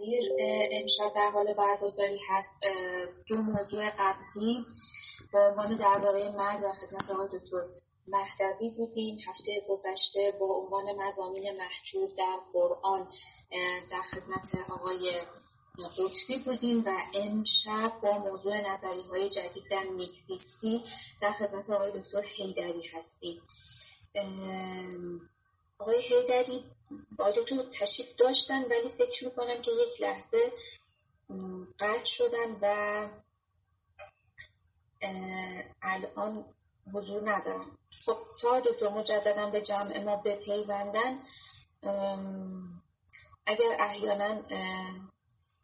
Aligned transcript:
تصویر 0.00 0.32
امشب 0.72 1.14
در 1.14 1.30
حال 1.30 1.54
برگزاری 1.54 2.18
هست 2.28 2.54
دو 3.28 3.36
موضوع 3.36 3.90
قبلی 3.90 4.64
به 5.32 5.38
عنوان 5.38 5.76
درباره 5.76 6.30
مرگ 6.36 6.64
و 6.64 6.72
خدمت 6.72 7.10
آقای 7.10 7.28
دکتر 7.38 7.64
مهدوی 8.08 8.70
بودیم. 8.70 9.18
هفته 9.28 9.62
گذشته 9.68 10.34
با 10.40 10.46
عنوان 10.46 10.84
مزامین 10.96 11.56
محجور 11.58 12.08
در 12.18 12.38
قرآن 12.52 13.08
در 13.90 14.02
خدمت 14.02 14.70
آقای 14.70 15.20
قطبی 15.98 16.38
بودیم 16.44 16.84
و 16.86 16.90
امشب 17.14 17.92
با 18.02 18.18
موضوع 18.18 18.72
نظری 18.72 19.02
های 19.02 19.30
جدید 19.30 19.64
در 19.70 19.82
نیکزیستی 19.82 20.80
در 21.22 21.32
خدمت 21.32 21.70
آقای 21.70 22.00
دکتر 22.00 22.22
هیدری 22.36 22.86
هستیم. 22.86 23.42
آقای 25.80 26.02
هیدری 26.02 26.64
با 27.18 27.30
دکتر 27.30 27.62
تشریف 27.80 28.16
داشتن 28.16 28.64
ولی 28.64 28.88
فکر 28.98 29.24
می‌کنم 29.24 29.62
که 29.62 29.70
یک 29.70 30.02
لحظه 30.02 30.52
قطع 31.78 32.04
شدن 32.04 32.56
و 32.62 33.08
الان 35.82 36.44
حضور 36.94 37.30
ندارم 37.30 37.78
خب 38.06 38.16
تا 38.42 38.60
دکتر 38.60 38.88
مجددا 38.88 39.50
به 39.50 39.60
جمع 39.60 40.02
ما 40.04 40.16
بپیوندن 40.16 41.20
اگر 43.46 43.76
احیانا 43.78 44.42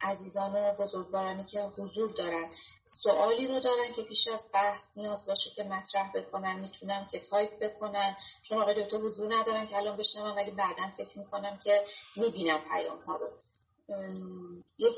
عزیزان 0.01 0.55
و 0.55 0.73
بزرگوارانی 0.73 1.45
که 1.45 1.61
حضور 1.61 2.09
دارن 2.17 2.49
سوالی 3.07 3.47
رو 3.47 3.59
دارن 3.59 3.91
که 3.93 4.03
پیش 4.03 4.27
از 4.27 4.41
بحث 4.53 4.81
نیاز 4.95 5.25
باشه 5.27 5.49
که 5.55 5.63
مطرح 5.63 6.11
بکنن 6.11 6.59
می‌تونن 6.59 7.07
که 7.11 7.19
تایپ 7.19 7.59
بکنن. 7.63 8.15
چون 8.41 8.61
آقای 8.61 8.83
دکتر 8.83 8.97
حضور 8.97 9.35
ندارن 9.35 9.65
که 9.67 9.77
الان 9.77 9.97
بشنم 9.97 10.35
ولی 10.35 10.51
بعدا 10.51 10.91
فکر 10.97 11.19
می‌کنم 11.19 11.57
که 11.63 11.83
می‌بینم 12.15 12.61
پیام 12.71 12.99
ها 12.99 13.15
رو 13.15 13.27
یک 14.77 14.95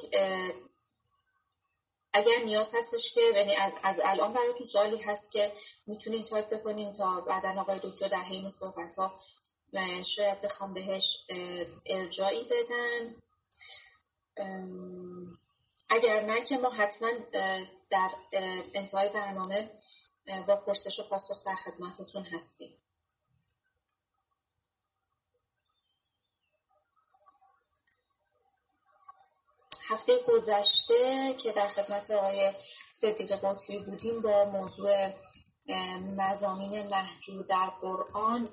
اگر 2.13 2.43
نیاز 2.45 2.67
هستش 2.73 3.13
که 3.13 3.21
یعنی 3.21 3.55
از, 3.55 3.73
از 3.83 3.95
الان 4.03 4.33
براتون 4.33 4.67
سوالی 4.67 4.97
هست 4.97 5.31
که 5.31 5.51
می‌تونین 5.87 6.25
تایپ 6.25 6.49
بکنین 6.49 6.93
تا 6.93 7.21
بعدا 7.21 7.61
آقای 7.61 7.79
دکتر 7.83 8.07
در 8.07 8.21
حین 8.21 8.49
صحبت 8.49 8.95
ها 8.95 9.15
شاید 10.15 10.41
بخوام 10.41 10.73
بهش 10.73 11.03
ارجایی 11.85 12.43
بدن 12.43 13.15
اگر 15.89 16.21
نه 16.21 16.41
که 16.41 16.57
ما 16.57 16.69
حتما 16.69 17.09
در 17.89 18.09
انتهای 18.73 19.09
برنامه 19.09 19.69
با 20.47 20.55
پرسش 20.55 20.99
و 20.99 21.03
پاسخ 21.03 21.45
در 21.45 21.55
خدمتتون 21.55 22.25
هستیم. 22.25 22.73
هفته 29.89 30.13
گذشته 30.27 31.33
که 31.43 31.51
در 31.51 31.67
خدمت 31.67 32.11
آقای 32.11 32.53
صدیق 33.01 33.31
قطبی 33.31 33.79
بودیم 33.79 34.21
با 34.21 34.45
موضوع 34.45 35.13
مزامین 36.17 36.87
محجور 36.87 37.45
در 37.45 37.69
قرآن 37.81 38.49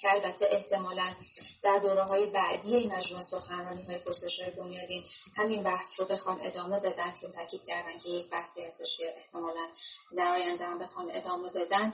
که 0.00 0.10
البته 0.10 0.48
احتمالا 0.50 1.14
در 1.62 1.78
دوره 1.78 2.02
های 2.02 2.26
بعدی 2.26 2.76
این 2.76 2.92
مجموعه 2.92 3.24
سخنرانی 3.24 3.82
های 3.82 4.00
های 4.40 4.50
بنیادین 4.50 5.04
همین 5.36 5.62
بحث 5.62 6.00
رو 6.00 6.06
بخوان 6.06 6.38
ادامه 6.40 6.80
بدن 6.80 7.14
چون 7.20 7.30
تاکید 7.30 7.60
کردن 7.66 7.98
که 7.98 8.08
یک 8.08 8.30
بحثی 8.30 8.64
هستش 8.64 8.96
که 8.96 9.14
احتمالا 9.16 9.68
در 10.16 10.32
آینده 10.34 10.64
هم 10.64 10.78
بخوان 10.78 11.10
ادامه 11.12 11.50
بدن. 11.50 11.92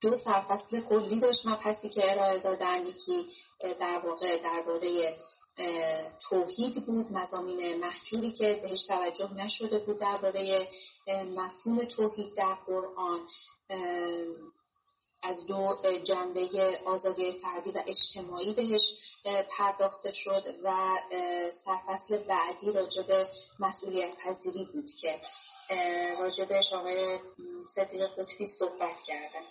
دو 0.00 0.16
سرفصل 0.24 0.80
کلی 0.80 1.20
داشت 1.20 1.46
مبحثی 1.46 1.88
که 1.88 2.12
ارائه 2.12 2.38
دادن 2.38 2.86
یکی 2.86 3.26
در 3.80 4.00
واقع 4.04 4.42
درباره 4.42 5.16
توحید 6.28 6.86
بود 6.86 7.12
مزامین 7.12 7.80
محجوری 7.80 8.32
که 8.32 8.60
بهش 8.62 8.86
توجه 8.86 9.32
نشده 9.34 9.78
بود 9.78 9.98
درباره 9.98 10.68
مفهوم 11.08 11.84
توحید 11.84 12.34
در 12.34 12.54
قرآن. 12.54 13.20
از 15.22 15.46
دو 15.46 15.76
جنبه 16.04 16.48
آزادی 16.84 17.32
فردی 17.32 17.70
و 17.70 17.82
اجتماعی 17.86 18.52
بهش 18.54 18.80
پرداخته 19.58 20.10
شد 20.10 20.44
و 20.64 20.98
سرفصل 21.64 22.18
بعدی 22.18 22.72
راجع 22.72 23.02
به 23.02 23.28
مسئولیت 23.60 24.16
پذیری 24.16 24.64
بود 24.72 24.90
که 25.00 25.20
راجع 26.18 26.44
بهش 26.44 26.72
آقای 26.72 27.18
صدیق 27.74 28.06
قطبی 28.06 28.46
صحبت 28.46 29.02
کردن 29.06 29.44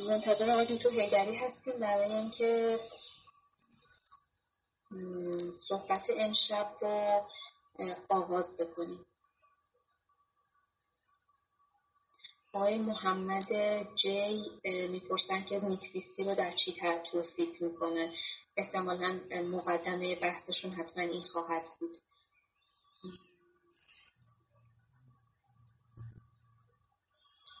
منتظر 0.00 0.50
آقای 0.50 0.78
تو 0.78 0.88
هیدری 0.88 1.36
هستیم 1.36 1.78
برای 1.80 2.12
اینکه 2.12 2.80
صحبت 5.68 6.06
امشب 6.16 6.70
رو 6.80 7.26
آغاز 8.08 8.56
بکنیم. 8.56 9.06
آقای 12.52 12.78
محمد 12.78 13.46
جی 13.96 14.42
می‌پرسن 14.64 15.44
که 15.44 15.60
میکسیستی 15.60 16.24
رو 16.24 16.34
در 16.34 16.54
چی 16.56 16.76
توصیف 17.12 17.62
می‌کنن؟ 17.62 18.12
احتمالا 18.56 19.20
مقدمه 19.30 20.14
بحثشون 20.16 20.70
حتما 20.70 21.02
این 21.02 21.22
خواهد 21.22 21.64
بود. 21.80 21.96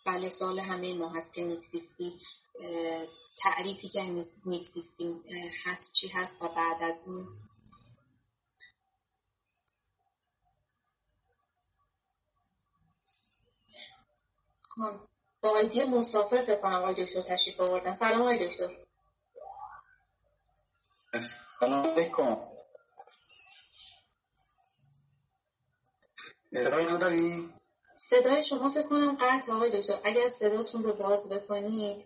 بله 0.06 0.28
سوال 0.28 0.58
همه 0.58 0.94
ما 0.94 1.08
هست 1.08 1.32
که 1.32 1.44
نیکزیستی 1.44 2.20
تعریفی 3.42 3.88
که 3.88 4.24
نیکزیستی 4.46 5.22
هست 5.64 5.92
چی 5.92 6.08
هست 6.08 6.42
و 6.42 6.48
بعد 6.48 6.82
از 6.82 6.96
اون؟ 7.06 7.26
خب، 14.68 15.08
با 15.40 15.50
آیدی 15.50 15.84
مسافر 15.84 16.42
فکر 16.42 16.60
کنم 16.60 16.74
آقای 16.74 17.06
دکتر 17.06 17.22
تشریف 17.22 17.60
آوردن. 17.60 17.96
سلام 17.98 18.20
آقای 18.20 18.48
دکتر. 18.48 18.84
سلام 21.60 21.86
علیکم. 21.86 22.36
نداری؟ 26.52 27.54
صدای 28.10 28.44
شما 28.44 28.70
فکر 28.70 28.88
کنم 28.88 29.16
قطع 29.20 29.52
آقای 29.52 29.80
دکتر. 29.80 30.00
اگر 30.04 30.28
صداتون 30.40 30.84
رو 30.84 30.94
باز 30.94 31.28
بکنید. 31.30 32.04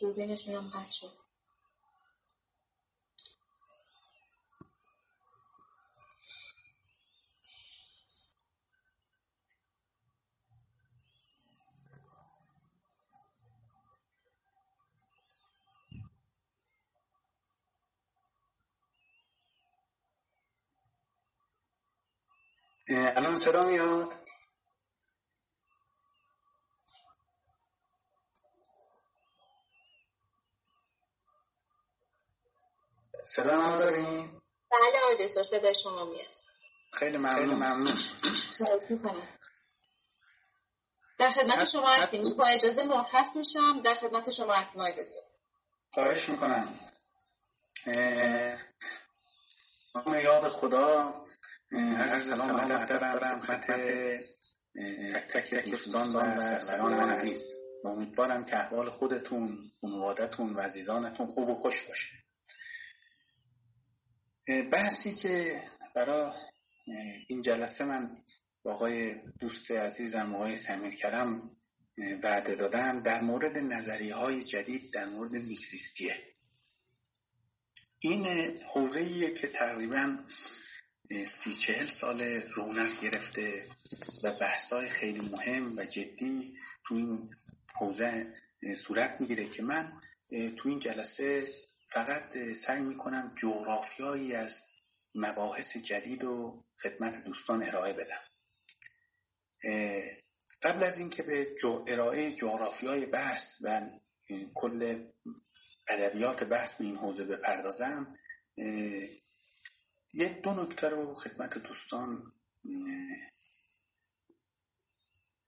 دوربینشون 0.00 0.54
هم 0.54 0.68
قطع 0.70 0.92
شد. 0.92 1.27
الان 22.90 23.38
صدا 23.38 23.64
میاد؟ 23.64 24.08
صدا 33.24 33.56
نداریم 33.56 34.42
بله 34.70 35.00
آقای 35.04 35.28
دکتر 35.28 35.42
صدای 35.42 35.74
شما 35.82 36.04
میاد. 36.04 36.26
خیلی 36.92 37.16
ممنون. 37.16 37.54
ممنون. 37.54 38.02
در 41.18 41.30
خدمت 41.30 41.68
شما 41.72 41.94
هستیم. 41.94 42.36
با 42.36 42.46
اجازه 42.46 42.84
مرخص 42.84 43.36
میشم. 43.36 43.82
در 43.82 43.94
خدمت 43.94 44.30
شما 44.30 44.54
هستیم 44.54 44.80
آقای 44.80 44.92
دکتر. 44.92 45.20
خواهش 45.92 46.28
می‌کنم. 46.28 46.80
یاد 50.22 50.48
خدا 50.48 51.14
سلام 51.70 52.50
و 52.50 52.72
ادب 52.72 52.88
دارم 52.88 53.40
خدمت 53.40 53.70
تک 55.32 55.54
تک 55.54 55.70
دوستان 55.70 56.16
و 56.16 56.20
سران 56.60 57.10
عزیز. 57.10 57.42
امیدوارم 57.84 58.44
که 58.44 58.56
احوال 58.56 58.90
خودتون 58.90 59.70
خانوادتون 59.80 60.54
و 60.54 60.60
عزیزانتون 60.60 61.26
خوب 61.26 61.48
و 61.48 61.54
خوش 61.54 61.82
باشه. 61.88 62.08
بحثی 64.70 65.14
که 65.14 65.62
برای 65.94 66.32
این 67.28 67.42
جلسه 67.42 67.84
من 67.84 68.16
با 68.62 68.74
آقای 68.74 69.14
دوست 69.40 69.70
عزیزم 69.70 70.34
آقای 70.34 70.58
سمیر 70.58 70.94
کرم 70.94 71.50
وعده 72.22 72.54
دادم 72.54 73.02
در 73.02 73.20
مورد 73.20 73.58
نظریه 73.58 74.14
های 74.14 74.44
جدید 74.44 74.92
در 74.92 75.06
مورد 75.06 75.32
میکسیستیه. 75.32 76.16
این 78.00 78.26
حوزه 78.62 79.34
که 79.34 79.48
تقریبا 79.48 80.18
سی 81.08 81.54
چهل 81.66 81.86
سال 82.00 82.22
رونق 82.54 83.00
گرفته 83.00 83.66
و 84.24 84.32
بحثای 84.32 84.88
خیلی 84.88 85.20
مهم 85.20 85.76
و 85.76 85.84
جدی 85.84 86.54
تو 86.86 86.94
این 86.94 87.30
حوزه 87.74 88.34
صورت 88.86 89.20
می‌گیره 89.20 89.48
که 89.48 89.62
من 89.62 89.92
تو 90.56 90.68
این 90.68 90.78
جلسه 90.78 91.48
فقط 91.92 92.38
سعی 92.66 92.82
می‌کنم 92.82 93.34
جغرافیایی 93.42 94.34
از 94.34 94.52
مباحث 95.14 95.76
جدید 95.76 96.24
و 96.24 96.64
خدمت 96.82 97.24
دوستان 97.24 97.62
ارائه 97.62 97.92
بدم. 97.92 98.20
قبل 100.62 100.82
از 100.84 100.98
اینکه 100.98 101.22
به 101.22 101.46
ارائه 101.88 102.32
جغرافیای 102.32 103.06
بحث 103.06 103.44
و 103.60 103.90
کل 104.54 105.04
ادبیات 105.88 106.44
بحث 106.44 106.74
به 106.74 106.84
این 106.84 106.96
حوزه 106.96 107.24
بپردازم 107.24 108.16
یه 110.14 110.40
دو 110.42 110.54
نکته 110.54 110.88
رو 110.88 111.14
خدمت 111.14 111.58
دوستان 111.58 112.32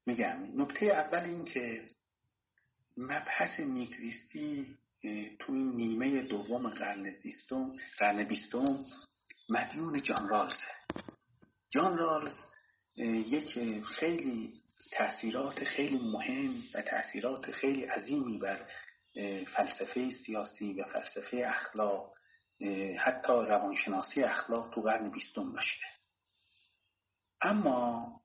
میگم. 0.06 0.62
نکته 0.62 0.86
اول 0.86 1.24
این 1.24 1.44
که 1.44 1.86
مبحث 2.96 3.60
نیکزیستی 3.60 4.76
تو 5.38 5.52
این 5.52 5.70
نیمه 5.70 6.22
دوم 6.22 6.68
قرن 6.68 7.10
زیستم 7.10 7.72
قرن 7.98 8.24
بیستم 8.24 8.84
مدیون 9.48 10.02
جان 10.02 10.28
رالزه 10.28 10.70
جان 11.70 11.98
رالز 11.98 12.34
یک 12.96 13.58
خیلی 13.82 14.52
تاثیرات 14.92 15.64
خیلی 15.64 15.98
مهم 15.98 16.62
و 16.74 16.82
تاثیرات 16.82 17.50
خیلی 17.50 17.84
عظیمی 17.84 18.38
بر 18.38 18.66
فلسفه 19.56 20.10
سیاسی 20.10 20.72
و 20.72 20.84
فلسفه 20.84 21.42
اخلاق 21.46 22.14
حتی 22.98 23.32
روانشناسی 23.32 24.22
اخلاق 24.22 24.74
تو 24.74 24.80
قرن 24.80 25.10
بیستم 25.10 25.52
داشته. 25.52 25.86
اما 27.42 28.20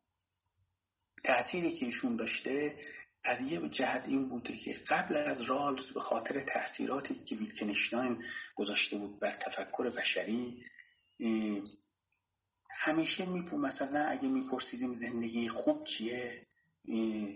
تأثیری 1.23 1.71
که 1.71 1.85
ایشون 1.85 2.15
داشته 2.15 2.79
از 3.23 3.41
یه 3.41 3.69
جهت 3.69 4.03
این 4.07 4.27
بوده 4.27 4.57
که 4.57 4.73
قبل 4.87 5.17
از 5.17 5.41
رالز 5.41 5.91
به 5.93 5.99
خاطر 5.99 6.39
تأثیراتی 6.39 7.15
که 7.15 7.35
ویتکنشتاین 7.35 8.25
گذاشته 8.55 8.97
بود 8.97 9.19
بر 9.19 9.39
تفکر 9.45 9.89
بشری 9.89 10.63
همیشه 12.69 13.25
میپو 13.25 13.57
مثلا 13.57 14.05
اگه 14.05 14.27
میپرسیدیم 14.27 14.93
زندگی 14.93 15.49
خوب 15.49 15.83
چیه 15.83 16.45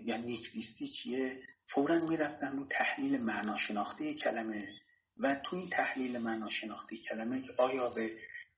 یا 0.04 0.16
نیکزیستی 0.16 0.88
چیه 0.88 1.42
فورا 1.66 1.98
می‌رفتن 1.98 2.56
رو 2.56 2.66
تحلیل 2.66 3.20
معناشناختی 3.20 4.14
کلمه 4.14 4.68
و 5.22 5.34
تو 5.34 5.56
این 5.56 5.70
تحلیل 5.70 6.18
معناشناختی 6.18 6.98
کلمه 6.98 7.42
که 7.42 7.52
آیا 7.58 7.88
به 7.90 8.10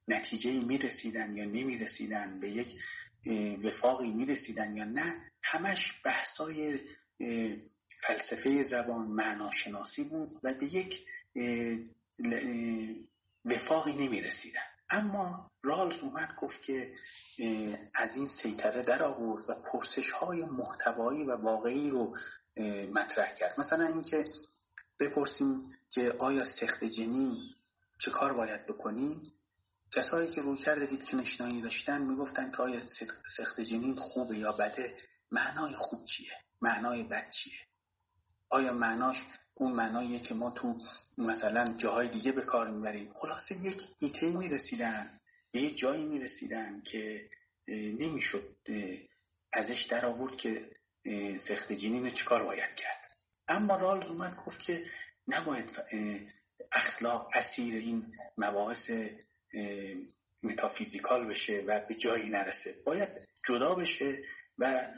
نتیجه 0.08 0.50
می‌رسیدن 0.50 1.36
یا 1.36 1.44
نمی‌رسیدن 1.44 2.40
به 2.40 2.50
یک 2.50 2.74
وفاقی 3.64 4.10
می‌رسیدن 4.10 4.76
یا 4.76 4.84
نه 4.84 5.30
همش 5.42 5.78
بحثای 6.04 6.78
فلسفه 8.06 8.62
زبان 8.62 9.06
معناشناسی 9.06 10.04
بود 10.04 10.40
و 10.42 10.54
به 10.54 10.74
یک 10.74 11.06
وفاقی 13.44 13.92
نمی‌رسیدن. 13.92 14.60
اما 14.90 15.50
رالز 15.64 16.00
اومد 16.00 16.34
گفت 16.38 16.62
که 16.62 16.92
از 17.94 18.16
این 18.16 18.26
سیطره 18.42 18.82
در 18.82 19.02
آورد 19.02 19.50
و 19.50 19.54
پرسش 19.72 20.10
های 20.10 20.44
محتوایی 20.44 21.22
و 21.22 21.36
واقعی 21.36 21.90
رو 21.90 22.16
مطرح 22.94 23.34
کرد. 23.34 23.60
مثلا 23.60 23.86
اینکه 23.86 24.24
بپرسیم 25.00 25.76
که 25.90 26.14
آیا 26.18 26.44
سخت 26.60 26.84
جنین 26.84 27.36
چه 27.98 28.10
کار 28.10 28.32
باید 28.32 28.66
بکنیم 28.66 29.22
کسایی 29.92 30.30
که 30.30 30.40
روی 30.40 30.56
کرده 30.56 30.86
ویتکنشتاینی 30.86 31.62
داشتن 31.62 32.02
می‌گفتن 32.02 32.50
که 32.50 32.56
آیا 32.56 32.80
سخت 33.36 33.60
جنین 33.60 33.94
خوبه 33.94 34.38
یا 34.38 34.52
بده؟ 34.52 34.96
معنای 35.30 35.74
خوب 35.76 36.04
چیه؟ 36.04 36.32
معنای 36.60 37.02
بد 37.02 37.30
چیه؟ 37.30 37.58
آیا 38.48 38.72
معناش 38.72 39.16
اون 39.54 39.72
معناییه 39.72 40.20
که 40.20 40.34
ما 40.34 40.50
تو 40.50 40.78
مثلا 41.18 41.76
جاهای 41.76 42.08
دیگه 42.08 42.32
به 42.32 42.42
کار 42.42 42.70
می‌بریم؟ 42.70 43.12
خلاصه 43.14 43.54
یک 43.54 43.82
ایته 43.98 44.26
می‌رسیدن 44.26 45.10
به 45.52 45.62
یک 45.62 45.78
جایی 45.78 46.04
می‌رسیدن 46.04 46.80
که 46.80 47.28
نمی‌شد 47.68 48.56
ازش 49.52 49.86
در 49.90 50.06
آورد 50.06 50.36
که 50.36 50.70
سخت 51.48 51.72
جنین 51.72 52.10
چیکار 52.10 52.44
باید 52.44 52.74
کرد. 52.74 53.01
اما 53.52 53.76
رالز 53.76 54.06
اومد 54.06 54.36
گفت 54.36 54.62
که 54.62 54.84
نباید 55.28 55.70
اخلاق 56.72 57.30
اسیر 57.34 57.74
این 57.74 58.14
مباحث 58.38 58.90
metaphysical 60.42 61.26
بشه 61.28 61.64
و 61.66 61.86
به 61.88 61.94
جایی 61.94 62.28
نرسه. 62.28 62.74
باید 62.84 63.08
جدا 63.48 63.74
بشه 63.74 64.18
و 64.58 64.90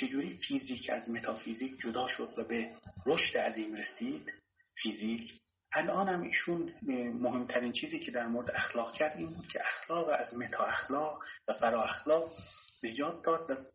چجوری 0.00 0.38
فیزیک 0.48 0.90
از 0.90 1.08
متافیزیک 1.08 1.80
جدا 1.80 2.08
شد 2.08 2.34
و 2.36 2.44
به 2.44 2.70
رشد 3.06 3.38
عظیم 3.38 3.74
رسید؟ 3.74 4.32
فیزیک. 4.74 5.40
الان 5.72 6.08
هم 6.08 6.22
ایشون 6.22 6.74
مهمترین 7.20 7.72
چیزی 7.72 7.98
که 7.98 8.10
در 8.10 8.26
مورد 8.26 8.50
اخلاق 8.50 8.92
کرد 8.92 9.16
این 9.16 9.30
بود 9.30 9.46
که 9.46 9.60
اخلاق 9.60 10.08
از 10.08 10.34
متا 10.34 10.64
اخلاق 10.64 11.18
و 11.48 11.54
فرا 11.54 11.84
اخلاق 11.84 12.32
نجات 12.84 13.24
داد 13.24 13.68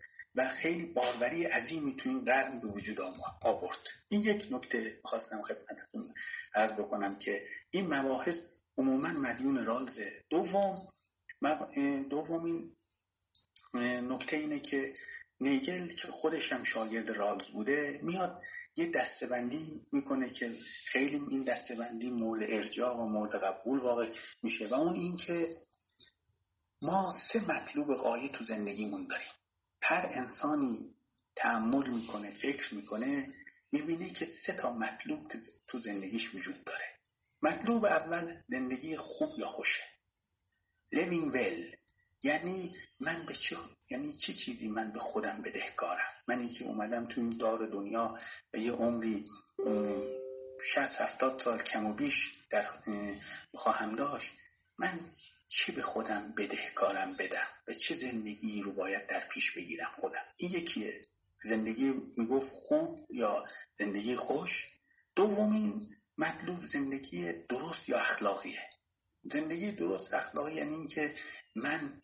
خیلی 0.43 0.85
باروری 0.85 1.43
عظیمی 1.43 1.95
تو 1.95 2.09
این 2.09 2.25
قرن 2.25 2.59
به 2.59 2.67
وجود 2.67 3.01
آورد. 3.41 3.79
این 4.09 4.21
یک 4.21 4.47
نکته 4.51 4.99
خواستم 5.03 5.41
خدمتتون 5.41 6.13
عرض 6.55 6.71
بکنم 6.71 7.19
که 7.19 7.47
این 7.71 7.93
مباحث 7.93 8.37
عموما 8.77 9.07
مدیون 9.07 9.65
رالزه 9.65 10.23
دوم 10.29 10.87
دومین 12.09 12.71
نکته 13.83 14.37
اینه 14.37 14.59
که 14.59 14.93
نیگل 15.39 15.95
که 15.95 16.07
خودش 16.07 16.51
هم 16.51 16.63
شاگرد 16.63 17.09
رالز 17.09 17.47
بوده 17.47 17.99
میاد 18.03 18.41
یه 18.77 18.91
دستبندی 18.91 19.81
می‌کنه 19.91 20.29
که 20.29 20.55
خیلی 20.85 21.21
این 21.29 21.43
دستبندی 21.43 22.09
مورد 22.09 22.43
ارجاع 22.51 22.95
و 22.97 23.05
مورد 23.05 23.35
قبول 23.43 23.79
واقع 23.79 24.13
میشه 24.43 24.67
و 24.67 24.73
اون 24.73 24.93
این 24.93 25.17
که 25.17 25.49
ما 26.81 27.13
سه 27.33 27.45
مطلوب 27.45 27.95
قایی 27.95 28.29
تو 28.29 28.43
زندگیمون 28.43 29.07
داریم. 29.07 29.31
هر 29.87 30.09
انسانی 30.11 30.95
تعمل 31.35 31.89
می‌کنه 31.89 32.31
فکر 32.31 32.75
می‌کنه 32.75 33.29
می‌بینه 33.71 34.09
که 34.09 34.27
سه 34.45 34.53
تا 34.53 34.73
مطلوب 34.73 35.31
تو 35.67 35.79
زندگیش 35.79 36.35
وجود 36.35 36.63
داره. 36.63 36.85
مطلوب 37.41 37.85
اول 37.85 38.41
زندگی 38.47 38.97
خوب 38.97 39.39
یا 39.39 39.47
خوشه. 39.47 39.83
Living 40.95 41.33
well. 41.33 41.75
یعنی 42.23 42.75
من 42.99 43.25
به 43.25 43.33
چه 43.33 43.57
یعنی 43.89 44.13
چه 44.13 44.33
چیزی 44.33 44.67
من 44.67 44.91
به 44.91 44.99
خودم 44.99 45.41
بدهکارم؟ 45.41 46.09
منی 46.27 46.49
که 46.49 46.65
اومدم 46.65 47.05
تو 47.05 47.21
این 47.21 47.37
دار 47.37 47.67
دنیا 47.67 48.19
و 48.53 48.57
یه 48.57 48.71
عمری 48.71 49.25
60 50.73 51.01
70 51.01 51.41
سال 51.43 51.63
کم 51.63 51.85
و 51.85 51.93
بیش 51.93 52.15
در 52.49 52.67
خواهم 53.53 53.95
داشت 53.95 54.33
من 54.79 54.99
چی 55.47 55.71
به 55.71 55.81
خودم 55.81 56.33
بدهکارم 56.37 57.15
بدم؟ 57.15 57.47
و 57.67 57.73
چه 57.73 57.95
زندگی 57.95 58.61
رو 58.61 58.73
باید 58.73 59.07
در 59.07 59.27
پیش 59.27 59.51
بگیرم 59.55 59.91
خودم؟ 59.99 60.25
این 60.37 60.51
یکیه. 60.51 61.01
زندگی 61.43 61.93
می‌گفت 62.17 62.51
خوب 62.51 63.07
یا 63.09 63.45
زندگی 63.77 64.15
خوش؟ 64.15 64.67
دومین 65.15 65.95
مطلوب 66.17 66.65
زندگی 66.65 67.33
درست 67.33 67.89
یا 67.89 67.99
اخلاقیه؟ 67.99 68.69
زندگی 69.23 69.71
درست 69.71 70.13
اخلاقی 70.13 70.53
یعنی 70.53 70.75
اینکه 70.75 71.15
من 71.55 72.01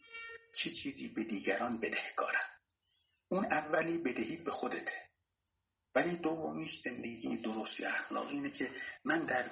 چه 0.56 0.70
چیزی 0.70 1.08
به 1.08 1.24
دیگران 1.24 1.80
بدهکارم؟ 1.80 2.50
اون 3.30 3.46
اولی 3.46 3.98
بدهی 3.98 4.38
به 4.38 4.52
خودته. 4.52 4.94
ولی 5.96 6.18
دومیش 6.18 6.82
زندگی 6.84 7.38
درست 7.38 7.80
یا 7.80 7.90
اخلاقی 7.90 8.36
اینه 8.36 8.52
که 8.52 8.72
من 9.06 9.26
در 9.26 9.50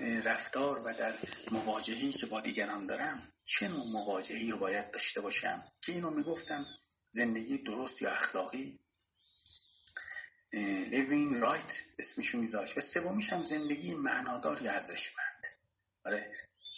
رفتار 0.00 0.78
و 0.78 0.94
در 0.98 1.18
مواجهی 1.50 2.12
که 2.12 2.26
با 2.26 2.40
دیگران 2.40 2.86
دارم 2.86 3.28
چه 3.44 3.68
نوع 3.68 3.86
مواجهی 3.92 4.50
رو 4.50 4.58
باید 4.58 4.90
داشته 4.90 5.20
باشم؟ 5.20 5.64
که 5.82 5.92
اینو 5.92 6.10
می‌گفتم 6.10 6.66
زندگی 7.10 7.58
درست 7.58 8.02
یا 8.02 8.10
اخلاقی؟ 8.10 8.78
لیوین 10.90 11.40
رایت 11.40 11.72
اسمشو 11.98 12.38
میذاشت. 12.38 12.78
و 12.78 12.80
سومیش 12.80 13.32
هم 13.32 13.46
زندگی 13.46 13.94
معنادار 13.94 14.62
یا 14.62 14.72
ارزشمند. 14.72 15.42
آره 16.04 16.32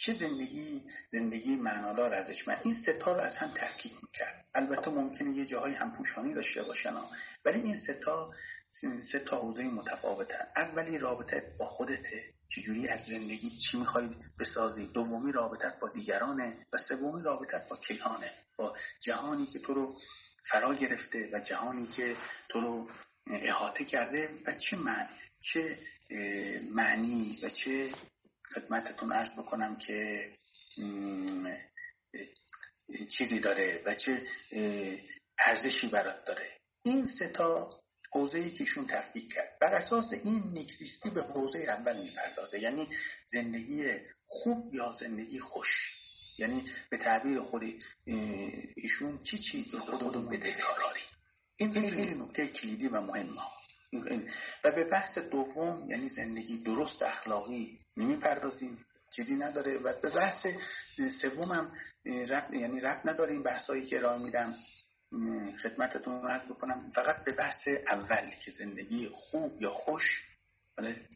چه 0.05 0.13
زندگی؟ 0.13 0.83
زندگی 1.11 1.57
معنادار 1.57 2.15
ارزشمند. 2.15 2.61
این 2.65 2.75
ستا 2.75 3.13
رو 3.13 3.21
از 3.21 3.37
هم 3.37 3.55
تفکیک 3.57 3.93
می‌کرد. 4.03 4.47
البته 4.55 4.91
ممکنه 4.91 5.37
یه 5.37 5.47
جاهای 5.47 5.73
هم 5.73 5.93
پوشانی 5.93 6.35
داشته 6.35 6.63
باشن 6.63 6.95
ولی 7.45 7.61
این 7.61 7.77
ستا 7.77 8.33
سه 9.13 9.19
تا 9.19 9.41
حوزه 9.41 9.63
متفاوتن. 9.63 10.47
اولی 10.57 10.99
رابطه 10.99 11.57
با 11.59 11.67
خودته. 11.67 12.35
چجوری 12.55 12.89
از 12.89 13.07
زندگی 13.07 13.51
چی 13.51 13.79
می‌خوای 13.79 14.09
بسازی؟ 14.41 14.87
دومی 14.87 15.33
رابطت 15.33 15.79
با 15.81 15.89
دیگرانه 15.89 16.67
و 16.73 16.79
سومی 16.89 17.23
رابطت 17.23 17.69
با 17.69 17.77
کیهانه 17.77 18.33
با 18.59 18.77
جهانی 19.03 19.47
که 19.47 19.59
تو 19.59 19.75
رو 19.75 19.97
فرا 20.51 20.75
گرفته 20.75 21.31
و 21.33 21.41
جهانی 21.41 21.87
که 21.87 22.17
تو 22.49 22.61
رو 22.61 22.91
احاطه 23.27 23.85
کرده 23.85 24.29
و 24.47 24.59
چه 24.59 24.77
معنی 24.77 25.09
چه 25.41 25.79
معنی 26.71 27.41
و 27.43 27.49
چه 27.49 27.95
خدمتتون 28.55 29.13
عرض 29.13 29.31
بکنم 29.31 29.77
که 29.77 30.31
چیزی 33.09 33.41
داره 33.41 33.83
و 33.87 33.95
چه 33.95 34.27
ارزشی 35.39 35.89
برات 35.89 36.25
داره. 36.25 36.59
این 36.85 37.05
سه 37.05 37.29
تا 37.29 37.71
حوزه 38.13 38.51
که 38.51 38.61
ایشون 38.61 38.87
تفکیک 38.87 39.33
کرد. 39.33 39.59
بر 39.61 39.75
اساس 39.75 40.13
این 40.13 40.43
نیکزیستی 40.53 41.11
به 41.11 41.23
حوزه 41.23 41.59
اول 41.59 42.03
می‌پردازه. 42.03 42.61
یعنی 42.61 42.89
زندگی 43.27 43.85
خوب 44.27 44.75
یا 44.75 44.97
زندگی 45.01 45.41
خوش. 45.41 45.69
یعنی 46.39 46.65
به 46.91 46.97
تعبیر 46.97 47.41
خود 47.41 47.63
ایشون 48.77 49.23
چی 49.23 49.39
چی 49.39 49.71
به 49.73 49.79
خودمون 49.79 50.31
بده 50.31 50.53
کاری 50.53 51.01
این 51.57 51.73
خیلی 51.73 52.15
نکته 52.15 52.49
کلیدی 52.49 52.89
و 52.89 53.01
مهمه 53.01 53.43
و 54.65 54.73
به 54.73 54.85
بحث 54.85 55.19
دوم 55.19 55.91
یعنی 55.91 56.09
زندگی 56.09 56.59
درست 56.59 57.03
اخلاقی 57.03 57.79
نمی‌پردازیم. 57.97 58.87
چیزی 59.17 59.35
نداره. 59.35 59.79
و 59.79 60.01
به 60.03 60.11
بحث 60.11 60.47
سومم 61.23 61.73
رب 62.05 62.55
یعنی 62.55 62.81
رب 62.81 63.01
نداره 63.05 63.33
این 63.33 63.43
بحثایی 63.43 63.87
که 63.87 63.99
ارائه 63.99 64.19
میدم. 64.19 64.55
خدمتتون 65.63 66.31
عرض 66.31 66.45
بکنم. 66.45 66.91
فقط 66.95 67.25
به 67.25 67.33
بحث 67.33 67.69
اول 67.89 68.31
که 68.31 68.51
زندگی 68.51 69.09
خوب 69.13 69.63
یا 69.63 69.71
خوش 69.71 70.27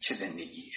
چه 0.01 0.15
زندگیه؟ 0.15 0.73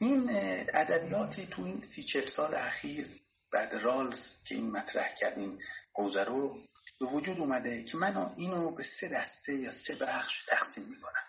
این 0.00 0.26
ادبیاتی 0.74 1.46
تو 1.46 1.64
این 1.64 1.80
سی 1.80 2.02
چل 2.02 2.30
سال 2.30 2.54
اخیر 2.54 3.20
بعد 3.52 3.74
رالز 3.74 4.20
که 4.44 4.54
این 4.54 4.70
مطرح 4.70 5.14
کردیم 5.14 5.58
حوزه 5.92 6.24
رو 6.24 6.58
به 7.00 7.06
وجود 7.06 7.38
اومده 7.38 7.84
که 7.84 7.96
من 7.96 8.32
اینو 8.36 8.70
به 8.70 8.84
سه 9.00 9.08
دسته 9.08 9.54
یا 9.54 9.72
سه 9.86 9.94
بخش 9.94 10.44
تقسیم 10.48 10.84
می‌کنم. 10.84 11.26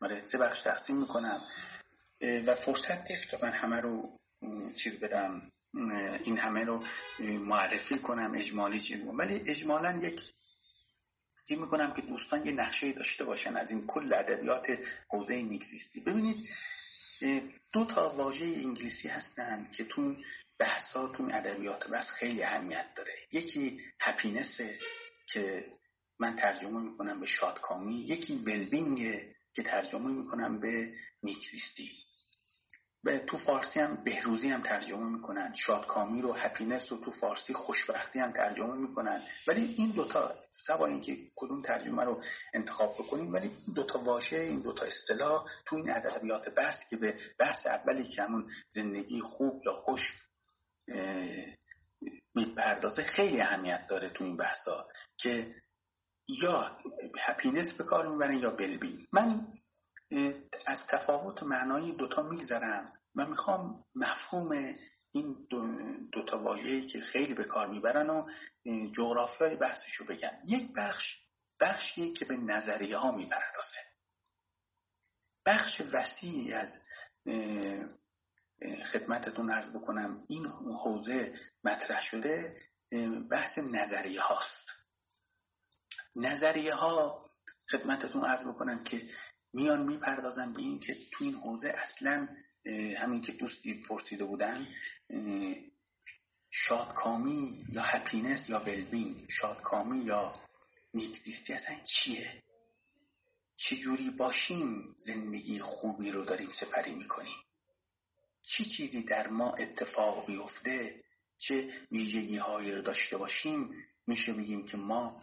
آره 0.00 0.24
سه 0.32 0.38
بخش 0.38 0.62
تقسیم 0.62 0.96
می‌کنم. 0.96 1.42
و 2.46 2.54
فرصت 2.54 3.10
نیست 3.10 3.30
که 3.30 3.38
من 3.42 3.52
همه 3.52 3.80
رو 3.80 4.14
چیز 4.82 5.00
بدم. 5.00 5.50
این 6.24 6.38
همه 6.38 6.64
رو 6.64 6.84
معرفی 7.18 7.98
کنم 7.98 8.32
اجمالی 8.34 8.80
چیز 8.80 9.00
ولی 9.18 9.34
اجمالا 9.46 9.98
یک 10.02 10.20
فکر 11.44 11.58
می‌کنم 11.58 11.94
که 11.94 12.02
دوستان 12.02 12.46
یه 12.46 12.52
نقشه 12.52 12.92
داشته 12.92 13.24
باشن 13.24 13.56
از 13.56 13.70
این 13.70 13.86
کل 13.86 14.14
ادبیات 14.14 14.66
حوزه 15.08 15.34
نیکزیستی 15.34 16.00
ببینید 16.00 16.48
دو 17.72 17.84
تا 17.84 18.16
واژه 18.16 18.44
انگلیسی 18.44 19.08
هستن 19.08 19.68
که 19.76 19.84
تو 19.84 20.16
بحثا 20.58 21.08
تو 21.08 21.28
ادبیات 21.32 21.88
بس 21.88 22.06
خیلی 22.06 22.42
اهمیت 22.42 22.86
داره. 22.96 23.12
یکی 23.32 23.80
هپینسه 24.00 24.78
که 25.26 25.66
من 26.18 26.36
ترجمه 26.36 26.80
می‌کنم 26.80 27.20
به 27.20 27.26
شادکامی 27.26 27.94
یکی 27.94 28.36
ولبینگ 28.36 28.98
که 29.54 29.62
ترجمه 29.62 30.10
می‌کنم 30.10 30.60
به 30.60 30.92
نیکزیستی 31.22 32.01
به 33.04 33.18
تو 33.18 33.38
فارسی 33.38 33.80
هم 33.80 34.04
بهروزی 34.04 34.48
هم 34.48 34.62
ترجمه 34.62 35.08
می‌کنن. 35.16 35.54
شادکامی 35.66 36.22
رو 36.22 36.32
هپینس 36.32 36.92
رو 36.92 36.98
تو 36.98 37.10
فارسی 37.10 37.54
خوشبختی 37.54 38.18
هم 38.18 38.32
ترجمه 38.32 38.74
می‌کنن. 38.74 39.22
ولی 39.48 39.74
این 39.78 39.90
دوتا 39.90 40.34
سوا 40.66 40.86
اینکه 40.86 41.16
کدوم 41.36 41.62
ترجمه 41.62 42.04
رو 42.04 42.22
انتخاب 42.54 42.94
بکنیم 42.94 43.32
ولی 43.32 43.46
این 43.66 43.74
دوتا 43.74 43.98
واژه 43.98 44.36
این 44.36 44.60
دوتا 44.60 44.86
اصطلاح 44.86 45.44
تو 45.66 45.76
این 45.76 45.90
ادبیات 45.90 46.48
بحث 46.48 46.76
که 46.90 46.96
به 46.96 47.16
بحث 47.38 47.66
اولی 47.66 48.08
که 48.08 48.22
همون 48.22 48.50
زندگی 48.70 49.20
خوب 49.20 49.62
یا 49.66 49.72
خوش 49.72 50.00
می‌پردازه 52.34 53.02
خیلی 53.02 53.40
اهمیت 53.40 53.86
داره 53.86 54.08
تو 54.08 54.24
این 54.24 54.36
بحثا 54.36 54.86
که 55.16 55.50
یا 56.42 56.78
هپینس 57.20 57.72
به 57.72 57.84
کار 57.84 58.08
می‌برن 58.08 58.38
یا 58.38 58.50
بلبین 58.50 59.06
من 59.12 59.46
از 60.66 60.78
تفاوت 60.90 61.42
معنایی 61.42 61.92
دوتا 61.92 62.22
میگذرم 62.22 62.92
و 63.16 63.26
می‌خوام 63.26 63.84
مفهوم 63.94 64.74
این 65.12 65.46
دوتا 66.12 66.36
دو 66.36 66.44
واژه‌ای 66.44 66.86
که 66.86 67.00
خیلی 67.00 67.34
به 67.34 67.44
کار 67.44 67.66
می‌برن 67.66 68.10
و 68.10 68.28
جغرافیای 68.96 69.56
بحثش 69.56 69.94
رو 69.94 70.06
بگن 70.06 70.38
یک 70.46 70.72
بخش 70.76 71.18
بخشی 71.60 72.12
که 72.12 72.24
به 72.24 72.36
نظریه 72.36 72.96
ها 72.96 73.12
می‌پردازه. 73.16 73.78
بخش 75.46 75.82
وسیعی 75.92 76.52
از 76.52 76.68
خدمتتون 78.92 79.50
عرض 79.50 79.70
بکنم 79.76 80.24
این 80.28 80.46
حوزه 80.84 81.34
مطرح 81.64 82.04
شده 82.04 82.60
بحث 83.30 83.58
نظریه 83.58 84.20
هاست 84.20 84.70
نظریه 86.16 86.74
ها 86.74 87.24
خدمتتون 87.70 88.24
عرض 88.24 88.46
بکنم 88.48 88.84
که 88.84 89.02
میان 89.54 89.82
می‌پردازن 89.82 90.52
به 90.52 90.60
این 90.60 90.78
که 90.78 90.96
تو 91.12 91.24
این 91.24 91.34
حوزه 91.34 91.68
اصلا 91.68 92.28
همین 92.98 93.20
که 93.22 93.32
دوستی 93.32 93.74
پرسیده 93.74 94.24
بودن 94.24 94.66
شادکامی 96.50 97.64
یا 97.68 97.82
هپینس 97.82 98.48
یا 98.48 98.58
ولبین 98.58 99.26
شادکامی 99.40 100.04
یا 100.04 100.32
نیکزیستی 100.94 101.52
اصلا 101.52 101.76
چیه؟ 101.84 102.42
چجوری 103.56 104.10
باشیم 104.10 104.94
زندگی 105.06 105.58
خوبی 105.58 106.10
رو 106.10 106.24
داریم 106.24 106.50
سپری 106.60 106.94
می‌کنیم؟ 106.94 107.36
چی 108.42 108.64
چیزی 108.64 109.02
در 109.02 109.28
ما 109.28 109.52
اتفاق 109.52 110.26
بیفته 110.26 111.02
چه 111.38 111.70
ویژگی 111.92 112.36
هایی 112.36 112.72
رو 112.72 112.82
داشته 112.82 113.16
باشیم؟ 113.16 113.70
میشه 114.06 114.32
بگیم 114.32 114.66
که 114.66 114.76
ما 114.76 115.22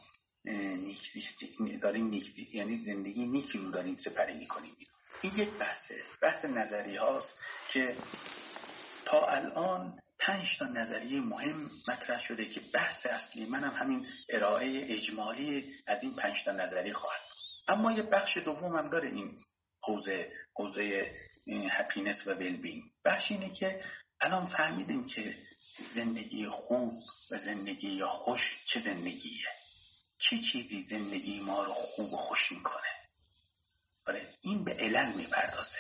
نیکزیستی 0.52 1.78
داریم 1.82 2.08
نیکزی 2.08 2.48
یعنی 2.54 2.78
زندگی 2.78 3.28
نیکی 3.28 3.58
رو 3.58 3.72
داریم 3.72 3.96
سپری 3.96 4.34
می‌کنیم. 4.34 4.76
این 5.22 5.34
یک 5.36 5.50
بحثه. 5.50 6.04
بحث 6.22 6.46
نظری 6.46 6.96
هاست 6.96 7.34
که 7.74 7.98
تا 9.06 9.26
الان 9.28 10.00
پنج 10.20 10.58
تا 10.60 10.66
نظریه 10.66 11.20
مهم 11.20 11.70
مطرح 11.88 12.22
شده 12.22 12.46
که 12.46 12.62
بحث 12.74 13.06
اصلی 13.06 13.46
منم 13.46 13.64
هم 13.64 13.76
همین 13.76 14.08
ارائه 14.30 14.86
اجمالی 14.90 15.74
از 15.88 16.04
این 16.04 16.16
پنج 16.16 16.36
تا 16.46 16.52
نظریه 16.52 16.94
خواهد 16.94 17.22
اما 17.68 17.92
یه 17.92 18.02
بخش 18.02 18.38
دوم 18.38 18.76
هم 18.76 18.90
داره 18.90 19.10
این 19.10 19.38
حوزه 19.84 20.32
حوزه 20.54 21.12
هپینس 21.72 22.28
و 22.28 22.30
ولبین 22.30 22.84
بخش 23.06 23.32
اینه 23.32 23.50
که 23.50 23.84
الان 24.22 24.46
فهمیدیم 24.46 25.08
که 25.08 25.36
زندگی 25.96 26.48
خوب 26.48 26.94
و 27.32 27.38
زندگی 27.38 27.90
یا 27.90 28.08
خوش 28.08 28.42
چه 28.66 28.82
زندگیه. 28.82 29.46
چه 30.22 30.38
چیزی 30.52 30.82
زندگی 30.82 31.40
ما 31.40 31.64
رو 31.64 31.74
خوب 31.74 32.14
و 32.14 32.18
خوش 32.18 32.52
می‌کنه؟ 32.52 32.94
آره 34.08 34.28
این 34.42 34.64
به 34.64 34.74
علل 34.74 35.14
می‌پردازه. 35.14 35.78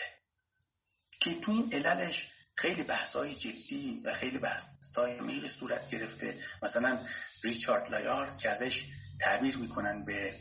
که 1.21 1.39
تو 1.39 1.51
این 1.51 1.73
عللش 1.73 2.27
خیلی 2.55 2.83
بحثای 2.83 3.35
جدی 3.35 4.01
و 4.05 4.13
خیلی 4.13 4.37
بحثای 4.37 5.19
میل 5.19 5.47
صورت 5.47 5.89
گرفته. 5.89 6.43
مثلا 6.63 7.05
ریچارد 7.43 7.91
لایارد 7.91 8.37
که 8.37 8.49
ازش 8.49 8.83
تعبیر 9.21 9.57
می‌کنن 9.57 10.05
به 10.05 10.39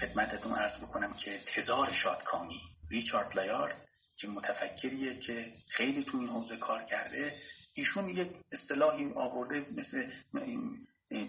خدمتتون 0.00 0.52
عرض 0.52 0.76
بکنم 0.76 1.12
که 1.14 1.40
تزار 1.54 1.92
شادکامی. 1.92 2.60
ریچارد 2.90 3.36
لایارد 3.36 3.88
که 4.16 4.28
متفکریه 4.28 5.18
که 5.20 5.52
خیلی 5.68 6.04
تو 6.04 6.18
این 6.18 6.28
حوزه 6.28 6.56
کار 6.56 6.84
کرده 6.84 7.36
ایشون 7.74 8.08
یک 8.08 8.28
اصطلاحی 8.52 9.12
آورده 9.16 9.66
مثل 9.76 10.10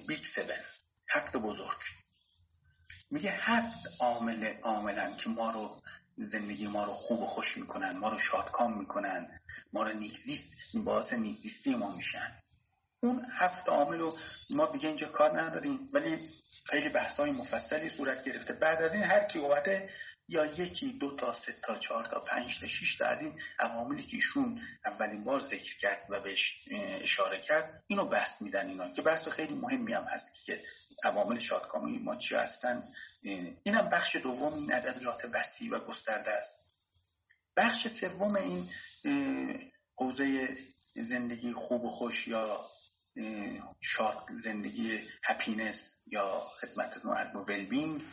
big 0.07 0.23
seven. 0.35 0.63
هفت 1.11 1.37
بزرگ. 1.37 1.77
میگه 3.11 3.31
هفت 3.31 3.87
عامل 3.99 4.53
عاملن 4.61 5.15
که 5.15 5.29
ما 5.29 5.51
رو 5.51 5.81
زندگی 6.17 6.67
ما 6.67 6.83
رو 6.83 6.93
خوب 6.93 7.21
و 7.21 7.25
خوش 7.25 7.57
می‌کنن 7.57 7.97
ما 7.97 8.09
رو 8.09 8.19
شادکام 8.19 8.79
می‌کنن 8.79 9.39
ما 9.73 9.83
رو 9.83 9.93
نیکزیست 9.93 10.55
باعث 10.75 11.13
نیکزیستی 11.13 11.75
ما 11.75 11.95
میشن. 11.95 12.39
اون 13.03 13.25
هفت 13.33 13.69
عامل 13.69 13.99
رو 13.99 14.17
ما 14.49 14.65
دیگه 14.65 14.87
اینجا 14.87 15.07
کار 15.07 15.41
نداریم 15.41 15.87
ولی 15.93 16.29
خیلی 16.65 16.89
بحثای 16.89 17.31
مفصلی 17.31 17.89
صورت 17.89 18.23
گرفته. 18.23 18.53
بعد 18.53 18.81
از 18.81 18.93
این 18.93 19.03
هر 19.03 19.23
کی 19.23 19.39
اومده 19.39 19.89
یا 20.31 20.45
یکی 20.45 20.91
دو 20.91 21.15
تا 21.15 21.33
سه 21.33 21.55
تا 21.63 21.77
چهار 21.77 22.07
تا 22.07 22.19
پنج 22.19 22.59
تا 22.59 22.67
شش 22.67 22.97
تا 22.97 23.05
از 23.05 23.21
این 23.21 23.41
عواملی 23.59 24.03
که 24.03 24.15
ایشون 24.15 24.61
اولین 24.85 25.23
بار 25.23 25.41
ذکر 25.47 25.77
کرد 25.77 26.05
و 26.09 26.19
بهش 26.21 26.67
اشاره 27.01 27.41
کرد 27.41 27.83
اینو 27.87 28.05
بحث 28.05 28.41
میدن 28.41 28.67
اینا. 28.67 28.93
که 28.93 29.01
بحث 29.01 29.27
خیلی 29.27 29.53
مهمی 29.53 29.93
هم 29.93 30.03
هست 30.03 30.33
که 30.45 30.61
عوامل 31.03 31.39
شادکامی 31.39 31.99
ما 31.99 32.15
چی 32.15 32.35
هستن. 32.35 32.83
اینم 33.63 33.89
بخش 33.89 34.15
دوم 34.15 34.53
این 34.53 34.73
ادبیات 34.73 35.21
وسیع 35.33 35.71
و 35.71 35.79
گسترده 35.79 36.31
است. 36.31 36.55
بخش 37.57 37.87
سوم 37.87 38.35
این 38.35 38.69
حوزه 39.95 40.57
زندگی 40.95 41.53
خوب 41.53 41.83
و 41.83 41.89
خوش 41.89 42.27
یا 42.27 42.65
شاد 43.81 44.25
زندگی 44.43 44.99
هپینس 45.23 45.75
یا 46.05 46.39
خدمت 46.61 47.05
نوع 47.05 47.43
ولبینگ 47.47 48.03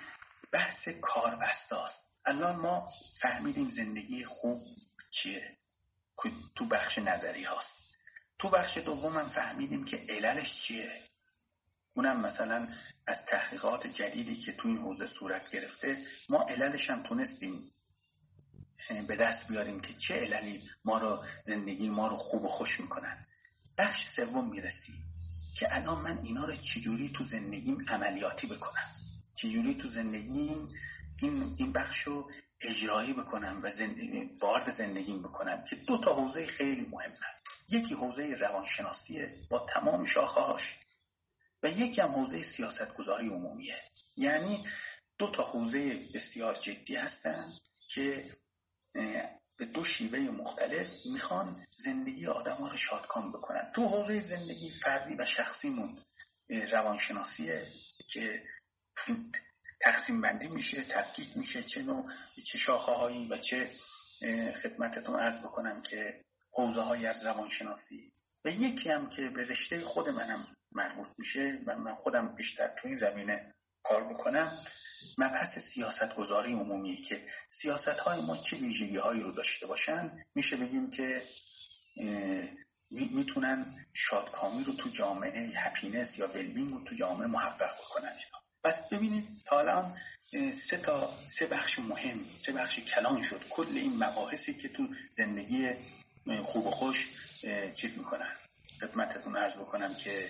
بحث 0.52 0.88
کاربستاست. 0.88 2.07
الان 2.26 2.56
ما 2.56 2.92
فهمیدیم 3.20 3.70
زندگی 3.70 4.24
خوب 4.24 4.62
چیه. 5.10 5.56
تو 6.54 6.64
بخش 6.64 6.98
نظری 6.98 7.44
هاست. 7.44 7.74
تو 8.38 8.50
بخش 8.50 8.78
دوم 8.78 9.28
فهمیدیم 9.28 9.84
که 9.84 9.96
عللش 9.96 10.60
چیه. 10.60 11.02
اونم 11.94 12.20
مثلا 12.20 12.68
از 13.06 13.16
تحقیقات 13.28 13.86
جدیدی 13.86 14.36
که 14.36 14.52
تو 14.52 14.68
این 14.68 14.78
حوزه 14.78 15.06
صورت 15.06 15.50
گرفته 15.50 16.06
ما 16.28 16.42
عللش 16.42 16.90
هم 16.90 17.02
تونستیم 17.02 17.72
به 19.08 19.16
دست 19.16 19.48
بیاریم 19.48 19.80
که 19.80 19.94
چه 19.94 20.14
عللی 20.14 20.62
ما 20.84 20.98
رو 20.98 21.24
زندگی 21.46 21.88
ما 21.88 22.06
رو 22.06 22.16
خوب 22.16 22.44
و 22.44 22.48
خوش 22.48 22.80
می‌کنن. 22.80 23.26
بخش 23.78 24.08
سوم 24.16 24.50
می‌رسی 24.50 24.92
که 25.58 25.76
الان 25.76 26.02
من 26.02 26.18
اینا 26.18 26.44
رو 26.44 26.56
چجوری 26.56 27.08
تو 27.08 27.24
زندگیم 27.24 27.84
عملیاتی 27.88 28.46
بکنم. 28.46 28.90
چجوری 29.34 29.74
تو 29.74 29.88
زندگیم 29.88 30.68
این, 31.22 31.54
این 31.58 31.72
بخش 31.72 32.02
رو 32.02 32.30
اجرایی 32.60 33.12
بکنم 33.12 33.60
و 33.62 33.70
زندگی 33.70 34.30
وارد 34.40 34.74
زندگیم 34.74 35.22
بکنم 35.22 35.64
که 35.70 35.76
دو 35.76 35.98
تا 35.98 36.14
حوزه 36.14 36.46
خیلی 36.46 36.86
مهمه 36.90 37.14
یکی 37.68 37.94
حوزه 37.94 38.36
روانشناسیه 38.40 39.34
با 39.50 39.66
تمام 39.74 40.04
شاخه‌هاش 40.04 40.78
و 41.62 41.68
یکی 41.68 42.00
هم 42.00 42.10
حوزه 42.10 42.42
سیاست 42.42 42.96
گذاری 42.96 43.28
عمومیه. 43.28 43.82
یعنی 44.16 44.66
دو 45.18 45.30
تا 45.30 45.42
حوزه 45.42 46.00
بسیار 46.14 46.54
جدی 46.54 46.96
هستن 46.96 47.52
که 47.88 48.36
به 49.56 49.64
دو 49.74 49.84
شیوه 49.84 50.18
مختلف 50.18 50.86
می‌خوان 51.12 51.66
زندگی 51.70 52.26
آدم 52.26 52.54
ها 52.56 52.68
رو 52.68 52.76
شادکام 52.76 53.32
بکنن. 53.32 53.72
تو 53.74 53.88
حوزه 53.88 54.20
زندگی 54.20 54.70
فردی 54.70 55.14
و 55.14 55.24
شخصیمون 55.24 55.98
روانشناسیه 56.48 57.66
که 58.08 58.42
تقسیم 59.80 60.20
بندی 60.20 60.48
میشه 60.48 60.84
تفکیک 60.84 61.36
میشه 61.36 61.62
چه 61.62 61.82
نوع 61.82 62.10
چه 62.52 62.58
شاخه 62.58 62.92
هایی 62.92 63.28
و 63.28 63.38
چه 63.38 63.70
خدمتتون 64.62 65.20
عرض 65.20 65.38
بکنم 65.38 65.82
که 65.82 66.20
حوزه 66.52 66.80
های 66.80 67.06
از 67.06 67.26
روانشناسی. 67.26 68.12
و 68.44 68.48
یکی 68.48 68.88
هم 68.88 69.10
که 69.10 69.28
به 69.28 69.44
رشته 69.44 69.80
خود 69.80 70.08
منم 70.08 70.46
مربوط 70.72 71.08
میشه 71.18 71.58
و 71.66 71.78
من 71.78 71.94
خودم 71.94 72.34
بیشتر 72.36 72.68
تو 72.68 72.88
این 72.88 72.96
زمینه 72.96 73.54
کار 73.82 74.14
بکنم 74.14 74.58
مبحث 75.18 75.58
سیاست 75.74 76.14
گذاری 76.16 76.52
عمومی 76.52 76.96
که 76.96 77.26
سیاست 77.62 77.88
های 77.88 78.20
ما 78.20 78.36
چه 78.36 78.56
ویژگی 78.56 78.96
هایی 78.96 79.20
رو 79.20 79.32
داشته 79.32 79.66
باشن؟ 79.66 80.10
میشه 80.34 80.56
بگیم 80.56 80.90
که 80.90 81.22
می‌تونن 82.90 83.86
شادکامی 83.94 84.64
رو 84.64 84.72
تو 84.72 84.88
جامعه 84.88 85.52
هپینس 85.56 86.18
یا 86.18 86.26
ولبینگ 86.26 86.70
رو 86.70 86.84
تو 86.84 86.94
جامعه 86.94 87.26
محقق 87.26 87.70
بکنن. 87.84 88.16
پس 88.64 88.74
ببینید 88.92 89.24
تا 89.44 89.58
الان 89.58 89.96
سه 90.70 90.76
تا 90.76 91.14
سه 91.38 91.46
بخش 91.46 91.78
مهم 91.78 92.20
سه 92.46 92.52
بخش 92.52 92.78
کلان 92.78 93.22
شد. 93.22 93.48
کل 93.50 93.68
این 93.68 94.04
مباحثی 94.04 94.54
که 94.54 94.68
تو 94.68 94.88
زندگی 95.16 95.70
خوب 96.42 96.66
و 96.66 96.70
خوش 96.70 97.08
چیز 97.80 97.98
می‌کنن. 97.98 98.32
خدمتتون 98.80 99.36
عرض 99.36 99.52
بکنم 99.52 99.94
که 99.94 100.28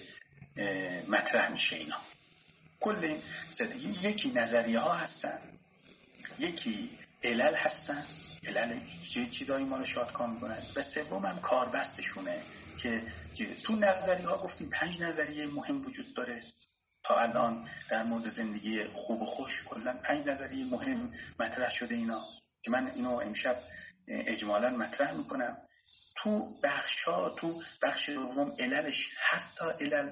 مطرح 1.08 1.52
میشه 1.52 1.76
اینا. 1.76 1.96
کل 2.80 3.04
این 3.04 3.22
زندگی 3.52 4.08
یکی 4.08 4.30
نظریه 4.30 4.78
ها 4.78 4.92
هستن 4.92 5.40
یکی 6.38 6.98
علل 7.24 7.54
هستن. 7.54 8.04
علل 8.46 8.80
چه 9.14 9.26
چیزایی 9.26 9.64
ما 9.64 9.76
رو 9.76 9.84
شادکام 9.84 10.34
می‌کنن؟ 10.34 10.62
و 10.76 10.82
سوم 10.82 11.26
هم 11.26 11.40
کاربستشونه 11.40 12.42
که 12.82 13.02
تو 13.62 13.76
نظریه 13.76 14.26
ها 14.26 14.38
گفتیم 14.38 14.70
پنج 14.70 15.00
نظریه 15.00 15.46
مهم 15.46 15.86
وجود 15.86 16.14
داره. 16.14 16.42
تا 17.04 17.20
الان 17.20 17.68
در 17.90 18.02
مورد 18.02 18.36
زندگی 18.36 18.84
خوب 18.84 19.22
و 19.22 19.26
خوش 19.26 19.62
کلا 19.66 19.92
پنج 19.92 20.26
نظریه 20.26 20.64
مهم 20.64 21.12
مطرح 21.40 21.70
شده 21.70 21.94
اینا 21.94 22.20
که 22.62 22.70
من 22.70 22.90
اینو 22.90 23.10
امشب 23.10 23.56
اجمالا 24.08 24.70
مطرح 24.70 25.12
می‌کنم. 25.12 25.56
تو 26.16 26.48
بخش 26.62 27.04
ها 27.04 27.30
تو 27.30 27.62
بخش 27.82 28.08
دوم 28.08 28.52
عللش 28.58 29.08
هست 29.18 29.56
تا 29.56 29.70
علل 29.70 30.10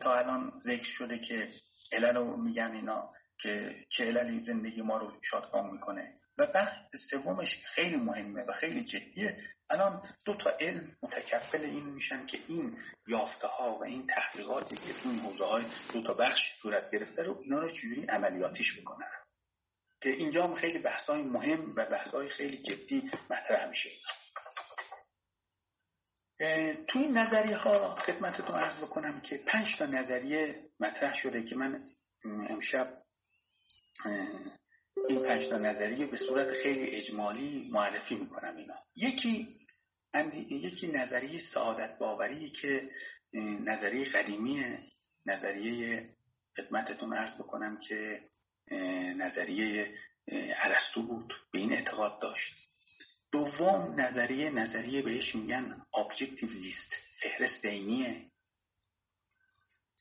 تا 0.00 0.14
الان 0.14 0.52
ذکر 0.64 0.84
شده 0.84 1.18
که 1.18 1.50
علل 1.92 2.14
رو 2.14 2.36
میگن 2.36 2.70
اینا 2.70 3.12
که 3.38 3.76
چه 3.90 4.04
عللی 4.04 4.44
زندگی 4.44 4.82
ما 4.82 4.96
رو 4.96 5.12
شادکام 5.30 5.72
می‌کنه. 5.72 6.14
و 6.38 6.46
بخش 6.46 6.78
سومش 7.10 7.64
خیلی 7.64 7.96
مهمه 7.96 8.42
و 8.42 8.52
خیلی 8.52 8.84
جدیه. 8.84 9.36
الان 9.70 10.02
دو 10.24 10.34
تا 10.34 10.50
علم 10.50 10.96
متکفل 11.02 11.60
این 11.60 11.84
میشن 11.84 12.26
که 12.26 12.38
این 12.46 12.78
یافته 13.06 13.46
ها 13.46 13.78
و 13.78 13.84
این 13.84 14.06
تحقیقاتی 14.06 14.76
که 14.76 14.92
تو 14.92 15.08
این 15.08 15.18
حوزه 15.18 15.44
های 15.44 15.64
دو 15.92 16.02
تا 16.02 16.14
بخش 16.14 16.40
صورت 16.62 16.90
گرفته 16.92 17.22
رو 17.22 17.40
اینا 17.42 17.58
رو 17.58 17.70
چجوری 17.70 18.06
عملیاتیش 18.06 18.80
بکنن 18.80 19.10
که 20.02 20.10
اینجا 20.10 20.44
هم 20.44 20.54
خیلی 20.54 20.78
بحث 20.78 21.06
های 21.06 21.22
مهم 21.22 21.74
و 21.76 21.86
بحث 21.86 22.08
های 22.08 22.28
خیلی 22.28 22.62
جدی 22.62 23.10
مطرح 23.30 23.68
میشه. 23.68 23.90
تو 26.88 26.98
این 26.98 27.18
نظریه 27.18 27.56
ها 27.56 27.94
خدمتتون 27.94 28.56
عرض 28.56 28.84
کنم 28.84 29.20
که 29.20 29.40
پنج 29.46 29.76
تا 29.78 29.86
نظریه 29.86 30.70
مطرح 30.80 31.14
شده 31.14 31.42
که 31.42 31.56
من 31.56 31.82
امشب 32.50 32.98
این 35.08 35.22
پنج 35.22 35.48
تا 35.48 35.58
نظریه 35.58 36.06
به 36.06 36.16
صورت 36.16 36.52
خیلی 36.62 36.96
اجمالی 36.96 37.68
معرفی 37.72 38.14
می‌کنم 38.14 38.56
اینا. 38.56 38.74
یکی 38.96 39.46
یکی 40.50 40.86
نظریه 40.86 41.40
سعادت 41.54 41.98
باوری 41.98 42.50
که 42.50 42.90
نظریه 43.64 44.04
قدیمی 44.04 44.64
نظریه 45.26 46.04
خدمتتون 46.56 47.12
عرض 47.12 47.34
بکنم 47.34 47.78
که 47.88 48.22
نظریه 49.16 49.94
عرستو 50.56 51.02
بود 51.02 51.32
به 51.52 51.58
این 51.58 51.72
اعتقاد 51.72 52.20
داشت. 52.22 52.52
دوم 53.32 54.00
نظریه 54.00 54.50
نظریه 54.50 55.02
بهش 55.02 55.34
میگن 55.34 55.82
objective 55.96 56.52
لیست 56.52 56.92
فهرست 57.22 57.66
عینیه. 57.66 58.24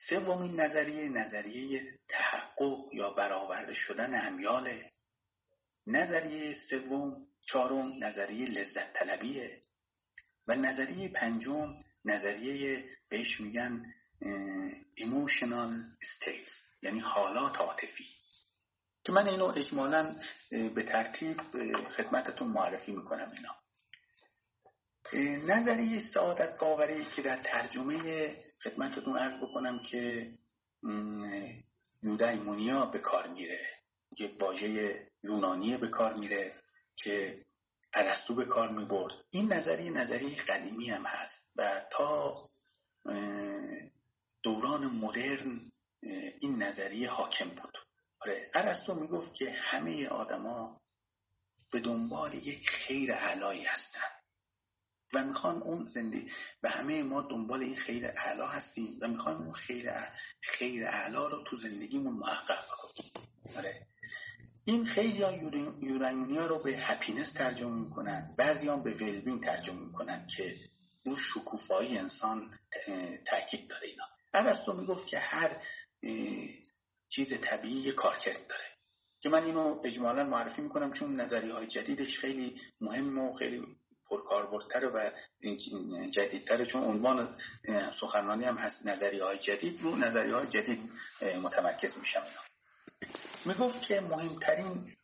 سومین 0.09 0.61
نظریه 0.61 1.09
نظریه 1.09 1.99
تحقق 2.09 2.93
یا 2.93 3.09
برآورده 3.09 3.73
شدن 3.73 4.27
امیاله 4.27 4.91
نظریه 5.87 6.55
سوم 6.69 7.27
چهارم 7.41 8.03
نظریه 8.03 8.45
لذت 8.45 8.93
طلبیه. 8.93 9.61
و 10.47 10.55
نظریه 10.55 11.09
پنجم 11.09 11.75
نظریه 12.05 12.89
بهش 13.09 13.39
میگن 13.39 13.81
emotional 14.97 15.71
states 16.01 16.51
یعنی 16.81 16.99
حالات 16.99 17.57
عاطفی. 17.57 18.05
که 19.03 19.11
من 19.11 19.27
اینو 19.27 19.45
اجمالا 19.45 20.15
به 20.49 20.83
ترتیب 20.83 21.41
خدمتتون 21.97 22.47
معرفی 22.47 22.91
می‌کنم 22.91 23.31
اینا. 23.37 23.55
نظریه 25.13 25.99
سعادت 26.13 26.59
باوری 26.59 27.05
که 27.15 27.21
در 27.21 27.41
ترجمه 27.41 28.35
خدمتتون 28.63 29.17
عرض 29.17 29.43
بکنم 29.43 29.79
که 29.79 30.31
یودایمونیا 32.03 32.85
به 32.85 32.99
کار 32.99 33.27
میره. 33.27 33.59
یک 34.19 34.41
واژه 34.41 34.99
یونانی 35.23 35.77
به 35.77 35.87
کار 35.87 36.13
میره 36.13 36.55
که 36.95 37.35
ارسطو 37.93 38.35
به 38.35 38.45
کار 38.45 38.69
می‌برد. 38.69 39.13
این 39.29 39.53
نظریه 39.53 39.91
نظریه 39.91 40.41
قدیمی 40.41 40.89
هم 40.89 41.05
هست 41.05 41.51
و 41.55 41.81
تا 41.91 42.35
دوران 44.43 44.85
مدرن 44.85 45.71
این 46.39 46.63
نظریه 46.63 47.09
حاکم 47.09 47.49
بود. 47.49 47.77
آره 48.19 48.49
ارسطو 48.53 48.93
می‌گفت 48.93 49.33
که 49.33 49.51
همه 49.51 50.07
آدما 50.07 50.71
به 51.71 51.79
دنبال 51.79 52.33
یک 52.33 52.69
خیر 52.69 53.13
علایی 53.13 53.63
هستن. 53.63 54.14
و 55.13 55.23
می‌خوان 55.23 55.61
اون 55.61 55.89
زندگی 55.93 56.31
و 56.63 56.69
همه 56.69 57.03
ما 57.03 57.21
دنبال 57.21 57.61
این 57.61 57.75
خیر 57.75 58.05
اعلا 58.05 58.47
هستیم 58.47 58.99
و 59.01 59.07
می‌خوان 59.07 59.35
اون 59.35 59.53
خیر 59.53 59.89
خیر 60.41 60.85
اعلا 60.85 61.27
رو 61.27 61.43
تو 61.43 61.55
زندگیمون 61.55 62.13
محقق 62.13 62.65
کنیم 62.67 63.11
آره. 63.57 63.87
این 64.65 64.85
خیلی 64.85 65.21
ها 65.21 65.31
یورانیونیا 65.81 66.45
رو 66.45 66.63
به 66.63 66.71
هپینس 66.77 67.33
ترجمه 67.33 67.75
می‌کنن 67.75 68.35
بعضی 68.37 68.65
به 68.65 68.93
ولبین 68.93 69.41
ترجمه 69.41 69.79
می‌کنن 69.79 70.27
که 70.37 70.59
اون 71.05 71.17
شکوفایی 71.33 71.97
انسان 71.97 72.51
تاکید 73.27 73.69
داره 73.69 73.87
اینا. 73.87 74.03
ارسطو 74.33 74.73
می‌گفت 74.73 75.07
که 75.07 75.19
هر 75.19 75.61
چیز 77.09 77.33
طبیعی 77.41 77.81
یه 77.81 77.91
کارکرد 77.91 78.47
داره. 78.49 78.63
که 79.21 79.29
من 79.29 79.43
اینو 79.43 79.81
اجمالا 79.83 80.23
معرفی 80.23 80.61
می‌کنم 80.61 80.93
چون 80.93 81.21
نظریه 81.21 81.53
های 81.53 81.67
جدیدش 81.67 82.17
خیلی 82.17 82.61
مهم 82.81 83.17
و 83.17 83.33
خیلی 83.33 83.61
پرکاربردتر 84.09 84.85
و 84.85 85.11
جدیدتر 86.09 86.65
چون 86.65 86.83
عنوان 86.83 87.37
سخنرانی 87.99 88.45
هم 88.45 88.57
هست 88.57 88.85
نظریه 88.85 89.23
های 89.23 89.39
جدید. 89.39 89.81
رو 89.81 89.95
نظریه 89.95 90.35
های 90.35 90.47
جدید 90.47 90.91
متمرکز 91.41 91.97
میشم 91.97 92.23
اینا. 92.23 92.41
می‌گفت 93.45 93.81
که 93.81 94.01
مهمترین 94.01 94.95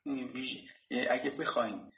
اگه 1.10 1.30
بخوایم 1.30 1.92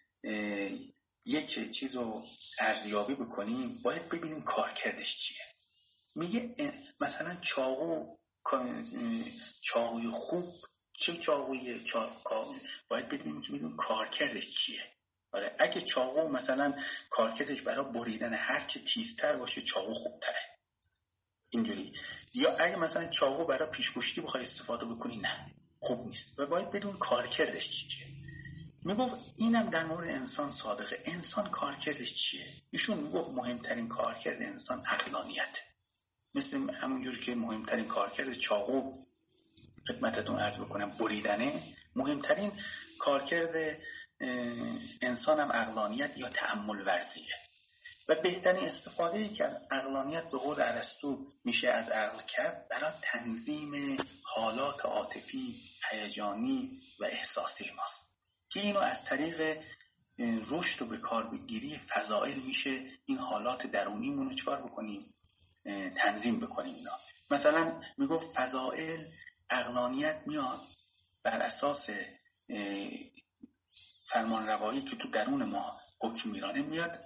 یک 1.26 1.72
چیز 1.80 1.96
رو 1.96 2.24
ارزیابی 2.60 3.16
بکنیم 3.16 3.82
باید 3.84 4.10
ببینیم 4.10 4.42
کارکردش 4.42 5.18
چیه. 5.20 5.46
میگه 6.16 6.56
مثلا 7.02 7.36
چاقو 7.36 8.18
چاقوی 9.62 10.08
خوب 10.12 10.46
چه 10.94 11.18
چاقوی 11.18 11.84
چاقو 11.84 12.54
باید 12.90 13.08
ببینیم 13.08 13.42
که 13.42 13.52
می‌دونیم 13.52 13.78
کارکردش 13.78 14.44
چیه. 14.58 14.93
آره 15.34 15.56
اگه 15.60 15.82
چاقو 15.82 16.30
مثلا 16.30 16.74
کارکردش 17.10 17.62
برای 17.62 17.94
بریدن 17.94 18.34
هر 18.34 18.68
چه 18.68 18.80
تیزتر 18.94 19.38
باشه 19.38 19.62
چاقو 19.62 19.94
خوبتره. 19.94 20.40
اینجوری. 21.50 21.94
یا 22.34 22.58
اگه 22.58 22.76
مثلا 22.76 23.10
چاقو 23.10 23.46
برای 23.46 23.72
پیشگوشتی 23.72 24.22
بخوای 24.22 24.44
استفاده 24.44 24.86
بکنی 24.86 25.18
نه 25.18 25.52
خوب 25.80 26.08
نیست. 26.08 26.40
و 26.40 26.46
باید 26.46 26.72
بدون 26.72 26.98
کارکردش 26.98 27.64
چیه؟ 27.64 28.08
می‌گفت 28.86 29.16
اینم 29.38 29.70
در 29.70 29.86
مورد 29.86 30.10
انسان 30.10 30.52
صادقه. 30.52 31.00
انسان 31.06 31.50
کارکردش 31.50 32.16
چیه؟ 32.16 32.46
ایشون 32.72 32.98
می‌گفت 32.98 33.30
مهمترین 33.30 33.88
کارکرد 33.88 34.42
انسان 34.42 34.84
اقلانیت 34.88 35.58
مثل 36.36 36.70
همونجور 36.74 37.20
که 37.20 37.36
مهمترین 37.36 37.86
کارکرد 37.86 38.34
چاقو 38.34 39.04
خدمتتون 39.88 40.40
عرض 40.40 40.60
بکنم 40.60 40.98
بریدنه. 40.98 41.64
مهمترین 41.96 42.52
کارکرد 43.00 43.80
انسان 45.02 45.40
هم 45.40 45.52
اقلانیت 45.54 46.18
یا 46.18 46.30
تعمل 46.30 46.88
ورزیه. 46.88 47.36
و 48.10 48.16
بهترین 48.16 48.66
استفاده 48.66 49.18
ای 49.20 49.30
که 49.30 49.46
از 49.46 49.58
اقلانیت 49.72 50.24
به 50.24 50.38
قول 50.38 50.62
عرستو 50.62 51.28
میشه 51.46 51.70
از 51.70 51.90
عقل 51.90 52.24
کرد 52.28 52.68
برای 52.70 52.92
تنظیم 53.02 53.98
حالات 54.24 54.86
عاطفی 54.86 55.56
هیجانی 55.92 56.80
و 57.00 57.06
احساسی 57.06 57.72
ماست. 57.76 58.10
که 58.50 58.60
اینو 58.60 58.80
از 58.80 59.06
طریق 59.06 59.64
رشد 60.50 60.82
و 60.82 60.86
به 60.86 60.98
کار 60.98 61.30
بگیری 61.30 61.80
فضائل 61.90 62.40
میشه 62.40 62.88
این 63.06 63.18
حالات 63.18 63.68
درونیمون 63.68 64.30
رو 64.30 64.36
چکار 64.36 64.62
بکنیم 64.62 65.02
تنظیم 65.98 66.40
بکنیم 66.40 66.76
اینا. 66.76 67.00
مثلا 67.32 67.82
می‌گفت 67.98 68.28
فضائل 68.36 69.06
اقلانیت 69.50 70.22
میاد 70.26 70.62
بر 71.24 71.38
اساس 71.38 71.90
فرمان 74.12 74.48
روایی 74.48 74.82
که 74.82 74.96
تو 74.96 75.10
درون 75.12 75.44
ما 75.44 75.80
حکم 76.02 76.30
میرانه 76.30 76.62
میاد 76.62 77.06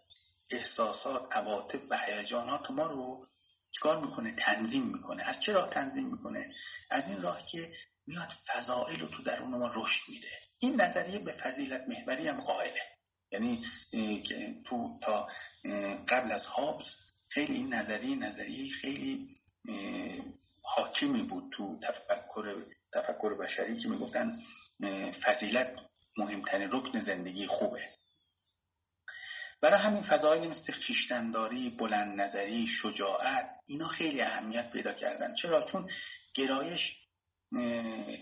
احساسات 0.52 1.36
عواطف 1.36 1.82
و 1.90 1.98
هیجانات 1.98 2.72
ما 2.72 2.86
رو 2.86 3.28
چکار 3.72 4.06
می‌کنه؟ 4.06 4.36
تنظیم 4.40 4.84
می‌کنه. 4.84 5.24
از 5.24 5.36
چه 5.46 5.54
راه 5.54 5.70
تنظیم 5.70 6.08
می‌کنه؟ 6.08 6.54
از 6.90 7.08
این 7.08 7.22
راه 7.22 7.46
که 7.52 7.74
میاد 8.08 8.30
فضائل 8.48 9.00
رو 9.00 9.08
تو 9.08 9.24
درون 9.24 9.50
ما 9.50 9.72
رشد 9.76 10.10
میده. 10.10 10.32
این 10.60 10.82
نظریه 10.82 11.20
به 11.20 11.32
فضیلت 11.32 11.82
محوری 11.88 12.28
هم 12.28 12.42
قائله. 12.42 12.82
یعنی 13.32 13.66
تو 14.66 15.00
تا 15.02 15.28
قبل 16.10 16.32
از 16.32 16.46
هابز 16.46 16.86
خیلی 17.30 17.54
این 17.54 17.74
نظریه 17.74 18.16
نظریه 18.16 18.74
خیلی 18.74 19.30
حاکمی 20.64 21.22
بود 21.22 21.52
تو 21.52 21.80
تفکر 21.80 22.66
تفکر 22.94 23.38
بشری 23.38 23.80
که 23.80 23.90
می‌گفتن 23.90 24.40
فضیلت 25.26 25.80
مهمترین 26.18 26.70
رکن 26.72 27.02
زندگی 27.02 27.48
خوبه. 27.48 27.90
برای 29.62 29.80
همین 29.80 30.02
فضایی 30.02 30.48
مثل 30.48 30.74
خیشتنداری، 30.74 31.70
بلند 31.70 32.22
نظری، 32.22 32.68
شجاعت 32.68 33.50
اینا 33.66 33.88
خیلی 33.88 34.22
اهمیت 34.22 34.72
پیدا 34.72 34.94
کردن. 34.94 35.34
چرا؟ 35.34 35.64
چون 35.72 35.90
گرایش 36.36 36.82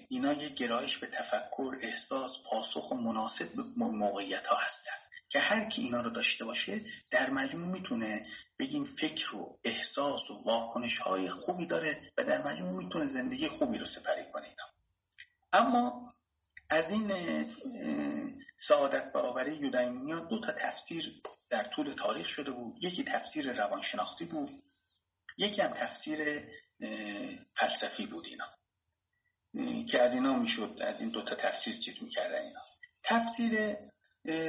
اینا 0.09 0.33
یه 0.33 0.49
گرایش 0.49 0.97
به 0.97 1.07
تفکر، 1.07 1.75
احساس، 1.81 2.31
پاسخ 2.49 2.91
و 2.91 2.95
مناسب 2.95 3.55
به 3.55 3.63
موقعیت 3.85 4.45
ها 4.45 4.55
هستن. 4.55 4.91
که 5.29 5.39
هر 5.39 5.69
کی 5.69 5.81
اینا 5.81 6.01
رو 6.01 6.09
داشته 6.09 6.45
باشه 6.45 6.81
در 7.11 7.29
مجموع 7.29 7.67
می‌تونه 7.67 8.23
بگیم 8.59 8.83
فکر 9.01 9.35
و 9.35 9.59
احساس 9.63 10.21
و 10.29 10.33
واکنش 10.45 10.97
های 10.97 11.29
خوبی 11.29 11.65
داره 11.65 12.11
و 12.17 12.23
در 12.23 12.41
مجموع 12.47 12.83
می‌تونه 12.83 13.05
زندگی 13.05 13.47
خوبی 13.47 13.77
رو 13.77 13.85
سپری 13.85 14.31
کنه 14.33 14.47
اینا. 14.47 14.65
اما 15.53 16.13
از 16.69 16.91
این 16.91 17.11
سعادت 18.67 19.11
باوری 19.11 19.55
یودایمینیان 19.55 20.27
دو 20.27 20.41
تا 20.41 20.51
تفسیر 20.51 21.21
در 21.49 21.63
طول 21.63 21.93
تاریخ 21.93 22.27
شده 22.27 22.51
بود. 22.51 22.83
یکی 22.83 23.03
تفسیر 23.03 23.51
روانشناختی 23.53 24.25
بود 24.25 24.49
یکی 25.37 25.61
هم 25.61 25.73
تفسیر 25.73 26.43
فلسفی 27.55 28.05
بود 28.05 28.25
اینا. 28.25 28.49
که 29.85 30.01
از 30.01 30.13
اینا 30.13 30.35
می‌شد 30.35 30.77
از 30.81 30.99
این 31.01 31.09
دو 31.09 31.21
تا 31.21 31.35
تفسیر 31.35 31.75
چیز 31.85 32.03
می‌کردن 32.03 32.41
اینا. 32.41 32.61
تفسیر 33.03 33.77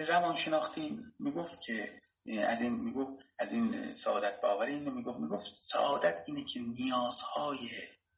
روانشناختی 0.05 0.99
می‌گفت 1.19 1.61
که 1.61 2.01
از 2.47 2.63
این 2.63 2.73
می‌گفت 2.73 3.27
از 3.39 3.53
این 3.53 3.95
سعادت 3.95 4.41
باوری 4.41 4.75
اینو 4.75 4.91
می‌گفت 4.91 5.21
می‌گفت 5.21 5.45
سعادت 5.73 6.25
اینه 6.27 6.45
که 6.45 6.61
نیازهای 6.61 7.71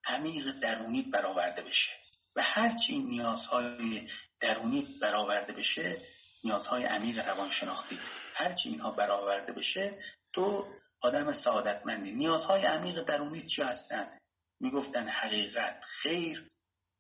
عمیق 0.04 0.61
درونی 0.61 1.02
برآورده 1.02 1.62
بشه. 1.62 1.90
و 2.38 2.42
هرچی 2.42 2.98
نیازهای 2.98 4.09
درونی 4.40 4.88
برآورده 5.03 5.53
بشه 5.53 6.01
نیازهای 6.44 6.85
عمیق 6.85 7.29
روانشناختی 7.29 7.98
هرچی 8.35 8.68
اینها 8.68 8.90
برآورده 8.90 9.53
بشه 9.53 9.98
تو 10.33 10.66
آدم 11.03 11.33
سعادتمندی. 11.33 12.12
نیازهای 12.12 12.62
عمیق 12.62 13.03
درونی 13.03 13.40
چی 13.40 13.62
هستند؟ 13.62 14.20
می‌گفتن 14.61 15.09
حقیقت 15.09 15.81
خیر 15.85 16.48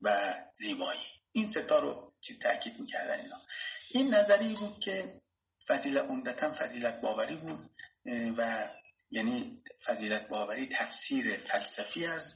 و 0.02 0.34
زیبایی. 0.54 1.00
این 1.32 1.50
ستا 1.50 1.78
رو 1.78 2.12
چی 2.20 2.38
تاکید 2.38 2.80
می‌کردن 2.80 3.20
اینا؟ 3.20 3.40
این 3.90 4.14
نظری 4.14 4.54
بود 4.54 4.80
که 4.80 5.12
فضیلت 5.68 6.04
عمدتا 6.04 6.54
فضیلت 6.58 7.00
باوری 7.00 7.36
بود 7.36 7.70
و 8.36 8.68
یعنی 9.10 9.62
فضیلت 9.86 10.28
باوری 10.28 10.68
تفسیر 10.72 11.36
فلسفی 11.36 12.06
از 12.06 12.34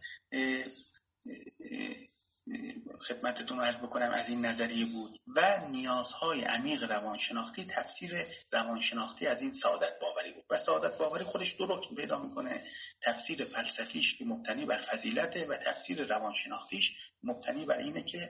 خدمتتون 3.08 3.60
عرض 3.60 3.76
بکنم 3.76 4.10
از 4.10 4.28
این 4.28 4.46
نظریه 4.46 4.86
بود. 4.86 5.10
و 5.36 5.60
نیازهای 5.68 6.40
عمیق 6.40 6.82
روانشناختی 6.82 7.64
تفسیر 7.64 8.26
روانشناختی 8.52 9.26
از 9.26 9.40
این 9.40 9.52
سعادت 9.52 9.92
باوری 10.00 10.32
بود. 10.32 10.44
و 10.50 10.58
سعادت 10.66 10.98
باوری 10.98 11.24
خودش 11.24 11.56
دو 11.58 11.66
رکن 11.66 11.94
پیدا 11.96 12.18
می‌کنه. 12.18 12.64
تفسیر 13.02 13.44
فلسفیش 13.44 14.16
که 14.18 14.24
مبتنی 14.24 14.64
بر 14.64 14.82
فضیلته 14.92 15.46
و 15.46 15.56
تفسیر 15.56 16.04
روانشناختیش 16.04 16.90
مبتنی 17.22 17.64
بر 17.64 17.78
اینه 17.78 18.02
که 18.02 18.28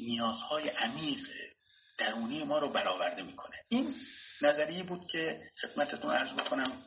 نیازهای 0.00 0.68
عمیق 0.68 1.28
درونی 1.98 2.44
ما 2.44 2.58
رو 2.58 2.72
برآورده 2.72 3.22
می‌کنه. 3.22 3.56
این 3.68 3.94
نظریه 4.42 4.82
بود 4.82 5.10
که 5.10 5.50
خدمتتون 5.60 6.10
عرض 6.10 6.32
بکنم 6.32 6.82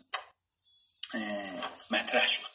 مطرح 1.92 2.28
شد. 2.28 2.55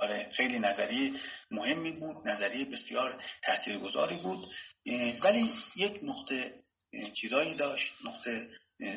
آره 0.00 0.30
خیلی 0.36 0.58
نظریه 0.58 1.12
مهمی 1.50 1.92
بود 1.92 2.28
نظریه 2.28 2.64
بسیار 2.64 3.24
تاثیرگذاری 3.44 4.16
بود 4.16 4.48
ولی 5.22 5.52
یک 5.76 6.00
نقطه 6.02 6.54
چیزایی 7.14 7.54
داشت 7.54 7.94
نقطه 8.04 8.50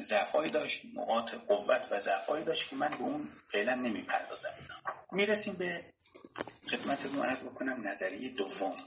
ضعفایی 0.10 0.52
داشت 0.52 0.82
نقاط 0.96 1.34
قوت 1.34 1.88
و 1.92 2.02
ضعفایی 2.02 2.46
داشت 2.46 2.70
که 2.70 2.76
من 2.76 2.90
به 2.90 3.02
اون 3.02 3.30
فعلا 3.52 3.76
نمی‌پردازم. 3.76 4.54
می‌رسیم 5.12 5.54
به 5.54 5.86
خدمتتون 6.72 7.20
عرض 7.20 7.40
بکنم 7.40 7.88
نظریه 7.88 8.30
دوم. 8.30 8.78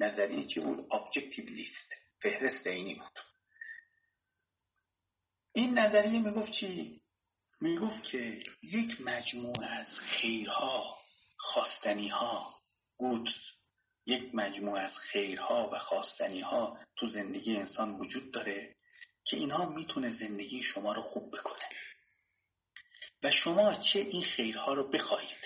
نظریه 0.00 0.44
چی 0.44 0.60
بود؟ 0.60 0.86
ابجکتیو 0.92 1.44
لیست 1.44 1.92
فهرست 2.22 2.66
عینی 2.66 2.94
بود. 2.94 3.18
این 5.52 5.78
نظریه 5.78 6.20
می‌گفت 6.20 6.52
چی؟ 6.52 7.00
می‌گفت 7.60 8.02
که 8.02 8.42
یک 8.62 9.00
مجموعه 9.00 9.66
از 9.70 9.86
خیرها 9.98 10.98
خواستنی 11.36 12.08
ها 12.08 12.54
گودز 12.96 13.34
یک 14.06 14.34
مجموعه 14.34 14.82
از 14.82 14.98
خیرها 14.98 15.70
و 15.72 15.78
خواستنی 15.78 16.40
ها 16.40 16.78
تو 16.96 17.08
زندگی 17.08 17.56
انسان 17.56 17.94
وجود 17.94 18.32
داره 18.32 18.76
که 19.24 19.36
اینها 19.36 19.68
می‌تونه 19.68 20.10
زندگی 20.10 20.62
شما 20.62 20.92
رو 20.92 21.02
خوب 21.02 21.36
بکنه. 21.36 21.68
و 23.22 23.30
شما 23.30 23.74
چه 23.74 23.98
این 23.98 24.22
خیرها 24.22 24.74
رو 24.74 24.90
بخواهید 24.90 25.38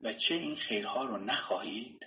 و 0.00 0.12
چه 0.12 0.34
این 0.34 0.56
خیرها 0.56 1.04
رو 1.04 1.16
نخواهید 1.16 2.06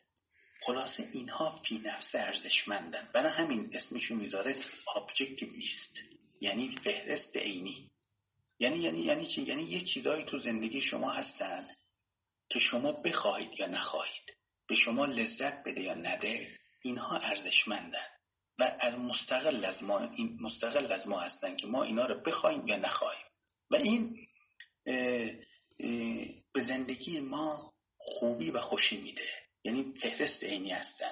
خلاصه 0.62 1.10
اینها 1.12 1.62
فی 1.68 1.78
نفس 1.78 2.16
ارزشمندن. 2.16 3.10
برای 3.14 3.32
همین 3.32 3.70
اسمشو 3.74 4.16
می‌ذاره 4.16 4.62
objective 4.96 5.52
لیست 5.52 6.00
یعنی 6.42 6.78
فهرست 6.84 7.38
عینی. 7.38 7.92
یعنی 8.60 8.78
یعنی 8.78 9.00
یعنی 9.00 9.26
چی؟ 9.26 9.42
یعنی 9.42 9.64
یه 9.64 9.84
چیزایی 9.86 10.26
تو 10.26 10.40
زندگی 10.40 10.82
شما 10.82 11.12
هستن 11.12 11.68
که 12.50 12.60
شما 12.60 12.92
بخواهید 12.92 13.60
یا 13.60 13.68
نخواهید 13.68 14.24
به 14.68 14.76
شما 14.76 15.06
لذت 15.06 15.64
بده 15.64 15.82
یا 15.82 15.94
نده 15.94 16.48
اینها 16.82 17.18
ارزشمندن. 17.18 18.08
و 18.60 18.78
از 18.80 19.00
مستقل 19.00 19.66
از 19.66 19.84
ما 19.84 20.00
این 20.00 20.38
مستقل 20.42 20.92
از 20.92 21.08
ما 21.08 21.20
هستن 21.20 21.56
که 21.56 21.68
ما 21.68 21.84
اینا 21.84 22.06
رو 22.06 22.22
بخوایم 22.22 22.68
یا 22.68 22.76
نخواهیم. 22.76 23.26
و 23.72 23.76
این 23.76 24.18
به 26.54 26.64
زندگی 26.68 27.20
ما 27.20 27.74
خوبی 27.98 28.52
و 28.52 28.62
خوشی 28.62 29.02
میده. 29.02 29.30
یعنی 29.64 29.94
فهرست 30.02 30.44
عینی 30.44 30.72
هستن. 30.72 31.12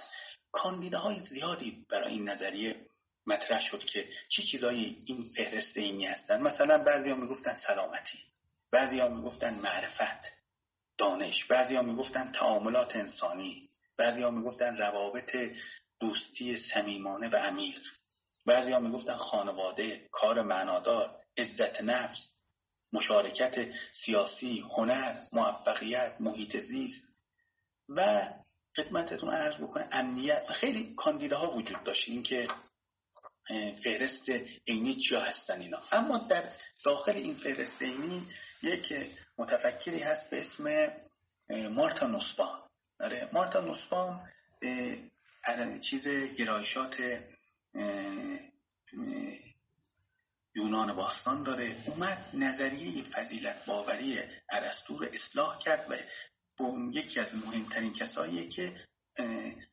کاندیداهای 0.52 1.19
زیادی 1.19 1.86
برای 1.89 2.13
این 2.13 2.30
نظریه 2.30 2.86
مطرح 3.28 3.62
شد 3.62 3.84
که 3.84 4.08
چی 4.30 4.43
چیزایی 4.43 5.04
این 5.06 5.26
فهرست 5.36 5.78
عینی 5.78 6.06
هستن. 6.06 6.41
مثلا 6.41 6.78
بعضی 6.78 7.10
ها 7.10 7.15
می‌گفتن 7.15 7.54
سلامتی. 7.54 8.19
بعضی 8.72 9.00
ها 9.00 9.08
می‌گفتن 9.08 9.54
معرفت. 9.54 10.42
دانش. 10.97 11.45
بعضی 11.45 11.75
ها 11.75 11.82
می‌گفتن 11.82 12.32
تعاملات 12.32 12.95
انسانی. 12.95 13.69
بعضی 13.97 14.21
ها 14.21 14.29
می‌گفتن 14.29 14.77
روابط 14.77 15.38
دوستی 15.99 16.58
صمیمانه 16.58 17.29
و 17.29 17.36
عمیق. 17.36 17.79
بعضی 18.45 18.71
ها 18.71 18.79
می‌گفتن 18.79 19.15
خانواده 19.15 20.08
کار 20.12 20.41
معنادار 20.41 21.15
عزت 21.38 21.82
نفس 21.82 22.34
مشارکت 22.93 23.71
سیاسی 24.06 24.60
هنر 24.60 25.15
موفقیت 25.34 26.15
محیط 26.19 26.58
زیست. 26.58 27.13
و 27.89 28.29
خدمتتون 28.75 29.29
عرض 29.29 29.56
بکنه 29.56 29.89
امنیت. 29.91 30.51
خیلی 30.51 30.93
کاندیداها 30.95 31.51
وجود 31.58 31.84
داشت. 31.84 32.10
این 32.10 32.23
که 32.23 32.47
فهرست 33.84 34.29
عینی 34.67 34.95
چیا 34.95 35.19
هستن 35.19 35.62
اینا؟ 35.62 35.79
اما 35.91 36.17
در 36.17 36.43
داخل 36.86 37.12
این 37.12 37.36
فهرست 37.36 37.82
عینی 37.82 38.27
یک 38.63 38.93
متفکری 39.38 39.99
هست 39.99 40.29
به 40.29 40.41
اسم 40.41 40.93
مارتا 41.69 42.08
نوسبام 42.08 42.60
آره 42.99 43.29
مارتا 43.34 43.62
نوسبام 43.62 44.29
چیز 45.89 46.08
گرایشات 46.38 46.95
یونان 50.56 50.95
باستان 50.95 51.43
داره. 51.43 51.84
اومد 51.88 52.29
نظریه 52.34 53.03
فضیلت 53.03 53.65
باوری 53.65 54.19
ارسطو 54.49 54.97
رو 54.97 55.08
اصلاح 55.13 55.60
کرد 55.60 55.91
و 55.91 55.95
یکی 56.91 57.19
از 57.19 57.36
مهمترین 57.36 57.93
کساییه 57.93 58.49
که 58.49 58.75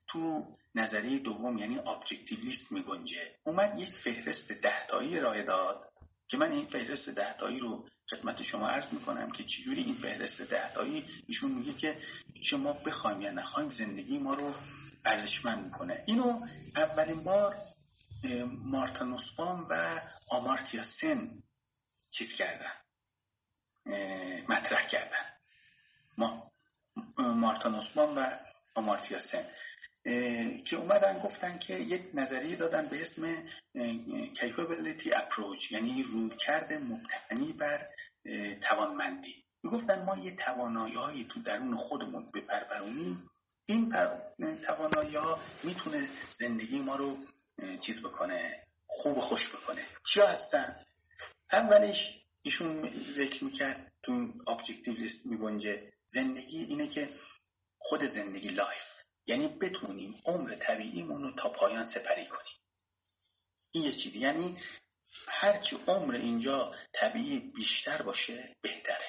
تو 0.07 0.47
نظریه 0.75 1.19
دوم 1.19 1.59
یعنی 1.59 1.79
objective 1.79 2.44
list 2.44 2.73
می 2.73 2.83
گنجه 2.83 3.35
اومد 3.45 3.79
یک 3.79 3.95
فهرست 4.05 4.53
دهتایی 4.53 5.19
ارائه 5.19 5.43
داد 5.43 5.91
که 6.29 6.37
من 6.37 6.53
این 6.53 6.67
فهرست 6.67 7.09
دهتایی 7.09 7.59
رو 7.59 7.89
خدمت 8.11 8.43
شما 8.43 8.69
عرض 8.69 8.93
می‌کنم 8.93 9.31
که 9.31 9.45
چجوری 9.45 9.83
این 9.83 9.95
فهرست 9.95 10.43
دهتایی 10.43 11.09
ایشون 11.27 11.51
میگه 11.51 11.75
که 11.75 12.03
چه 12.51 12.57
ما 12.57 12.73
بخوایم 12.73 13.21
یا 13.21 13.31
نخوایم 13.31 13.71
زندگی 13.71 14.19
ما 14.19 14.35
رو 14.35 14.55
ارزشمند 15.05 15.65
می‌کنه 15.65 16.05
اینو 16.07 16.47
اولین 16.77 17.25
بار 17.25 17.57
نوسبام 19.03 19.67
و 19.71 20.01
آمارتیا 20.29 20.85
سن 21.01 21.43
چیز 22.11 22.29
کردن. 22.33 22.73
مطرح 24.49 24.87
کردن. 24.87 25.27
ما 26.19 26.51
نوسبام 27.67 28.17
و 28.17 28.39
آمارتیا 28.75 29.19
سن. 29.19 29.45
که 30.65 30.77
اومدن 30.77 31.19
گفتن 31.19 31.59
که 31.59 31.75
یک 31.75 32.03
نظریه 32.15 32.57
دادن 32.57 32.87
به 32.87 33.03
اسم 33.03 33.45
capability 34.35 35.09
approach 35.09 35.73
یعنی 35.73 36.03
رویکرد 36.03 36.73
مبتنی 36.73 37.53
بر 37.53 37.87
توانمندی. 38.69 39.45
می‌گفتن 39.63 40.05
ما 40.05 40.17
یه 40.17 40.37
توانایی 40.37 41.25
تو 41.25 41.43
درون 41.43 41.77
خودمون 41.77 42.31
بپرورونیم. 42.35 43.31
این 43.67 43.93
توانایی 44.67 45.17
ها 45.17 45.41
می‌تونه 45.65 46.09
زندگی 46.39 46.79
ما 46.79 46.97
رو 46.97 47.19
چیز 47.87 48.03
بکنه 48.03 48.65
خوب 48.87 49.19
و 49.19 49.21
خوش 49.21 49.49
بکنه. 49.49 49.83
چیا 50.13 50.27
هستن؟ 50.27 50.77
اولش 51.53 51.97
ایشون 52.43 52.91
ذکر 53.17 53.45
می‌کرد 53.45 53.93
تو 54.03 54.13
این 54.13 54.43
objective 54.47 54.95
list 54.95 55.27
میگنجه. 55.27 55.93
زندگی 56.07 56.59
اینه 56.65 56.89
که 56.89 57.09
خود 57.81 58.05
زندگی 58.05 58.49
life. 58.49 58.83
یعنی 59.27 59.49
بتونیم 59.49 60.21
عمر 60.25 60.55
طبیعیمون 60.55 61.23
رو 61.23 61.31
تا 61.31 61.49
پایان 61.49 61.87
سپری 61.87 62.27
کنیم. 62.27 62.57
این 63.71 63.85
یه 63.85 63.97
چیزی. 63.97 64.19
یعنی 64.19 64.59
هرچی 65.29 65.77
عمر 65.87 66.15
اینجا 66.15 66.75
طبیعی 66.93 67.39
بیشتر 67.39 68.03
باشه 68.03 68.57
بهتره. 68.63 69.07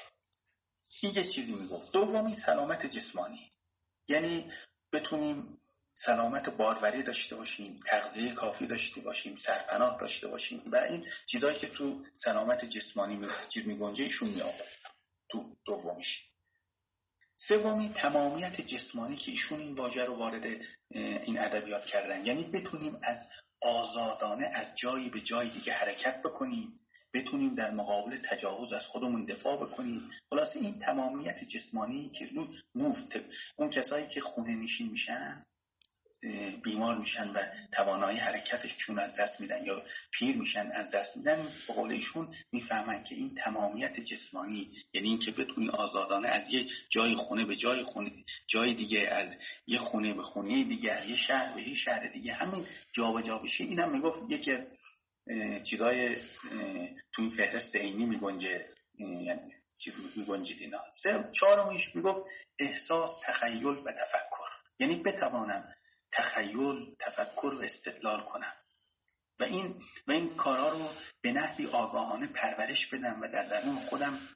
این 1.02 1.14
یه 1.16 1.30
چیزی 1.30 1.54
می‌گفت. 1.54 1.92
دومی 1.92 2.36
سلامت 2.46 2.86
جسمانی. 2.86 3.50
یعنی 4.08 4.52
بتونیم 4.94 5.58
سلامت 5.94 6.50
باروری 6.50 7.04
داشته 7.04 7.36
باشیم 7.36 7.80
تغذیه 7.88 8.34
کافی 8.34 8.68
داشته 8.68 9.02
باشیم 9.02 9.36
سرپناه 9.46 10.00
داشته 10.00 10.28
باشیم 10.28 10.64
و 10.66 10.76
این 10.76 11.08
چیزهایی 11.26 11.60
که 11.60 11.68
تو 11.70 12.06
سلامت 12.14 12.66
جسمانی 12.66 13.16
میگنجه 13.66 14.04
ایشون 14.04 14.44
تو 15.30 15.56
دومیش. 15.66 16.31
سومی 17.52 17.90
تمامیت 17.96 18.62
جسمانی 18.62 19.16
که 19.16 19.32
ایشون 19.32 19.60
این 19.60 19.74
واژه 19.76 20.06
رو 20.06 20.16
وارد 20.16 20.46
این 20.92 21.40
ادبیات 21.40 21.86
کردن. 21.86 22.26
یعنی 22.26 22.44
بتونیم 22.44 23.00
از 23.04 23.18
آزادانه 23.62 24.52
از 24.54 24.68
جایی 24.76 25.10
به 25.10 25.22
جای 25.22 25.50
دیگه 25.50 25.74
حرکت 25.74 26.22
بکنیم 26.24 26.80
بتونیم 27.14 27.56
در 27.56 27.72
مقابل 27.72 28.18
تجاوز 28.30 28.74
از 28.74 28.86
خودمون 28.86 29.26
دفاع 29.26 29.58
بکنیم. 29.58 30.10
خلاصه 30.30 30.60
این 30.60 30.80
تمامیت 30.80 31.44
جسمانی 31.44 32.10
که 32.10 32.28
رو 32.36 32.48
موفت 32.76 33.20
اون 33.56 33.70
کسایی 33.70 34.08
که 34.08 34.22
خونه 34.22 34.56
نشین 34.56 34.90
میشن 34.90 35.46
بیمار 36.64 36.98
میشن 36.98 37.30
و 37.30 37.40
توانایی 37.72 38.18
حرکتشون 38.18 39.00
از 39.00 39.16
دست 39.16 39.42
میدن 39.42 39.66
یا 39.66 39.84
پیر 40.12 40.38
میشن 40.38 40.72
از 40.72 40.92
دست 40.92 41.18
میدن 41.18 41.48
به 41.68 41.74
قول 41.74 41.92
ایشون 41.92 42.36
می‌فهمن 42.52 43.04
که 43.04 43.16
این 43.16 43.36
تمامیت 43.36 44.00
جسمانی 44.00 44.72
یعنی 44.94 45.08
اینکه 45.10 45.32
بتونی 45.32 45.70
آزادانه 45.70 46.28
از 46.28 46.44
یه 46.50 46.68
جای 46.90 47.16
خونه 47.16 47.46
به 47.46 47.56
جای 47.56 47.84
خونه 47.84 48.12
جای 48.48 48.74
دیگه 48.74 49.00
از 49.00 49.36
یه 49.68 49.80
خونه 49.80 50.14
به 50.14 50.24
خونه 50.24 50.64
دیگه 50.64 50.92
از 50.92 51.10
یه 51.10 51.16
شهر 51.16 51.54
به 51.56 51.68
یه 51.68 51.76
شهر 51.76 52.08
دیگه 52.08 52.34
همین 52.34 52.66
جابجا 52.94 53.28
جا 53.28 53.38
بشه. 53.38 53.64
اینم 53.64 53.92
می‌گفت 53.92 54.20
یکی 54.30 54.52
از 54.52 54.68
چیزای 55.64 56.16
تو 57.14 57.22
این 57.22 57.30
فهرست 57.38 57.76
عینی 57.76 58.06
میگنجه 58.06 58.66
یعنی 59.00 59.54
میگنجید 60.16 60.62
اینا. 60.62 60.80
سه 61.04 61.30
چهارمیش 61.40 61.96
می‌گفت 61.96 62.30
احساس 62.60 63.10
تخیل 63.24 63.66
و 63.66 63.76
تفکر. 63.76 64.50
یعنی 64.80 64.96
بتوانم 64.96 65.74
تخیل 66.12 66.96
تفکر 67.00 67.54
و 67.54 67.62
استدلال 67.62 68.22
کنم. 68.22 68.54
و 69.40 69.44
این 69.44 69.82
و 70.08 70.12
این 70.12 70.36
کارا 70.36 70.70
رو 70.70 70.90
به 71.22 71.32
نحوی 71.32 71.68
آگاهانه 71.68 72.28
پرورش 72.28 72.88
بدم 72.88 73.22
و 73.22 73.28
در 73.28 73.48
درون 73.48 73.80
خودم 73.80 74.30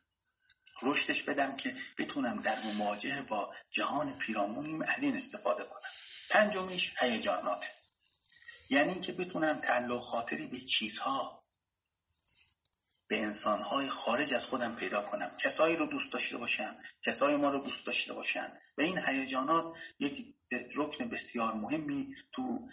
رشدش 0.82 1.24
بدم 1.24 1.56
که 1.56 1.76
بتونم 1.98 2.42
در 2.42 2.62
مواجهه 2.62 3.22
با 3.22 3.54
جهان 3.70 4.18
پیرامونیم 4.18 4.82
از 4.82 5.04
این 5.04 5.18
استفاده 5.18 5.64
کنم. 5.64 5.90
پنجمیش 6.30 6.94
هیجانات. 7.00 7.66
یعنی 8.70 8.92
اینکه 8.92 9.14
بتونم 9.14 9.62
تعلق 9.62 10.00
خاطری 10.00 10.48
به 10.48 10.60
چیزها 10.60 11.44
به 13.08 13.24
انسانهای 13.24 13.90
خارج 13.90 14.34
از 14.34 14.44
خودم 14.44 14.76
پیدا 14.76 15.02
کنم. 15.02 15.38
کسایی 15.38 15.76
رو 15.76 15.86
دوست 15.86 16.14
داشته 16.14 16.38
باشم 16.38 16.78
کسایی 17.04 17.36
ما 17.36 17.50
رو 17.50 17.60
دوست 17.60 17.86
داشته 17.86 18.14
باشن. 18.14 18.50
و 18.78 18.82
این 18.82 18.98
هیجانات 18.98 19.74
یک 20.00 20.35
رکن 20.52 21.10
بسیار 21.10 21.54
مهمی 21.54 22.16
تو 22.32 22.70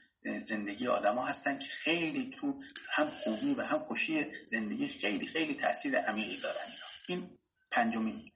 زندگی 0.49 0.87
آدما 0.87 1.27
هستن 1.27 1.59
که 1.59 1.67
خیلی 1.85 2.31
تو 2.41 2.61
هم 2.91 3.11
خوبی 3.11 3.55
و 3.55 3.63
هم 3.63 3.79
خوشی 3.79 4.27
زندگی 4.47 4.89
خیلی 4.89 5.27
خیلی 5.27 5.55
تاثیر 5.55 5.99
عمیقی 5.99 6.41
دارن. 6.41 6.67
این 7.09 7.31
پنجمین 7.71 8.31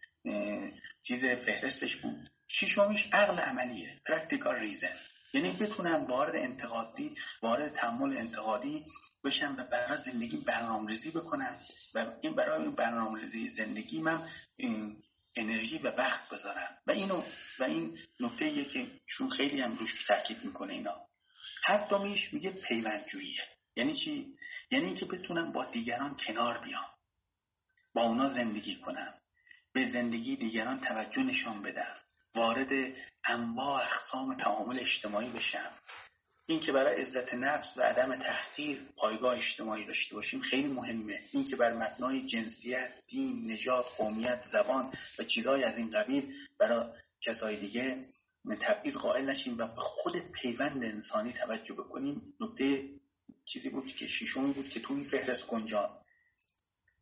چیز 1.02 1.24
فهرستش 1.24 1.96
بود. 1.96 2.30
ششمیش 2.48 3.08
عقل 3.12 3.38
عملیه 3.38 4.00
practical 4.06 4.56
reason 4.56 4.96
یعنی 5.34 5.52
بتونم 5.52 6.04
وارد 6.04 6.36
انتقادی 6.36 7.14
وارد 7.42 7.72
تأمل 7.74 8.16
انتقادی 8.16 8.84
بشم 9.24 9.56
و 9.58 9.64
برای 9.64 9.98
زندگی 10.06 10.36
برنامه‌ریزی 10.36 11.10
بکنم 11.10 11.58
و 11.94 12.06
این 12.20 12.34
برای 12.34 12.68
برنامه‌ریزی 12.68 13.50
زندگی 13.50 14.00
من 14.00 14.28
انرژی 15.36 15.78
و 15.78 15.88
وقت 15.88 16.28
بذارم 16.28 16.78
و 16.86 16.92
اینو 16.92 17.22
و 17.58 17.64
این 17.64 17.98
نکته 18.20 18.64
که 18.64 18.90
ایشون 19.06 19.30
خیلی 19.30 19.60
هم 19.60 19.76
روش 19.76 20.04
تاکید 20.08 20.44
می‌کنه 20.44 20.72
اینا. 20.72 20.96
هفتمیش 21.64 22.32
میگه 22.32 22.50
پیوندجوییه. 22.50 23.42
یعنی 23.76 23.94
چی؟ 23.94 24.36
یعنی 24.70 24.84
اینکه 24.84 25.04
بتونم 25.04 25.52
با 25.52 25.64
دیگران 25.64 26.16
کنار 26.26 26.58
بیام 26.58 26.86
با 27.94 28.02
اونا 28.02 28.28
زندگی 28.28 28.76
کنم 28.76 29.14
به 29.72 29.90
زندگی 29.92 30.36
دیگران 30.36 30.80
توجه 30.80 31.22
نشان 31.22 31.62
بدم 31.62 31.96
وارد 32.34 32.68
انواع 33.28 33.84
اقسام 33.84 34.34
تعامل 34.34 34.80
اجتماعی 34.80 35.30
بشم 35.30 35.70
این 36.48 36.60
که 36.60 36.72
برای 36.72 37.02
عزت 37.02 37.34
نفس 37.34 37.76
و 37.76 37.82
عدم 37.82 38.16
تحقیر 38.16 38.80
پایگاه 38.96 39.38
اجتماعی 39.38 39.86
داشته 39.86 40.14
باشیم 40.14 40.40
خیلی 40.40 40.68
مهمه. 40.68 41.20
این 41.32 41.44
که 41.44 41.56
بر 41.56 41.72
مبنای 41.72 42.26
جنسیت 42.26 42.90
دین 43.08 43.50
نژاد 43.50 43.84
قومیت 43.84 44.42
زبان 44.52 44.92
و 45.18 45.24
چیزهای 45.24 45.64
از 45.64 45.76
این 45.76 45.90
قبیل 45.90 46.34
برای 46.58 46.86
کسای 47.22 47.56
دیگه 47.56 48.02
تبعیض 48.60 48.96
قائل 48.96 49.30
نشیم 49.30 49.58
و 49.58 49.66
به 49.66 49.80
خود 49.80 50.18
پیوند 50.32 50.84
انسانی 50.84 51.32
توجه 51.32 51.74
بکنیم. 51.74 52.22
نکته 52.40 52.88
چیزی 53.44 53.68
بود 53.68 53.86
که 53.86 54.06
شیشمی 54.06 54.52
بود 54.52 54.70
که 54.70 54.80
تو 54.80 54.94
این 54.94 55.04
فهرست 55.04 55.46
گنجان. 55.46 55.90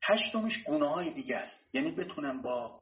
هشتمش 0.03 0.63
گونه 0.63 0.89
های 0.89 1.11
دیگه 1.11 1.37
است. 1.37 1.69
یعنی 1.73 1.91
بتونم 1.91 2.43
با 2.43 2.81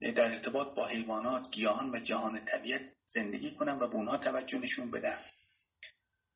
در 0.00 0.34
ارتباط 0.34 0.74
با 0.74 0.86
حیوانات 0.86 1.50
گیاهان 1.50 1.90
و 1.90 2.00
جهان 2.00 2.44
طبیعت 2.44 2.82
زندگی 3.06 3.50
کنم 3.50 3.78
و 3.80 3.88
به 3.88 3.94
اونها 3.94 4.16
توجه 4.16 4.58
نشون 4.58 4.90
بدم. 4.90 5.18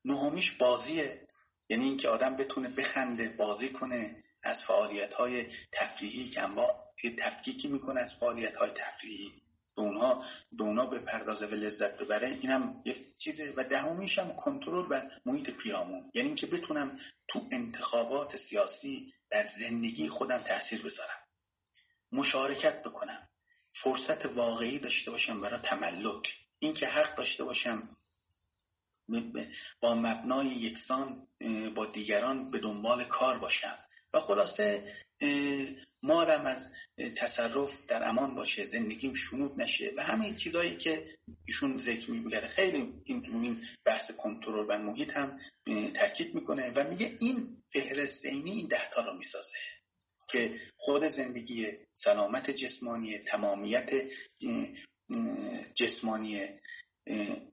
نهمیش 0.04 0.50
بازیه. 0.50 1.26
یعنی 1.68 1.84
اینکه 1.84 2.08
آدم 2.08 2.36
بتونه 2.36 2.68
بخنده 2.68 3.28
بازی 3.28 3.68
کنه 3.68 4.16
از 4.42 4.64
فعالیت 4.66 5.14
های 5.14 5.46
تفریحی 5.72 6.30
که 6.30 6.42
اما 6.42 6.68
تفکیکی 7.18 7.68
می‌کنه 7.68 8.00
از 8.00 8.14
فعالیت 8.20 8.54
های 8.54 8.70
تفریحی. 8.70 9.32
به 9.76 9.82
اونها 9.82 10.24
به 10.52 10.64
اونها 10.64 10.86
و 10.86 11.54
لذت 11.54 11.98
ببره. 11.98 12.28
اینم 12.28 12.82
یه 12.84 12.96
چیزه 13.18 13.54
و 13.56 13.64
دهمیش 13.64 14.18
هم 14.18 14.32
کنترل 14.32 14.86
و 14.90 15.02
محیط 15.26 15.50
پیرامون. 15.50 16.10
یعنی 16.14 16.28
اینکه 16.28 16.46
بتونم 16.46 17.00
تو 17.28 17.48
انتخابات 17.52 18.36
سیاسی 18.36 19.12
در 19.30 19.46
زندگی 19.58 20.08
خودم 20.08 20.38
تاثیر 20.38 20.82
بذارم. 20.82 21.18
مشارکت 22.12 22.82
بکنم. 22.82 23.28
فرصت 23.82 24.26
واقعی 24.26 24.78
داشته 24.78 25.10
باشم 25.10 25.40
برای 25.40 25.60
تملک. 25.60 26.28
اینکه 26.58 26.86
حق 26.86 27.16
داشته 27.16 27.44
باشم 27.44 27.96
با 29.80 29.94
مبنای 29.94 30.46
یکسان 30.46 31.26
با 31.76 31.86
دیگران 31.86 32.50
به 32.50 32.58
دنبال 32.58 33.04
کار 33.04 33.38
باشم. 33.38 33.78
و 34.14 34.20
خلاصه 34.20 34.94
مارم 36.02 36.46
از 36.46 36.58
تصرف 37.16 37.70
در 37.88 38.08
امان 38.08 38.34
باشه 38.34 38.66
زندگیم 38.66 39.12
شنود 39.14 39.60
نشه 39.60 39.92
و 39.96 40.02
همه 40.02 40.34
چیزایی 40.34 40.76
که 40.76 41.16
ایشون 41.46 41.78
ذکر 41.78 42.10
میگه. 42.10 42.40
خیلی 42.40 42.92
این 43.06 43.60
بحث 43.84 44.10
کنترل 44.10 44.66
و 44.68 44.78
محیط 44.78 45.10
هم 45.10 45.40
تاکید 45.94 46.34
می‌کنه 46.34 46.72
و 46.76 46.90
میگه 46.90 47.16
این 47.20 47.56
فهرست 47.72 48.26
عینی 48.26 48.50
این 48.50 48.66
دهتا 48.66 49.04
رو 49.04 49.18
می‌سازه 49.18 49.58
که 50.28 50.60
خود 50.76 51.08
زندگی 51.08 51.66
سلامت 51.94 52.50
جسمانی 52.50 53.18
تمامیت 53.18 53.90
جسمانی 55.74 56.48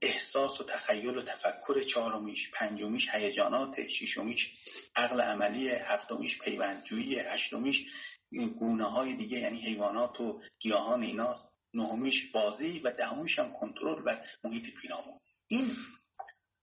احساس 0.02 0.62
و 0.62 0.64
تخیل 0.64 1.18
و 1.18 1.22
تفکر 1.22 1.84
چهارمیش 1.84 2.52
پنجمیش 2.52 3.08
هیجانات 3.12 3.88
ششمیش 3.88 4.48
عقل 4.96 5.22
عملی 5.22 5.70
هفتمیش 5.70 6.40
پیوندجویی 6.40 7.20
هشتمیش 7.20 7.86
گونه 8.32 8.84
های 8.84 9.16
دیگه 9.16 9.40
یعنی 9.40 9.62
حیوانات 9.62 10.22
و 10.22 10.42
گیاهان 10.60 11.04
ایناست. 11.04 11.50
نهمیش 11.74 12.32
بازی 12.32 12.80
و 12.80 12.92
دهمیش 12.92 13.40
هم 13.40 13.54
کنترل 13.54 14.02
و 14.06 14.18
محیط 14.44 14.76
پیرامون. 14.82 15.20
این 15.48 15.76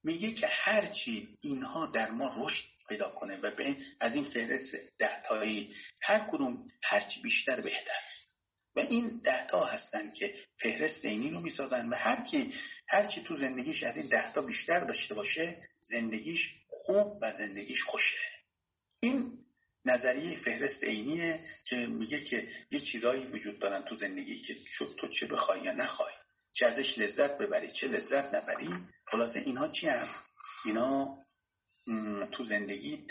میگه 0.04 0.32
که 0.32 0.46
هرچی 0.50 1.28
اینها 1.40 1.86
در 1.86 2.10
ما 2.10 2.34
رشد 2.36 2.64
پیدا 2.88 3.10
کنه 3.10 3.36
و 3.36 3.50
به 3.50 3.76
از 4.00 4.14
این 4.14 4.24
فهرست 4.24 4.76
دهتایی 4.98 5.74
هر 6.02 6.28
کدوم 6.30 6.68
هرچی 6.82 7.22
بیشتر 7.22 7.60
بهتر. 7.60 8.00
و 8.76 8.80
این 8.80 9.20
دهتا 9.24 9.64
هستن 9.64 10.12
که 10.12 10.34
فهرست 10.60 11.04
اینی 11.04 11.30
رو 11.30 11.40
می‌سازن 11.40 11.88
و 11.88 11.94
هر 11.94 12.24
کی 12.24 12.54
هر 12.88 13.06
چی 13.06 13.22
تو 13.22 13.36
زندگیش 13.36 13.82
از 13.82 13.96
این 13.96 14.08
دهتا 14.08 14.42
بیشتر 14.42 14.80
داشته 14.84 15.14
باشه 15.14 15.68
زندگیش 15.82 16.54
خوب 16.68 17.18
و 17.22 17.32
زندگیش 17.38 17.82
خوشه. 17.82 18.18
این 19.00 19.38
نظریه 19.84 20.38
فهرست 20.38 20.84
عینیه 20.84 21.40
که 21.64 21.76
میگه 21.76 22.24
که 22.24 22.48
یه 22.70 22.80
چیزایی 22.80 23.26
وجود 23.26 23.58
دارن 23.58 23.82
تو 23.82 23.96
زندگی 23.96 24.42
که 24.42 24.56
تو 24.98 25.08
چه 25.08 25.26
بخوای 25.26 25.62
یا 25.62 25.72
نخوای. 25.72 26.12
چه 26.52 26.66
ازش 26.66 26.98
لذت 26.98 27.38
ببری 27.38 27.70
چه 27.70 27.86
لذت 27.86 28.34
نبری. 28.34 28.68
خلاصه 29.06 29.38
اینها 29.38 29.68
چی 29.68 29.88
هم؟ 29.88 30.08
اینا 30.64 31.18
تو 32.32 32.44
زندگیت 32.44 33.10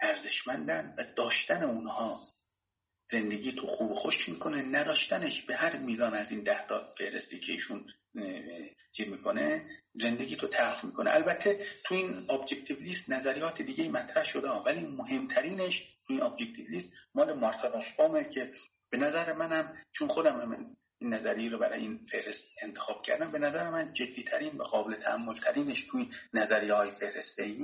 ارزشمندن 0.00 0.94
و 0.98 1.04
داشتن 1.16 1.62
اونها. 1.62 2.20
زندگی 3.10 3.52
تو 3.52 3.66
خوب 3.66 3.90
و 3.90 3.94
خوش 3.94 4.28
می‌کنه 4.28 4.62
نداشتنش 4.62 5.42
به 5.42 5.56
هر 5.56 5.76
میزان 5.76 6.14
از 6.14 6.30
این 6.30 6.42
ده 6.42 6.66
تا 6.66 6.92
فهرستی 6.98 7.40
که 7.40 7.52
ایشون 7.52 7.86
چی 8.92 9.04
می‌کنه 9.04 9.66
زندگی 9.94 10.36
تو 10.36 10.48
تلخ 10.48 10.84
می‌کنه. 10.84 11.10
البته 11.10 11.66
تو 11.84 11.94
این 11.94 12.26
objective 12.30 12.76
list 12.76 13.10
نظریات 13.10 13.62
دیگه 13.62 13.88
مطرح 13.88 14.24
شده 14.24 14.48
ولی 14.48 14.86
مهمترینش 14.86 15.82
تو 16.06 16.12
این 16.12 16.22
objective 16.22 16.66
list 16.68 16.92
مال 17.14 17.32
مارتا 17.32 17.68
نوسبامه 17.68 18.24
که 18.24 18.52
به 18.90 18.98
نظر 18.98 19.32
منم 19.32 19.76
چون 19.92 20.08
خودم 20.08 20.48
من 20.48 20.66
این 20.98 21.14
نظریه 21.14 21.50
رو 21.50 21.58
برای 21.58 21.80
این 21.80 22.00
فهرست 22.10 22.44
انتخاب 22.62 23.02
کردم 23.02 23.32
به 23.32 23.38
نظر 23.38 23.70
من 23.70 23.92
جدیترین 23.92 24.56
و 24.56 24.62
قابل 24.62 24.94
تحمل 24.94 25.40
ترینش 25.40 25.86
توی 25.90 26.10
نظریه 26.34 26.74
های 26.74 26.90
فهرسته 27.00 27.56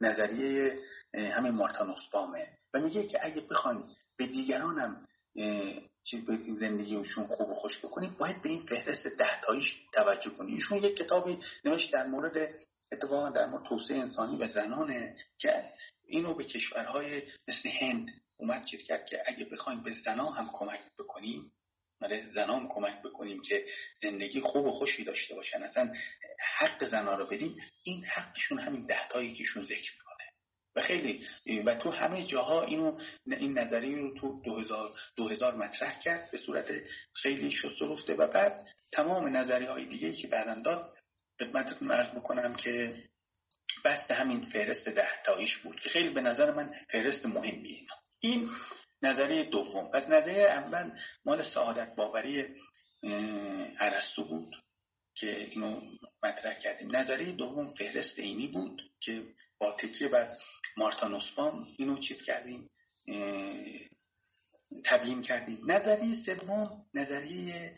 نظریه 0.00 0.78
همین 1.14 1.52
مارتا 1.52 1.84
نوسبامه 1.84 2.48
و 2.74 2.80
میگه 2.80 3.06
که 3.06 3.18
اگه 3.22 3.40
بخوایم 3.40 3.82
به 4.16 4.26
دیگرانم 4.26 5.06
چیز 6.10 6.24
زندگیشون 6.58 7.26
خوب 7.26 7.48
و 7.48 7.54
خوش 7.54 7.78
بکنید 7.78 8.16
باید 8.16 8.42
به 8.42 8.48
این 8.48 8.60
فهرست 8.60 9.06
دهتاییش 9.18 9.76
توجه 9.92 10.30
کنید 10.30 10.54
ایشون 10.54 10.78
یک 10.78 10.96
کتابی 10.96 11.38
نوشت 11.64 11.92
در 11.92 12.06
مورد 12.06 12.54
اتفاقا 12.92 13.30
در 13.30 13.46
مورد 13.46 13.64
توسعه 13.68 13.96
انسانی 13.96 14.36
و 14.36 14.48
زنانه 14.48 15.16
که 15.38 15.64
اینو 16.06 16.34
به 16.34 16.44
کشورهای 16.44 17.22
مثل 17.48 17.68
هند 17.80 18.10
اومد 18.36 18.64
چیز 18.64 18.82
کرد 18.82 19.06
که 19.06 19.22
اگه 19.26 19.44
بخوایم 19.44 19.82
به 19.82 19.90
زنان 20.04 20.32
هم 20.32 20.50
کمک 20.52 20.80
بکنیم 20.98 21.52
برای 22.00 22.30
زنان 22.30 22.68
کمک 22.68 23.02
بکنیم 23.02 23.42
که 23.42 23.66
زندگی 24.02 24.40
خوب 24.40 24.66
و 24.66 24.70
خوشی 24.70 25.04
داشته 25.04 25.34
باشن 25.34 25.62
اصلا 25.62 25.92
حق 26.58 26.84
زنها 26.84 27.14
رو 27.14 27.26
بدیم 27.26 27.56
این 27.82 28.04
حقشون 28.04 28.58
همین 28.58 28.86
دهتایی 28.86 29.32
که 29.32 29.40
ایشون 29.40 29.64
ذکر 29.64 29.92
و 30.76 30.80
خیلی 30.80 31.26
و 31.66 31.74
تو 31.74 31.90
همه 31.90 32.26
جاها 32.26 32.62
اینو 32.62 32.98
این 33.26 33.58
نظریه 33.58 33.96
رو 33.96 34.18
تو 34.18 34.42
2000 34.44 34.90
2000 35.16 35.54
مطرح 35.54 36.00
کرد 36.00 36.30
به 36.32 36.38
صورت 36.38 36.66
خیلی 37.12 37.50
شست 37.50 37.82
و 37.82 37.92
رفته 37.92 38.14
و 38.14 38.26
بعد 38.26 38.66
تمام 38.92 39.36
نظریه 39.36 39.70
های 39.70 39.84
دیگه 39.84 40.12
که 40.12 40.28
بعدا 40.28 40.62
داد 40.62 40.96
خدمتتون 41.40 41.90
عرض 41.90 42.10
بکنم 42.10 42.54
که 42.54 42.94
بست 43.84 44.10
همین 44.10 44.44
فهرست 44.44 44.88
ده 44.88 45.08
تاییش 45.24 45.58
بود 45.58 45.80
که 45.80 45.88
خیلی 45.88 46.08
به 46.08 46.20
نظر 46.20 46.50
من 46.50 46.74
فهرست 46.90 47.26
مهمی 47.26 47.86
این 48.20 48.50
نظریه 49.02 49.44
دوم. 49.44 49.90
پس 49.90 50.08
نظریه 50.08 50.44
اول 50.44 50.90
مال 51.24 51.42
سعادت 51.42 51.94
باوری 51.96 52.44
ارسطو 53.78 54.24
بود 54.24 54.56
که 55.14 55.40
اینو 55.40 55.80
مطرح 56.22 56.58
کردیم. 56.58 56.96
نظریه 56.96 57.32
دوم 57.32 57.68
فهرست 57.78 58.18
اینی 58.18 58.48
بود 58.48 58.82
که 59.00 59.22
با 59.58 59.72
تکیه 59.72 60.08
بر 60.08 60.36
مارتا 60.76 61.08
نوسبام 61.08 61.66
اینو 61.78 61.98
چیز 61.98 62.22
کردیم 62.22 62.70
تبیین 64.84 65.22
کردیم. 65.22 65.58
نظریه 65.70 66.14
سوم 66.26 66.86
نظریه 66.94 67.74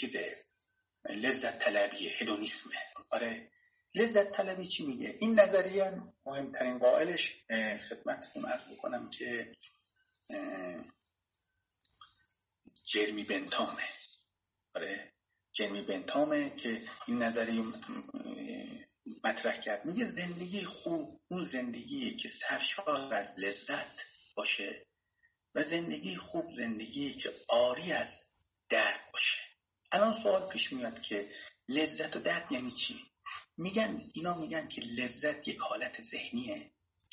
چیزه 0.00 0.36
لذت 1.08 1.58
طلبیه 1.58 2.12
هدونیسمه 2.20 2.74
آره. 3.10 3.50
لذت 3.94 4.32
طلبی 4.32 4.66
چی 4.66 4.86
میگه؟ 4.86 5.16
این 5.20 5.40
نظریه 5.40 6.02
مهمترین 6.26 6.78
قائلش 6.78 7.38
خدمتتون 7.88 8.44
عرض 8.44 8.72
بکنم 8.72 9.10
که 9.10 9.52
جرمی 12.84 13.24
بنتامه. 13.24 13.88
آره. 14.74 15.12
جرمی 15.52 15.82
بنتامه 15.82 16.50
که 16.56 16.82
این 17.06 17.22
نظریه 17.22 17.62
مطرح 19.24 19.60
کرد. 19.60 19.84
میگه 19.84 20.04
زندگی 20.10 20.64
خوب 20.64 21.20
اون 21.28 21.44
زندگی 21.44 22.16
که 22.16 22.28
سرشار 22.28 23.14
از 23.14 23.38
لذت 23.38 24.00
باشه 24.34 24.86
و 25.54 25.64
زندگی 25.64 26.16
خوب 26.16 26.52
زندگی 26.56 27.12
که 27.12 27.32
آری 27.48 27.92
از 27.92 28.08
درد 28.70 29.00
باشه. 29.12 29.38
الان 29.92 30.22
سوال 30.22 30.48
پیش 30.48 30.72
میاد 30.72 31.02
که 31.02 31.30
لذت 31.68 32.16
و 32.16 32.20
درد 32.20 32.52
یعنی 32.52 32.70
چی؟ 32.70 33.04
میگن 33.56 34.10
اینا 34.12 34.34
میگن 34.34 34.68
که 34.68 34.80
لذت 34.80 35.48
یک 35.48 35.58
حالت 35.58 36.02
ذهنیه. 36.02 36.70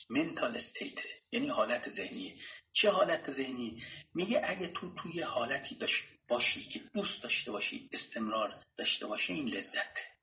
منتال 0.10 0.58
استیت 0.58 1.00
یعنی 1.32 1.48
حالت 1.48 1.90
ذهنیه. 1.90 2.34
چه 2.72 2.90
حالت 2.90 3.32
ذهنی؟ 3.32 3.84
میگه 4.14 4.42
اگه 4.44 4.68
تو 4.68 4.96
توی 4.96 5.22
حالتی 5.22 5.76
داشت 5.76 6.04
باشی 6.28 6.64
که 6.64 6.80
دوست 6.94 7.24
داشته 7.24 7.52
باشی 7.52 7.90
استمرار 7.94 8.64
داشته 8.78 9.06
باشی 9.08 9.34
این 9.34 9.48
لذت. 9.48 10.17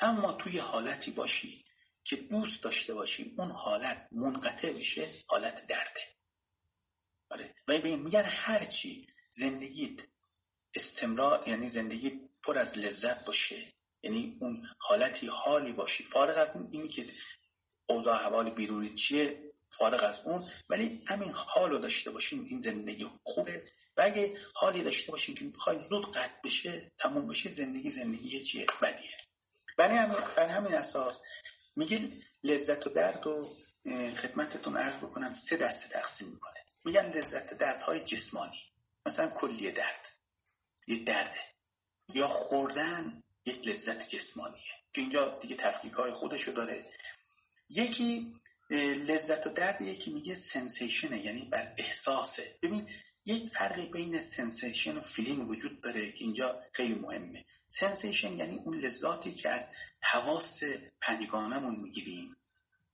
اما 0.00 0.32
توی 0.32 0.58
حالتی 0.58 1.10
باشی 1.10 1.64
که 2.04 2.16
دوست 2.16 2.62
داشته 2.62 2.94
باشی 2.94 3.34
اون 3.38 3.50
حالت 3.50 4.08
منقطع 4.12 4.72
بشه 4.72 5.12
حالت 5.26 5.66
درده. 5.66 6.00
آره 7.30 7.54
و 7.68 7.72
میگن 7.96 8.24
هرچی 8.24 9.06
زندگیت 9.30 10.00
استمرار 10.74 11.48
یعنی 11.48 11.68
زندگی 11.68 12.20
پر 12.44 12.58
از 12.58 12.78
لذت 12.78 13.24
باشه 13.24 13.72
یعنی 14.02 14.38
اون 14.40 14.68
حالتی 14.78 15.26
حالی 15.26 15.72
باشی 15.72 16.04
فارغ 16.04 16.38
از 16.38 16.56
اینی 16.72 16.88
که 16.88 17.06
اوضاع 17.86 18.16
حوال 18.16 18.50
بیرونی 18.50 18.94
چیه 18.94 19.46
فارغ 19.78 20.02
از 20.02 20.16
اون 20.24 20.50
ولی 20.68 21.02
همین 21.06 21.30
حال 21.30 21.70
رو 21.70 21.78
داشته 21.78 22.10
باشیم 22.10 22.44
این 22.44 22.62
زندگی 22.62 23.06
خوبه. 23.22 23.62
و 23.96 24.02
اگه 24.02 24.38
حالی 24.54 24.82
داشته 24.82 25.12
باشیم 25.12 25.34
که 25.34 25.44
می‌خوای 25.44 25.80
زود 25.88 26.12
قطع 26.16 26.40
بشه 26.44 26.92
تموم 26.98 27.26
بشه 27.26 27.54
زندگی 27.54 27.90
زندگی 27.90 28.44
چیه؟ 28.44 28.66
بدیه. 28.82 29.15
برای 29.76 29.96
همین, 29.96 30.18
همین 30.38 30.74
اساس 30.74 31.20
میگه 31.76 32.10
لذت 32.44 32.86
و 32.86 32.90
درد 32.90 33.26
و 33.26 33.48
خدمتتون 34.16 34.76
عرض 34.76 34.96
بکنم 34.96 35.34
سه 35.50 35.56
دسته 35.56 35.88
تقسیم 35.88 36.28
می‌کنه. 36.28 36.60
میگن 36.84 37.06
لذت 37.06 37.54
دردهای 37.54 38.04
جسمانی 38.04 38.58
مثلا 39.06 39.28
کلیه 39.28 39.70
درد. 39.70 40.06
یه 40.88 41.04
درده. 41.04 41.40
یا 42.14 42.28
خوردن 42.28 43.22
یک 43.46 43.68
لذت 43.68 44.08
جسمانیه. 44.08 44.62
که 44.94 45.00
اینجا 45.00 45.38
دیگه 45.42 45.56
تفکیک 45.56 45.92
های 45.92 46.12
خودشو 46.12 46.52
داره 46.52 46.84
یکی 47.70 48.32
لذت 48.70 49.46
و 49.46 49.50
درد 49.50 49.80
یکی 49.80 50.12
میگه 50.12 50.34
sensation 50.52 51.11
ه 51.11 51.18
یعنی 51.26 51.48
بر 51.52 51.74
احساسه. 51.78 52.58
ببین 52.62 52.88
یک 53.26 53.48
فرقی 53.48 53.86
بین 53.86 54.22
sensation 54.36 54.96
و 54.96 55.00
feeling 55.00 55.48
وجود 55.48 55.80
داره 55.80 56.12
که 56.12 56.24
اینجا 56.24 56.62
خیلی 56.72 56.94
مهمه. 56.94 57.44
sensation 57.80 58.38
یعنی 58.38 58.56
اون 58.56 58.78
لذاتی 58.78 59.34
که 59.34 59.50
از 59.50 59.66
حواس 60.00 60.60
پنجگانمون 61.00 61.76
می‌گیریم. 61.76 62.36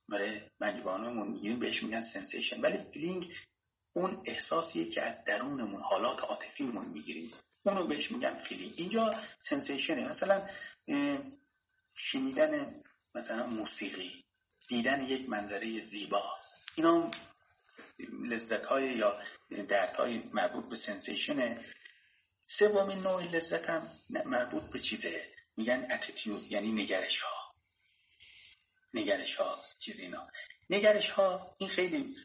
برای 0.09 0.41
پنجگانمون 0.59 1.27
می‌گیریم 1.27 1.59
بهش 1.59 1.83
میگن 1.83 2.01
sensation 2.13 2.61
ولی 2.61 2.77
feeling 2.93 3.33
اون 3.93 4.23
احساسیه 4.25 4.89
که 4.89 5.01
از 5.01 5.25
درونمون 5.25 5.81
حالات 5.81 6.19
عاطفیمون 6.19 6.85
می‌گیریم. 6.85 7.31
اونو 7.65 7.87
بهش 7.87 8.11
میگن 8.11 8.35
feeling 8.35 8.73
اینجا 8.77 9.15
sensation 9.49 10.03
ه 10.03 10.09
مثلا 10.09 10.49
شنیدن 11.95 12.81
مثلا 13.15 13.47
موسیقی 13.47 14.23
دیدن 14.67 15.01
یک 15.01 15.29
منظره 15.29 15.85
زیبا. 15.85 16.23
اینا 16.75 17.11
لذت 18.29 18.65
های 18.65 18.95
یا 18.95 19.21
درد 19.69 19.95
های 19.95 20.23
مربوط 20.33 20.69
به 20.69 20.77
sensation 20.77 21.56
ه 21.56 21.65
سومین 22.59 22.99
نوع 22.99 23.23
لذت 23.23 23.69
هم 23.69 23.89
مربوط 24.25 24.63
به 24.63 24.79
چیزه. 24.79 25.27
میگن 25.57 25.87
اتیتیود 25.91 26.51
یعنی 26.51 26.71
نگرش 26.71 27.21
ها 27.21 27.53
نگرش 28.93 29.35
ها 29.35 29.59
چیز 29.79 29.99
اینا. 29.99 30.23
نگرش 30.69 31.09
ها 31.09 31.55
این 31.57 31.69
خیلی 31.69 32.15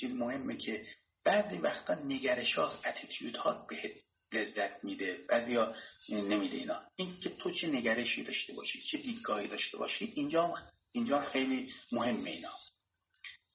چیز 0.00 0.10
مهمه 0.10 0.56
که 0.56 0.86
بعضی 1.24 1.58
وقتا 1.58 1.94
نگرش 1.94 2.54
ها 2.54 2.80
اتیتیود 2.84 3.36
ها 3.36 3.66
بهت 3.70 3.92
لذت 4.32 4.84
میده. 4.84 5.18
ها 5.30 5.74
نمیده 6.08 6.56
اینا. 6.56 6.82
این 6.96 7.20
که 7.20 7.30
تو 7.30 7.50
چه 7.50 7.66
نگرشی 7.66 8.24
داشته 8.24 8.52
باشی 8.52 8.82
چه 8.82 8.98
دیدگاهی 8.98 9.48
داشته 9.48 9.78
باشی 9.78 10.12
اینجا 10.16 10.54
اینجا 10.92 11.20
خیلی 11.20 11.74
مهمه 11.92 12.30
اینا. 12.30 12.52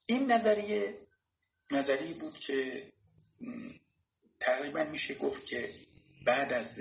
این 0.06 0.32
نظریه 0.32 0.98
نظری 1.70 2.14
بود 2.14 2.38
که 2.38 2.92
تقریبا 4.40 4.84
میشه 4.84 5.14
گفت 5.14 5.46
که 5.46 5.74
بعد 6.26 6.52
از 6.52 6.78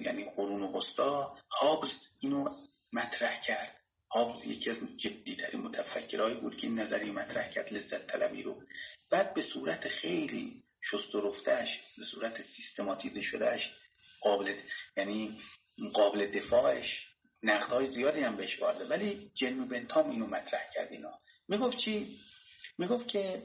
یعنی 0.00 0.24
قرون 0.36 0.62
وسطا 0.62 1.36
هابز 1.50 1.90
اینو 2.20 2.56
مطرح 2.92 3.40
کرد. 3.40 3.74
هابز 4.10 4.44
یکی 4.44 4.70
از 4.70 4.76
جدیترین 4.96 5.60
متفکرهایی 5.60 6.34
بود 6.34 6.56
که 6.56 6.66
این 6.66 6.80
نظری 6.80 7.10
مطرح 7.10 7.48
کرد 7.48 7.72
لذت 7.72 8.06
طلبی 8.06 8.42
رو. 8.42 8.62
بعد 9.10 9.34
به 9.34 9.42
صورت 9.42 9.88
خیلی 9.88 10.62
شست 10.82 11.14
و 11.14 11.20
رفتش 11.20 11.80
به 11.98 12.04
صورت 12.04 12.42
سیستماتیزه 12.42 13.22
شدهش 13.22 13.70
قابل 14.20 14.60
یعنی 14.96 15.40
قابل 15.94 16.30
دفاعش 16.30 17.06
نقدهای 17.42 17.88
زیادی 17.88 18.20
هم 18.20 18.36
بهش 18.36 18.60
وارده. 18.60 18.84
ولی 18.84 19.30
جنو 19.34 19.66
بنتام 19.66 20.10
اینو 20.10 20.26
مطرح 20.26 20.70
کرد 20.74 20.92
اینا. 20.92 21.18
می‌گفت 21.48 21.76
چی؟ 21.76 22.18
می‌گفت 22.78 23.08
که 23.08 23.42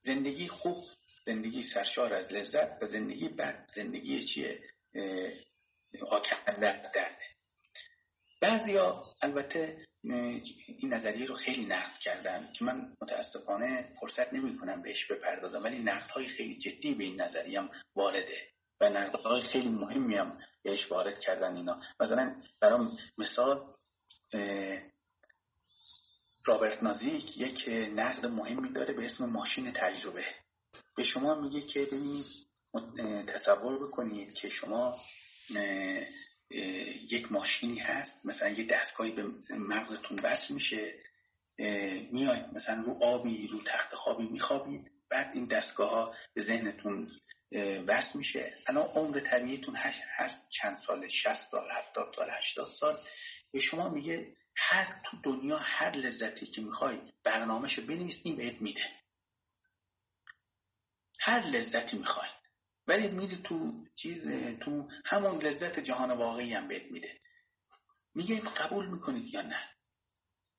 زندگی 0.00 0.48
خوب 0.48 0.84
زندگی 1.26 1.62
سرشار 1.62 2.14
از 2.14 2.32
لذت 2.32 2.82
و 2.82 2.86
زندگی 2.86 3.28
بد. 3.28 3.66
زندگی 3.74 4.26
چیه؟ 4.26 4.60
آکنده 6.08 6.60
درده 6.60 7.18
بعضیا 8.40 9.04
البته 9.20 9.86
این 10.02 10.94
نظریه 10.94 11.26
رو 11.26 11.34
خیلی 11.34 11.66
نقد 11.66 11.98
کردن 11.98 12.52
که 12.52 12.64
من 12.64 12.96
متاسفانه 13.02 13.92
فرصت 14.00 14.32
نمی 14.32 14.58
کنم 14.58 14.82
بهش 14.82 15.06
بپردازم 15.06 15.62
ولی 15.62 15.88
های 15.88 16.28
خیلی 16.28 16.58
جدی 16.58 16.94
به 16.94 17.04
این 17.04 17.20
نظریه 17.20 17.60
هم 17.60 17.70
وارده 17.94 18.50
و 18.80 19.10
های 19.24 19.42
خیلی 19.42 19.68
مهمی 19.68 20.16
هم 20.16 20.38
بهش 20.62 20.90
وارد 20.90 21.20
کردن 21.20 21.56
اینا. 21.56 21.80
مثلا 22.00 22.42
برام 22.60 22.98
مثال 23.18 23.72
رابرت 26.44 26.82
نازیک 26.82 27.38
یک 27.38 27.68
نقد 27.94 28.26
مهمی 28.26 28.72
داره 28.72 28.94
به 28.94 29.04
اسم 29.04 29.24
ماشین 29.24 29.72
تجربه. 29.72 30.24
به 30.96 31.04
شما 31.04 31.34
میگه 31.34 31.60
که 31.60 31.84
ببینید 31.84 32.26
تصور 33.26 33.86
بکنید 33.88 34.34
که 34.34 34.48
شما 34.48 34.98
یک 37.10 37.32
ماشینی 37.32 37.78
هست 37.78 38.26
مثلا 38.26 38.48
یه 38.48 38.66
دستگاهی 38.66 39.12
به 39.12 39.24
مغزتون 39.50 40.18
وصل 40.22 40.54
میشه 40.54 40.92
میای 42.12 42.40
مثلا 42.52 42.82
رو 42.82 42.98
آبی 43.02 43.46
رو 43.46 43.60
تخت 43.62 43.94
خوابی 43.94 44.28
میخوابید 44.28 44.90
بعد 45.10 45.30
این 45.34 45.44
دستگاه 45.44 45.90
ها 45.90 46.14
به 46.34 46.42
ذهنتون 46.42 47.10
وصل 47.86 48.18
میشه. 48.18 48.52
الان 48.66 48.84
عمر 48.84 49.20
طبیعیتون 49.20 49.76
هر 49.76 50.30
چند 50.50 50.76
سال 50.86 51.08
60 51.08 51.36
سال 51.50 51.68
70 51.70 52.14
سال 52.16 52.30
80 52.30 52.66
سال 52.80 52.98
به 53.52 53.60
شما 53.60 53.88
میگه 53.88 54.36
هر 54.56 54.86
تو 55.04 55.16
دنیا 55.22 55.58
هر 55.58 55.96
لذتی 55.96 56.46
که 56.46 56.60
می‌خوای 56.60 56.98
برنامهشو 57.24 57.86
بنویس 57.86 58.14
این 58.24 58.36
بهت 58.36 58.62
میده. 58.62 58.99
هر 61.20 61.40
لذتی 61.40 61.96
می‌خوای 61.96 62.28
ولی 62.86 63.08
میری 63.08 63.36
تو 63.36 63.86
چیز 63.96 64.28
تو 64.60 64.88
همون 65.04 65.42
لذت 65.42 65.80
جهان 65.80 66.10
واقعی 66.10 66.54
هم 66.54 66.68
بهت 66.68 66.90
میده. 66.90 67.18
میگه 68.14 68.40
قبول 68.40 68.86
می‌کنید 68.86 69.34
یا 69.34 69.42
نه؟ 69.42 69.68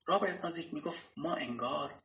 رابرت 0.07 0.45
نازیک 0.45 0.73
می‌گفت 0.73 1.13
ما 1.17 1.35
انگار 1.35 2.01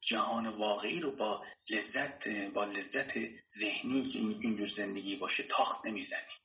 جهان 0.00 0.46
واقعی 0.46 1.00
رو 1.00 1.16
با 1.16 1.46
لذت 1.70 2.28
با 2.28 2.64
لذت 2.64 3.12
ذهنی 3.58 4.08
که 4.08 4.18
اینجور 4.18 4.68
زندگی 4.68 5.16
باشه 5.16 5.42
تاخت 5.42 5.86
نمی‌زنیم. 5.86 6.38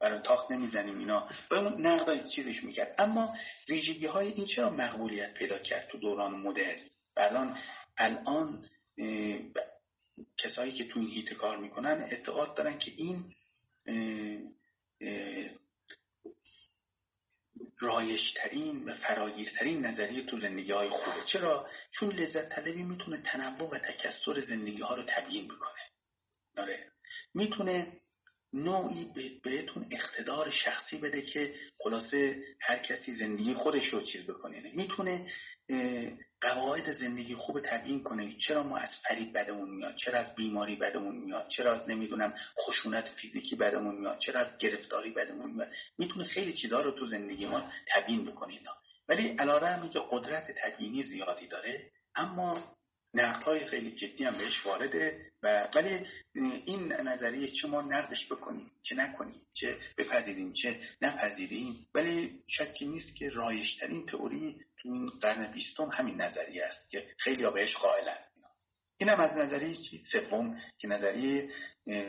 برای 0.00 0.22
تاخت 0.22 0.50
نمی‌زنیم 0.50 0.98
اینا. 0.98 1.28
و 1.50 1.54
اون 1.54 1.86
نقدای 1.86 2.30
چیزش 2.30 2.64
می‌کرد. 2.64 2.94
اما 2.98 3.36
ویژگی 3.68 4.06
های 4.06 4.32
این 4.32 4.46
چرا 4.46 4.70
مقبولیت 4.70 5.34
پیدا 5.34 5.58
کرد 5.58 5.88
تو 5.88 5.98
دوران 5.98 6.30
مدرن؟ 6.30 6.90
الان 7.16 7.58
الان 8.00 8.64
کسایی 10.38 10.72
که 10.72 10.84
تو 10.84 11.00
این 11.00 11.08
هیته 11.08 11.34
کار 11.34 11.56
می‌کنن 11.56 12.06
اعتقاد 12.10 12.56
دارن 12.56 12.78
که 12.78 12.92
این 12.96 13.34
رایشترین 17.78 18.84
و 18.84 18.94
فراگیرترین 18.94 19.86
نظریه 19.86 20.22
تو 20.22 20.40
زندگی 20.40 20.72
های 20.72 20.88
خوبه. 20.88 21.24
چرا؟ 21.32 21.68
چون 21.90 22.10
لذت 22.10 22.48
طلبی 22.48 22.82
می‌تونه 22.82 23.22
تنوع 23.22 23.70
و 23.70 23.78
تکسر 23.78 24.40
زندگی 24.40 24.82
ها 24.82 24.94
رو 24.94 25.02
تبیین 25.08 25.48
بکنه 25.48 25.80
آره. 26.56 26.86
می‌تونه 27.34 27.92
نوعی 28.52 29.04
بهتون 29.44 29.86
اقتدار 29.90 30.50
شخصی 30.50 30.98
بده 30.98 31.22
که 31.22 31.54
خلاصه 31.78 32.44
هر 32.60 32.78
کسی 32.78 33.12
زندگی 33.12 33.54
خودش 33.54 33.86
رو 33.86 34.02
چیز 34.02 34.26
بکنه. 34.26 34.72
می‌تونه 34.74 35.30
قواعد 36.40 36.92
زندگی 36.92 37.34
خوب 37.34 37.60
تبیین 37.60 38.02
کنه. 38.02 38.36
چرا 38.38 38.62
ما 38.62 38.76
از 38.76 38.90
فریب 39.08 39.38
بدمون 39.38 39.70
میاد؟ 39.70 39.94
چرا 39.96 40.18
از 40.18 40.34
بیماری 40.34 40.76
بدمون 40.76 41.16
میاد؟ 41.16 41.48
چرا 41.48 41.72
از 41.72 41.88
نمی‌دونم 41.88 42.34
خشونت 42.66 43.08
فیزیکی 43.08 43.56
بدمون 43.56 43.94
میاد؟ 43.94 44.18
چرا 44.18 44.40
از 44.40 44.58
گرفتاری 44.58 45.10
بدمون 45.10 45.50
میاد؟ 45.50 45.68
می‌تونه 45.98 46.24
خیلی 46.24 46.52
چیزا 46.52 46.80
رو 46.80 46.90
تو 46.90 47.06
زندگی 47.06 47.46
ما 47.46 47.72
تبیین 47.94 48.24
بکنه 48.24 48.54
ولی 49.10 49.28
علاوه 49.28 49.82
میگه 49.82 50.00
قدرت 50.10 50.44
تبیینی 50.62 51.02
زیادی 51.02 51.46
داره 51.46 51.90
اما 52.14 52.76
های 53.16 53.66
خیلی 53.66 53.92
جدی 53.92 54.24
هم 54.24 54.38
بهش 54.38 54.66
وارده 54.66 55.32
و 55.42 55.68
ولی 55.74 56.06
این 56.66 56.92
نظریه 56.92 57.48
چه 57.48 57.68
ما 57.68 57.82
نقدش 57.82 58.32
بکنیم 58.32 58.70
چه 58.82 58.94
نکنیم 58.94 59.46
چه 59.52 59.78
بپذیریم 59.98 60.52
چه 60.52 60.80
نپذیریم 61.02 61.86
ولی 61.94 62.42
شکی 62.46 62.86
نیست 62.86 63.16
که 63.16 63.28
رایشترین 63.28 64.06
تئوری 64.06 64.56
تو 64.82 65.06
قرن 65.20 65.52
بیستم 65.52 65.88
همین 65.88 66.20
نظریه 66.20 66.64
است 66.64 66.90
که 66.90 67.14
خیلی 67.18 67.50
بهش 67.50 67.76
قائلن. 67.76 68.18
این 68.98 69.08
هم 69.08 69.20
از 69.20 69.32
نظریه 69.32 69.76
سوم 70.12 70.60
که 70.78 70.88
نظریه 70.88 71.50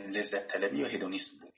لذت 0.08 0.48
طلبی 0.48 0.78
یا 0.78 0.88
هدونیسم 0.88 1.38
بود 1.40 1.52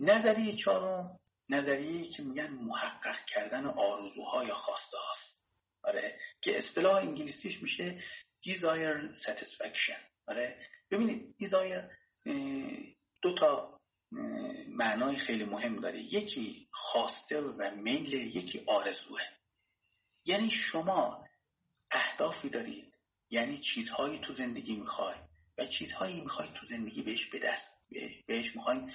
نظریه 0.00 0.56
چهارم 0.56 1.18
نظریه 1.48 2.08
که 2.08 2.22
میگن 2.22 2.50
محقق 2.50 3.24
کردن 3.24 3.66
آرزوها 3.66 4.44
یا 4.44 4.54
خواسته 4.54 4.98
هاست. 4.98 5.38
آره 5.82 6.18
که 6.40 6.58
اصطلاح 6.58 6.96
انگلیسیش 6.96 7.62
میشه 7.62 8.04
desire 8.46 9.12
satisfaction. 9.26 9.98
آره 10.26 10.66
ببینید 10.90 11.36
desire 11.42 11.94
دو 13.22 13.34
تا 13.34 13.78
معنای 14.68 15.16
خیلی 15.16 15.44
مهم 15.44 15.76
داره. 15.76 15.98
یکی 15.98 16.68
خواسته 16.72 17.40
و 17.40 17.70
میل 17.76 18.12
یکی 18.12 18.64
آرزوه. 18.66 19.20
یعنی 20.28 20.50
شما 20.50 21.24
اهدافی 21.90 22.48
دارید 22.48 22.94
یعنی 23.30 23.58
چیزهایی 23.58 24.18
تو 24.18 24.32
زندگی 24.32 24.76
می‌خوای 24.76 25.16
و 25.58 25.66
چیزهایی 25.66 26.20
می‌خوای 26.20 26.48
تو 26.48 26.66
زندگی 26.66 27.02
بهش 27.02 27.26
به 27.26 27.38
دست 27.38 27.70
بهش 28.26 28.56
می‌خواین 28.56 28.92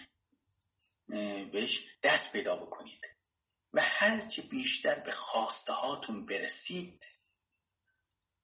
بهش 1.52 1.80
دست 2.04 2.32
پیدا 2.32 2.56
بکنید. 2.56 3.02
و 3.74 3.82
هرچی 3.82 4.42
بیشتر 4.42 5.00
به 5.00 5.12
خواسته 5.12 5.74
هاتون 5.74 6.26
برسید 6.26 7.00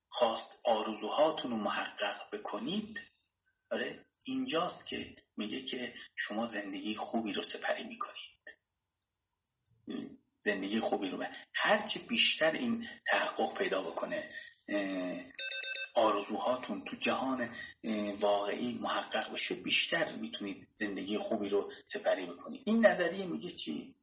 خواست 0.08 0.60
آرزوهاتون 0.66 1.52
رو 1.52 1.58
محقق 1.58 2.36
بکنید 2.36 3.00
آره 3.72 4.06
اینجاست 4.26 4.88
که 4.88 5.16
میگه 5.38 5.66
که 5.66 5.94
شما 6.16 6.48
زندگی 6.48 6.96
خوبی 6.96 7.34
رو 7.34 7.44
سپری 7.44 7.84
می‌کنید. 7.84 8.29
زندگی 10.46 10.80
خوبی 10.80 11.10
رو 11.10 11.26
هرچی 11.54 12.00
بیشتر 12.00 12.52
این 12.52 12.88
تحقق 13.08 13.58
پیدا 13.58 13.82
بکنه 13.82 14.30
آرزوهاتون 15.96 16.86
تو 16.86 16.96
جهان 16.96 17.56
واقعی 18.20 18.74
محقق 18.74 19.34
بشه 19.34 19.56
بیشتر 19.56 20.16
می‌تونید 20.16 20.68
زندگی 20.80 21.18
خوبی 21.18 21.50
رو 21.50 21.72
سپری 21.86 22.26
بکنید. 22.26 22.62
این 22.66 22.86
نظریه 22.86 23.26
میگه 23.26 23.52
چی؟ 23.52 23.96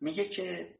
میگه 0.00 0.28
که 0.28 0.70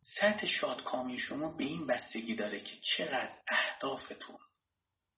سطح 0.00 0.46
شادکامی 0.46 1.18
شما 1.18 1.52
به 1.52 1.64
این 1.64 1.86
بستگی 1.86 2.34
داره 2.34 2.60
که 2.60 2.76
چقدر 2.80 3.32
اهدافتون 3.48 4.38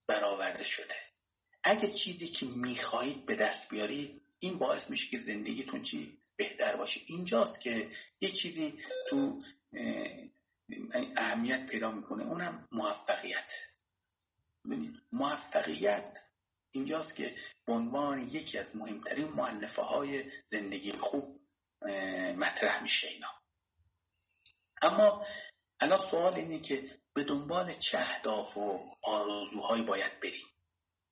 برآورده 0.06 0.64
شده. 0.64 0.94
اگه 1.64 1.92
چیزی 1.92 2.28
که 2.28 2.46
می‌خواهید 2.46 3.26
به 3.26 3.34
دست 3.34 3.68
بیارید 3.68 4.22
این 4.38 4.58
باعث 4.58 4.90
میشه 4.90 5.08
که 5.10 5.18
زندگیتون 5.18 5.82
چی؟ 5.82 6.18
بهتر 6.36 6.76
باشه. 6.76 7.00
اینجاست 7.06 7.60
که 7.60 7.90
یه 8.20 8.32
چیزی 8.32 8.78
تو 9.08 9.38
اهمیت 11.16 11.66
پیدا 11.66 11.90
می‌کنه 11.90 12.24
اونم 12.24 12.68
موفقیت. 12.72 13.52
موفقیت 15.12 16.18
اینجاست 16.72 17.14
که 17.14 17.36
به 17.66 17.72
عنوان 17.72 18.18
یکی 18.20 18.58
از 18.58 18.76
مهمترین 18.76 19.28
معلفه 19.28 19.82
های 19.82 20.30
زندگی 20.46 20.92
خوب 20.92 21.40
مطرح 22.36 22.82
میشه 22.82 23.08
اینا. 23.08 23.30
اما 24.82 25.26
الان 25.80 26.10
سوال 26.10 26.34
اینه 26.34 26.60
که 26.60 26.90
به 27.14 27.24
دنبال 27.24 27.72
چه 27.72 27.98
اهداف 27.98 28.56
و 28.56 28.96
آرزوهایی 29.02 29.82
باید 29.82 30.20
بریم؟ 30.20 30.46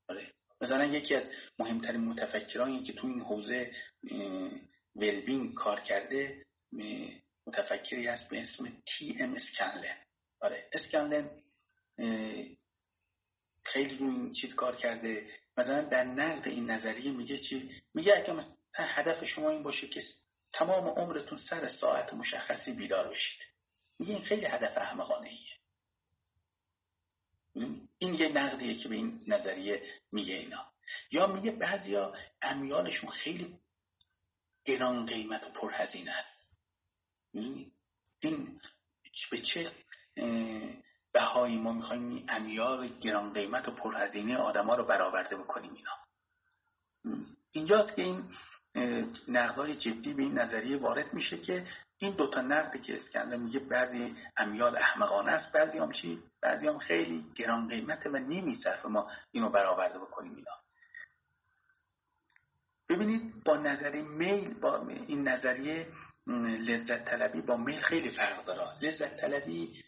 آره. 0.08 0.32
مثلا 0.60 0.84
یکی 0.84 1.14
از 1.14 1.30
مهمترین 1.58 2.00
متفکرانی 2.00 2.82
که 2.82 2.92
تو 2.92 3.06
این 3.06 3.20
حوزه 3.20 3.72
ولبینگ 4.96 5.54
کار 5.54 5.80
کرده 5.80 6.46
متفکری 7.46 8.06
هست 8.06 8.28
به 8.28 8.42
اسم 8.42 8.82
تی 8.86 9.16
ام 9.20 9.34
اسکنلن. 9.34 9.96
آره 10.40 10.68
اسکنلن 10.72 11.30
خیلی 13.64 13.96
روی 13.96 14.10
این 14.10 14.32
چیز 14.32 14.54
کار 14.54 14.76
کرده. 14.76 15.26
مثلا 15.56 15.80
در 15.80 16.04
نقد 16.04 16.48
این 16.48 16.70
نظریه 16.70 17.12
میگه 17.12 17.38
چی؟ 17.38 17.82
میگه 17.94 18.16
اگه 18.16 18.32
مثلا 18.32 18.54
هدف 18.74 19.24
شما 19.24 19.50
این 19.50 19.62
باشه 19.62 19.88
که 19.88 20.02
تمام 20.52 20.88
عمرتون 20.88 21.38
سر 21.38 21.68
ساعت 21.68 22.14
مشخصی 22.14 22.72
بیدار 22.72 23.08
بشید. 23.08 23.40
میگه 23.98 24.14
این 24.14 24.24
خیلی 24.24 24.46
هدف 24.46 24.78
احمقانه 24.78 25.28
ایه 25.28 25.50
این 27.98 28.14
یه 28.14 28.28
نقدیه 28.28 28.74
که 28.74 28.88
به 28.88 28.94
این 28.94 29.22
نظریه 29.26 29.82
میگه 30.12 30.34
اینا. 30.34 30.66
یا 31.10 31.26
میگه 31.26 31.50
بعضیا 31.50 32.14
امیالشون 32.42 33.10
خیلی 33.10 33.59
گران 34.64 35.06
قیمت 35.06 35.44
و 35.44 35.50
پرهزینه 35.60 36.10
است. 36.10 36.50
این 38.20 38.60
به 39.30 39.38
چه 39.38 39.72
بهایی 41.12 41.56
ما 41.58 41.72
می‌خوایم 41.72 42.08
این 42.08 42.24
امیال 42.28 42.88
گران 42.88 43.32
قیمت 43.32 43.68
و 43.68 43.70
پرهزینه 43.70 44.36
آدما 44.36 44.74
رو 44.74 44.84
برآورده 44.84 45.36
بکنیم 45.36 45.74
اینا. 45.74 45.90
اینجاست 47.52 47.96
که 47.96 48.02
این 48.02 48.24
نقدهای 49.28 49.76
جدی 49.76 50.14
به 50.14 50.22
این 50.22 50.38
نظریه 50.38 50.76
وارد 50.76 51.14
میشه 51.14 51.38
که 51.38 51.66
این 51.98 52.16
دوتا 52.16 52.40
نقدی 52.40 52.78
که 52.78 52.94
اسکندر 52.94 53.36
میگه 53.36 53.58
بعضی 53.58 54.16
امیال 54.36 54.76
احمقانه 54.76 55.32
است 55.32 55.52
بعضی 55.52 55.78
هم 55.78 55.92
چی؟ 55.92 56.22
بعضی 56.42 56.66
هم 56.66 56.78
خیلی 56.78 57.26
گران 57.34 57.68
قیمته 57.68 58.10
و 58.10 58.16
نمیصرفه 58.16 58.88
ما 58.88 59.10
اینو 59.32 59.50
برآورده 59.50 59.98
بکنیم 59.98 60.34
اینا. 60.34 60.59
با 63.44 63.56
نظریه 63.56 64.02
میل 64.02 64.60
با 64.60 64.88
این 65.06 65.28
نظریه 65.28 65.86
لذت 66.68 67.04
طلبی 67.04 67.40
با 67.40 67.56
میل 67.56 67.80
خیلی 67.80 68.10
فرق 68.10 68.44
داره. 68.44 68.66
لذت 68.82 69.20
طلبی 69.20 69.84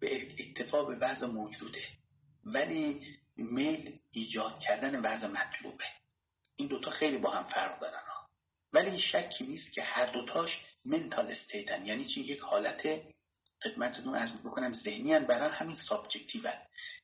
به 0.00 0.22
اکتفا 0.38 0.84
به 0.84 0.94
وضع 0.94 1.26
موجوده 1.26 1.82
ولی 2.44 3.06
میل 3.36 3.98
ایجاد 4.10 4.60
کردن 4.60 5.00
وضع 5.00 5.26
مطلوبه. 5.26 5.84
این 6.56 6.68
دوتا 6.68 6.90
خیلی 6.90 7.18
با 7.18 7.30
هم 7.30 7.44
فرق 7.44 7.80
دارن. 7.80 8.02
ها. 8.08 8.28
ولی 8.72 8.98
شکی 8.98 9.46
نیست 9.46 9.72
که 9.72 9.82
هر 9.82 10.06
دوتاش 10.06 10.60
mental 10.84 11.30
state 11.30 11.77
ن 11.77 11.86
یعنی 11.86 12.04
چی؟ 12.04 12.20
یک 12.20 12.40
حالت 12.40 13.00
خدمتتون 13.62 14.14
عرض 14.14 14.40
بکنم 14.40 14.72
ذهنی 14.72 15.18
برای 15.18 15.50
همین 15.50 15.76
subjective 15.76 16.52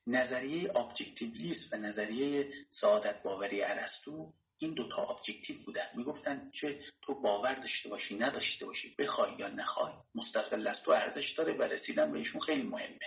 نظریه 0.06 0.76
objective 0.76 1.43
list 1.43 1.72
و 1.72 1.76
نظریه 1.76 2.52
سعادت 2.70 3.22
باوری 3.22 3.62
ارسطو 3.62 4.32
این 4.58 4.74
دوتا 4.74 5.02
ابجکتیو 5.02 5.56
بودن. 5.66 5.86
می‌گفتن 5.94 6.50
چه 6.60 6.84
تو 7.02 7.20
باور 7.20 7.54
داشته 7.54 7.88
باشی 7.88 8.16
نداشته 8.16 8.66
باشی 8.66 8.94
بخوای 8.98 9.32
یا 9.38 9.48
نخوای 9.48 9.92
مستقل 10.14 10.66
از 10.66 10.82
تو 10.82 10.90
ارزش 10.90 11.34
داره 11.38 11.52
و 11.52 11.62
رسیدن 11.62 12.12
بهشون 12.12 12.40
خیلی 12.40 12.62
مهمه. 12.62 12.98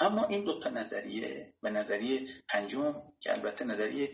اما 0.00 0.26
این 0.26 0.44
دوتا 0.44 0.70
نظریه 0.70 1.54
و 1.62 1.70
نظریه 1.70 2.42
پنجم 2.48 2.94
که 3.20 3.32
البته 3.32 3.64
نظریه 3.64 4.12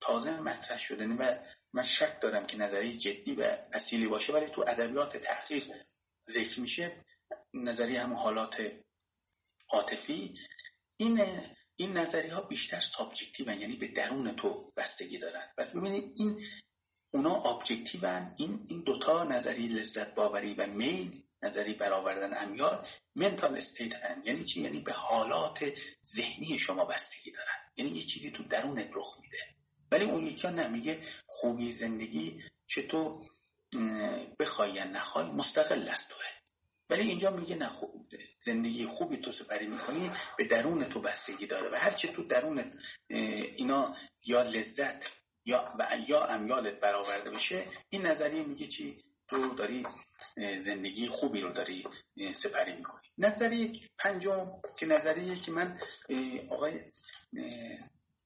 تازه 0.00 0.40
مطرح 0.40 0.78
شده 0.78 1.06
و 1.06 1.38
من 1.72 1.84
شک 1.84 2.20
دارم 2.22 2.46
که 2.46 2.56
نظریه 2.56 2.98
جدی 2.98 3.34
و 3.34 3.56
اصیلی 3.72 4.06
باشه 4.06 4.32
ولی 4.32 4.46
تو 4.46 4.64
ادبیات 4.68 5.16
تحقیق 5.16 5.72
ذکر 6.30 6.60
میشه. 6.60 7.04
نظریه 7.54 8.02
هم 8.02 8.12
حالات 8.12 8.54
عاطفی. 9.70 10.34
این 10.96 11.20
این 11.76 11.92
نظریه 11.92 12.28
ها 12.28 12.40
بیشتر 12.40 12.80
subjective 12.96 13.60
یعنی 13.60 13.76
به 13.76 13.88
درون 13.88 14.36
تو 14.36 14.64
بستگی 14.76 15.18
دارن. 15.18 15.48
پس 15.58 15.70
ببینید 15.70 16.12
این 16.16 16.46
اونا 17.12 17.34
objective 17.34 18.06
این 18.36 18.66
این 18.68 18.82
دوتا 18.82 19.24
نظریه 19.24 19.68
لذت 19.68 20.14
باوری 20.14 20.54
و 20.54 20.66
میل 20.66 21.22
نظریه 21.42 21.74
برآوردن 21.74 22.48
امیال 22.48 22.86
mental 23.16 23.56
state 23.56 23.94
هن. 23.94 24.22
یعنی 24.24 24.44
چی؟ 24.44 24.60
یعنی 24.60 24.80
به 24.80 24.92
حالات 24.92 25.64
ذهنی 26.16 26.58
شما 26.58 26.84
بستگی 26.84 27.32
دارن. 27.32 27.58
یعنی 27.76 27.90
یه 27.90 28.06
چیزی 28.06 28.30
تو 28.30 28.42
درونت 28.42 28.90
رخ 28.94 29.18
میده. 29.20 29.38
ولی 29.90 30.04
اون 30.04 30.26
یکی 30.26 30.48
نمیگه 30.48 31.00
خوبی 31.26 31.72
زندگی 31.72 32.42
چطور 32.66 33.26
بخوای 34.40 34.72
یا 34.72 34.84
نخوای 34.84 35.26
مستقل 35.26 35.88
از 35.88 36.08
توئه 36.08 36.21
ولی 36.92 37.08
اینجا 37.08 37.30
میگه 37.30 37.56
نه 37.56 37.68
خوب 37.68 38.06
زندگی 38.44 38.86
خوبی 38.86 39.16
تو 39.16 39.32
سپری 39.32 39.66
می‌کنی 39.66 40.10
به 40.38 40.48
درون 40.48 40.84
تو 40.84 41.00
بستگی 41.00 41.46
داره 41.46 41.70
و 41.70 41.74
هرچی 41.74 42.08
تو 42.08 42.22
درون 42.22 42.72
اینا 43.56 43.96
یا 44.26 44.42
لذت 44.42 45.04
یا 45.44 45.74
و 45.78 45.96
یا 46.08 46.24
امیالت 46.24 46.80
برآورده 46.80 47.30
بشه 47.30 47.66
این 47.90 48.06
نظریه 48.06 48.42
میگه 48.42 48.66
چی؟ 48.66 49.02
تو 49.28 49.54
داری 49.54 49.86
زندگی 50.36 51.08
خوبی 51.08 51.40
رو 51.40 51.52
داری 51.52 51.84
سپری 52.42 52.76
می‌کنی. 52.76 53.00
نظریه 53.18 53.80
پنجم 53.98 54.50
که 54.78 54.86
نظریه 54.86 55.36
که 55.36 55.52
من 55.52 55.78
آقای 56.50 56.80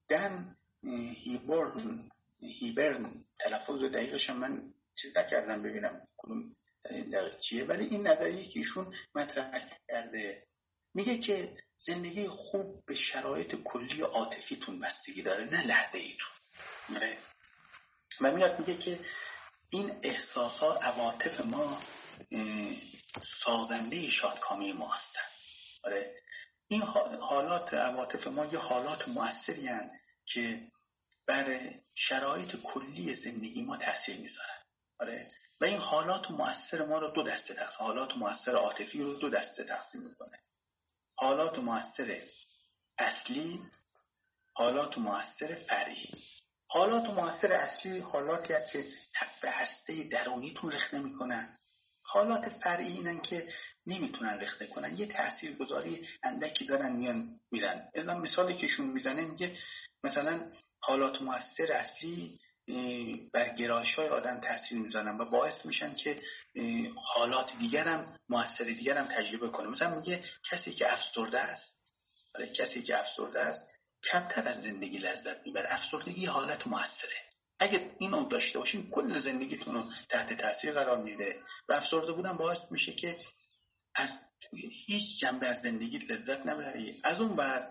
دن 0.09 0.55
هیبرن 1.23 2.09
هیبرن 2.39 3.11
تلفظ 3.39 3.83
دقیقش 3.83 4.29
من 4.29 4.73
چیز 4.95 5.17
نکردم 5.17 5.61
ببینم 5.61 6.01
کدوم 6.17 6.51
چیه. 7.41 7.65
ولی 7.65 7.85
این 7.85 8.07
نظریه 8.07 8.47
که 8.47 8.59
ایشون 8.59 8.95
مطرح 9.15 9.69
کرده 9.87 10.47
میگه 10.93 11.17
که 11.17 11.57
زندگی 11.77 12.27
خوب 12.27 12.85
به 12.85 12.95
شرایط 12.95 13.55
کلی 13.55 14.01
عاطفیتون 14.01 14.79
بستگی 14.79 15.21
داره 15.21 15.45
نه 15.45 15.65
لحظه 15.65 15.97
ایتون 15.97 16.29
آره. 16.95 17.17
و 18.21 18.31
میاد 18.31 18.59
میگه 18.59 18.77
که 18.77 18.99
این 19.69 19.99
احساسات 20.03 20.83
عواطف 20.83 21.39
ما 21.39 21.81
سازنده 23.43 24.09
شادکامی 24.09 24.73
ما 24.73 24.93
هستن 24.93 25.21
آره. 25.83 26.15
این 26.67 26.81
حالات 27.21 27.73
عواطف 27.73 28.27
ما 28.27 28.45
یه 28.45 28.59
حالات 28.59 29.07
موثری 29.07 29.69
که 30.25 30.61
بر 31.27 31.73
شرایط 31.95 32.55
کلی 32.63 33.15
زندگی 33.15 33.61
ما 33.61 33.77
تاثیر 33.77 34.17
می‌ذارن. 34.17 34.63
آره. 34.99 35.27
و 35.61 35.65
این 35.65 35.79
حالات 35.79 36.31
مؤثر 36.31 36.85
ما 36.85 36.97
رو 36.97 37.07
دو 37.11 37.23
دسته 37.23 37.53
تقسیم 37.53 37.77
حالات 37.87 38.17
مؤثر 38.17 38.55
عاطفی 38.55 39.01
رو 39.01 39.13
دو 39.13 39.29
دسته 39.29 39.63
تقسیم 39.63 40.01
می‌کنه. 40.01 40.37
حالات 41.15 41.59
مؤثر 41.59 42.21
اصلی 42.97 43.61
حالات 44.53 44.97
مؤثر 44.97 45.55
فرعی. 45.55 46.09
حالات 46.67 47.09
مؤثر 47.09 47.53
اصلی 47.53 47.99
حالاتی 47.99 48.53
هست 48.53 48.71
که 48.71 48.85
به 49.41 49.51
هسته 49.51 50.03
درونیتون 50.03 50.71
رخ 50.71 50.93
نمی‌کنن 50.93 51.57
حالات 52.03 52.49
فرعی 52.49 52.93
اینن 52.93 53.19
که 53.19 53.53
نمی‌تونن 53.87 54.39
رخنه 54.39 54.67
کنن. 54.67 54.97
یه 54.97 55.05
تأثیر 55.05 55.55
گذاری 55.55 56.07
اندکی 56.23 56.65
دارن 56.65 56.91
میان 56.91 57.39
میرن. 57.51 57.91
مثالی 58.21 58.55
که 58.55 58.67
شون 58.67 58.85
می‌زنه 58.85 59.25
میگه 59.25 59.57
مثلا 60.03 60.51
حالات 60.79 61.21
مؤثر 61.21 61.71
اصلی 61.71 62.39
بر 63.33 63.55
گرایش 63.55 63.93
های 63.93 64.07
آدم 64.07 64.39
تاثیر 64.39 64.77
می‌زنن 64.77 65.17
و 65.17 65.25
باعث 65.25 65.65
میشن 65.65 65.95
که 65.95 66.21
حالات 67.15 67.57
دیگرم 67.59 68.19
موثر 68.29 68.63
دیگرم 68.63 69.05
تجربه 69.05 69.49
کنه. 69.49 69.67
مثلا 69.67 69.95
میگه 69.95 70.23
کسی 70.51 70.71
که 70.71 70.93
افسرده 70.93 71.39
است. 71.39 71.77
برای 72.33 72.53
کسی 72.53 72.83
که 72.83 72.99
افسرده 72.99 73.39
است 73.39 73.69
کمتر 74.11 74.47
از 74.47 74.63
زندگی 74.63 74.97
لذت 74.97 75.45
می‌بره. 75.45 75.73
افسردگی 75.73 76.25
حالت 76.25 76.67
موثره. 76.67 77.17
اگه 77.59 77.91
اینو 77.99 78.27
داشته 78.27 78.59
باشین 78.59 78.89
کل 78.89 79.19
زندگیتون 79.19 79.75
رو 79.75 79.91
تحت 80.09 80.41
تاثیر 80.41 80.71
قرار 80.71 80.97
میده. 80.97 81.35
و 81.69 81.73
افسرده 81.73 82.11
بودن 82.11 82.37
باعث 82.37 82.71
میشه 82.71 82.91
که 82.91 83.17
از 83.95 84.09
هیچ 84.85 85.19
جنبه 85.21 85.47
از 85.47 85.61
زندگی 85.61 85.97
لذت 85.97 86.45
نبری. 86.45 87.01
از 87.03 87.21
اون 87.21 87.35
بر 87.35 87.67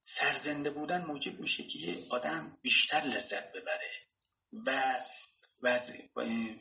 سرزنده 0.00 0.70
بودن 0.70 1.04
موجب 1.04 1.40
میشه 1.40 1.62
که 1.62 1.78
یه 1.78 2.06
آدم 2.10 2.58
بیشتر 2.62 3.00
لذت 3.00 3.52
ببره. 3.52 4.05
و 4.66 4.92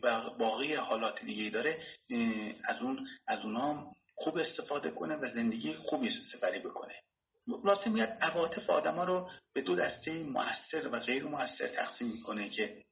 و 0.03 0.29
باقی 0.39 0.73
حالات 0.73 1.25
دیگه 1.25 1.49
داره 1.49 1.83
از 2.63 2.81
اون 2.81 3.07
از 3.27 3.39
اونها 3.39 3.95
خوب 4.15 4.37
استفاده 4.37 4.91
کنه 4.91 5.15
و 5.15 5.29
زندگی 5.33 5.73
خوبی 5.73 6.09
سپری 6.33 6.59
بکنه. 6.59 6.93
واسه 7.47 7.89
میاد 7.89 8.09
عواطف 8.21 8.69
آدما 8.69 9.03
رو 9.03 9.29
به 9.53 9.61
دو 9.61 9.75
دسته 9.75 10.23
موثر 10.23 10.87
و 10.87 10.99
غیر 10.99 11.23
موثر 11.23 11.67
تقسیم 11.67 12.07
می‌کنه 12.07 12.49
که 12.49 12.85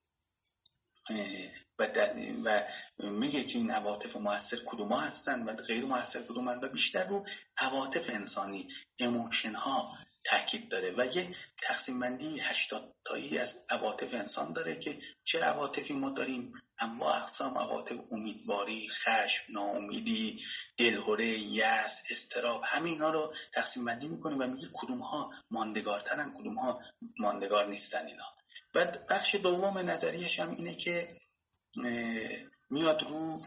و 2.46 2.64
میگه 3.00 3.44
که 3.44 3.58
این 3.58 3.72
عواطف 3.72 4.16
موثر 4.16 4.58
کدوم 4.66 4.94
هستن 4.94 5.44
و 5.44 5.54
غیر 5.54 5.86
موثر 5.86 6.22
کدوم 6.22 6.48
و 6.48 6.68
بیشتر 6.68 7.08
رو 7.08 7.26
عواطف 7.58 8.10
انسانی 8.10 8.68
اموشن 9.00 9.56
ها. 9.56 9.91
تاکید 10.26 10.69
داره. 10.69 10.93
و 10.97 11.05
یک 11.05 11.38
تقسیم 11.61 11.99
بندی 11.99 12.39
80 12.39 12.93
تایی 13.05 13.38
از 13.38 13.49
عواطف 13.69 14.13
انسان 14.13 14.53
داره 14.53 14.80
که 14.80 14.99
چه 15.24 15.39
عواطفی 15.39 15.93
ما 15.93 16.09
داریم؟ 16.09 16.53
اما 16.80 17.13
اقسام 17.13 17.57
عواطف 17.57 17.95
امیدواری 18.11 18.89
خشم 18.89 19.43
ناامیدی 19.49 20.39
دلهوره 20.78 21.28
یأس 21.28 21.91
استراب 22.09 22.61
همینا 22.65 23.09
رو 23.09 23.34
تقسیم 23.53 23.86
بندی 23.86 24.07
می‌کنه 24.07 24.36
و 24.36 24.47
میگه 24.47 24.67
کدوم 24.74 24.99
ها 24.99 25.32
ماندگارترن 25.51 26.34
کدوم 26.34 26.59
ها 26.59 26.82
ماندگار 27.19 27.65
نیستن 27.65 28.05
اینا. 28.05 28.26
و 28.76 28.86
بخش 29.09 29.36
دوم 29.36 29.78
نظریش 29.78 30.39
هم 30.39 30.49
اینه 30.49 30.76
که 30.76 31.17
میاد 32.69 33.03
رو 33.03 33.41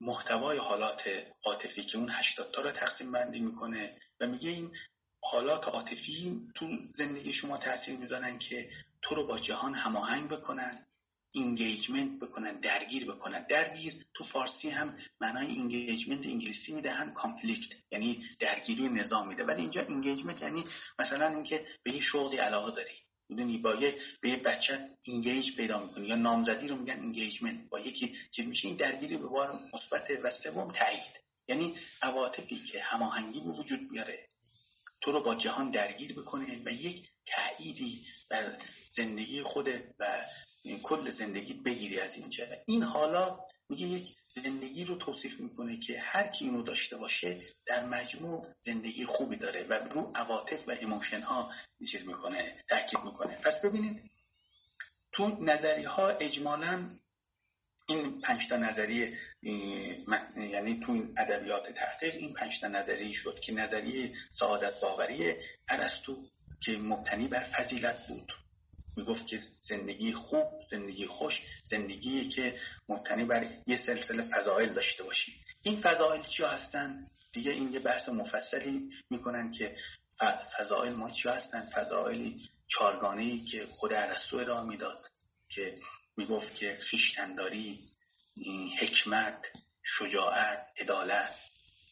محتوای 0.00 0.58
حالات 0.58 1.02
عاطفی 1.44 1.84
که 1.84 1.98
اون 1.98 2.10
80 2.10 2.50
تا 2.52 2.62
رو 2.62 2.72
تقسیم 2.72 3.12
بندی 3.12 3.40
می‌کنه 3.40 3.98
و 4.20 4.26
میگه 4.26 4.50
این 4.50 4.72
حالات 5.22 5.68
عاطفی 5.68 6.40
تو 6.54 6.78
زندگی 6.92 7.32
شما 7.32 7.58
تاثیر 7.58 7.96
می‌ذارن 7.96 8.38
که 8.38 8.70
تو 9.02 9.14
رو 9.14 9.26
با 9.26 9.38
جهان 9.38 9.74
هماهنگ 9.74 10.28
بکنن 10.28 10.86
engagement 11.32 12.20
بکنن 12.20 12.60
درگیر 12.60 13.12
بکنن. 13.12 13.46
درگیر 13.46 14.06
تو 14.14 14.24
فارسی 14.24 14.70
هم 14.70 14.96
معنای 15.20 15.46
engagement 15.46 16.26
انگلیسی 16.26 16.72
میده 16.72 16.90
هم 16.90 17.14
conflict 17.14 17.74
یعنی 17.90 18.24
درگیری 18.38 18.88
نزاع 18.88 19.28
میده. 19.28 19.44
ولی 19.44 19.60
اینجا 19.60 19.82
engagement 19.82 20.42
یعنی 20.42 20.64
مثلا 20.98 21.28
اینکه 21.28 21.66
به 21.82 21.94
یه 21.94 22.00
شغلی 22.00 22.36
علاقه 22.36 22.70
داری. 22.76 22.94
می‌دونی؟ 23.28 23.58
با 23.58 23.74
یه 23.74 23.98
به 24.20 24.30
یه 24.30 24.36
بچه 24.36 24.88
engage 25.02 25.56
پیدا 25.56 25.84
می‌کنی 25.84 26.06
یا 26.06 26.16
نامزدی 26.16 26.68
رو 26.68 26.76
میگن 26.76 27.00
engagement 27.00 27.68
با 27.68 27.80
یکی 27.80 28.16
چیز 28.30 28.46
میشه. 28.46 28.68
این 28.68 28.76
درگیری 28.76 29.16
به 29.16 29.26
بار 29.26 29.60
مثبت 29.74 30.10
و 30.24 30.30
سوم 30.30 30.72
تایید 30.72 31.20
یعنی 31.48 31.76
عواطفی 32.02 32.56
که 32.56 32.82
هماهنگی 32.82 33.40
به 33.40 33.50
وجود 33.50 33.90
بیاره 33.90 34.29
تو 35.00 35.12
رو 35.12 35.22
با 35.22 35.34
جهان 35.34 35.70
درگیر 35.70 36.12
بکنه. 36.12 36.62
و 36.64 36.70
یک 36.70 37.08
تأییدی 37.26 38.06
بر 38.30 38.56
زندگی 38.96 39.42
خودت 39.42 39.82
و 39.98 40.24
کل 40.82 41.10
زندگی 41.10 41.52
بگیری 41.52 42.00
از 42.00 42.14
اینجا 42.16 42.44
این 42.66 42.82
حالا 42.82 43.40
میگه 43.68 43.86
یک 43.86 44.16
زندگی 44.28 44.84
رو 44.84 44.96
توصیف 44.96 45.40
می‌کنه 45.40 45.80
که 45.80 46.00
هر 46.00 46.28
کی 46.28 46.44
اینو 46.44 46.62
داشته 46.62 46.96
باشه 46.96 47.40
در 47.66 47.84
مجموع 47.84 48.46
زندگی 48.62 49.06
خوبی 49.06 49.36
داره 49.36 49.66
و 49.68 49.72
رو 49.72 50.12
عواطف 50.14 50.68
و 50.68 50.70
emotion 50.70 51.22
ها 51.22 51.52
می‌کنه 52.06 52.54
تاکید 52.68 53.04
می‌کنه. 53.04 53.36
پس 53.36 53.54
ببینید 53.64 54.10
تو 55.12 55.28
نظری 55.28 55.84
ها 55.84 56.08
اجمالا 56.08 56.90
این 57.90 58.20
پنج 58.20 58.48
تا 58.48 58.56
نظریه 58.56 59.18
یعنی 60.36 60.80
تو 60.80 60.92
این 60.92 61.14
ادبیات 61.18 61.72
تحقیق 61.72 62.14
این 62.14 62.34
پنج 62.34 62.60
تا 62.60 62.68
نظریه 62.68 63.12
شد 63.12 63.40
که 63.40 63.52
نظریه 63.52 64.12
سعادت 64.38 64.80
باوری 64.80 65.34
ارسطو 65.68 66.16
که 66.60 66.72
مبتنی 66.72 67.28
بر 67.28 67.42
فضیلت 67.42 68.06
بود. 68.08 68.32
می‌گفت 68.96 69.26
که 69.26 69.38
زندگی 69.68 70.12
خوب 70.12 70.46
زندگی 70.70 71.06
خوش 71.06 71.40
زندگی 71.64 72.28
که 72.28 72.58
مبتنی 72.88 73.24
بر 73.24 73.46
یه 73.66 73.76
سلسله 73.76 74.22
فضایل 74.22 74.72
داشته 74.72 75.02
باشی. 75.02 75.32
این 75.62 75.80
فضایل 75.80 76.22
چی 76.22 76.42
هستن؟ 76.42 77.06
دیگه 77.32 77.50
این 77.50 77.72
یه 77.72 77.78
بحث 77.78 78.08
مفصلی 78.08 78.90
می‌کنن 79.10 79.52
که 79.52 79.76
فضایل 80.58 80.92
ما 80.92 81.10
چی 81.10 81.28
هستن؟ 81.28 81.68
فضایلی 81.74 82.48
چارگانه 82.66 83.22
ای 83.22 83.40
که 83.40 83.66
خود 83.66 83.92
ارسطو 83.92 84.38
را 84.38 84.64
می‌داد 84.64 84.98
که 85.48 85.74
می‌گفت 86.16 86.54
که 86.54 86.78
خیشتنداری 86.82 87.78
حکمت 88.80 89.46
شجاعت 89.82 90.66
عدالت. 90.80 91.34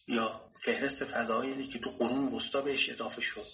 یا 0.08 0.40
فهرست 0.64 1.04
فضایلی 1.04 1.66
که 1.66 1.78
تو 1.78 1.90
قرون 1.90 2.34
وسطا 2.34 2.62
بهش 2.62 2.88
اضافه 2.88 3.20
شد. 3.20 3.46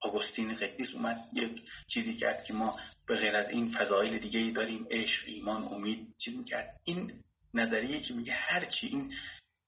آگوستین 0.00 0.56
قدیس 0.56 0.88
اومد 0.94 1.24
یک 1.32 1.62
چیزی 1.86 2.14
کرد 2.14 2.44
که 2.44 2.52
ما 2.52 2.80
به 3.06 3.16
غیر 3.16 3.36
از 3.36 3.48
این 3.50 3.72
فضایل 3.72 4.18
دیگه 4.18 4.40
ای 4.40 4.50
داریم 4.50 4.86
عشق 4.90 5.22
ایمان 5.26 5.62
امید 5.64 6.14
چیزی 6.18 6.36
می‌کرد 6.36 6.80
این 6.84 7.12
نظریه 7.54 8.00
که 8.00 8.14
میگه 8.14 8.32
هر 8.32 8.64
چی 8.64 8.86
این 8.86 9.14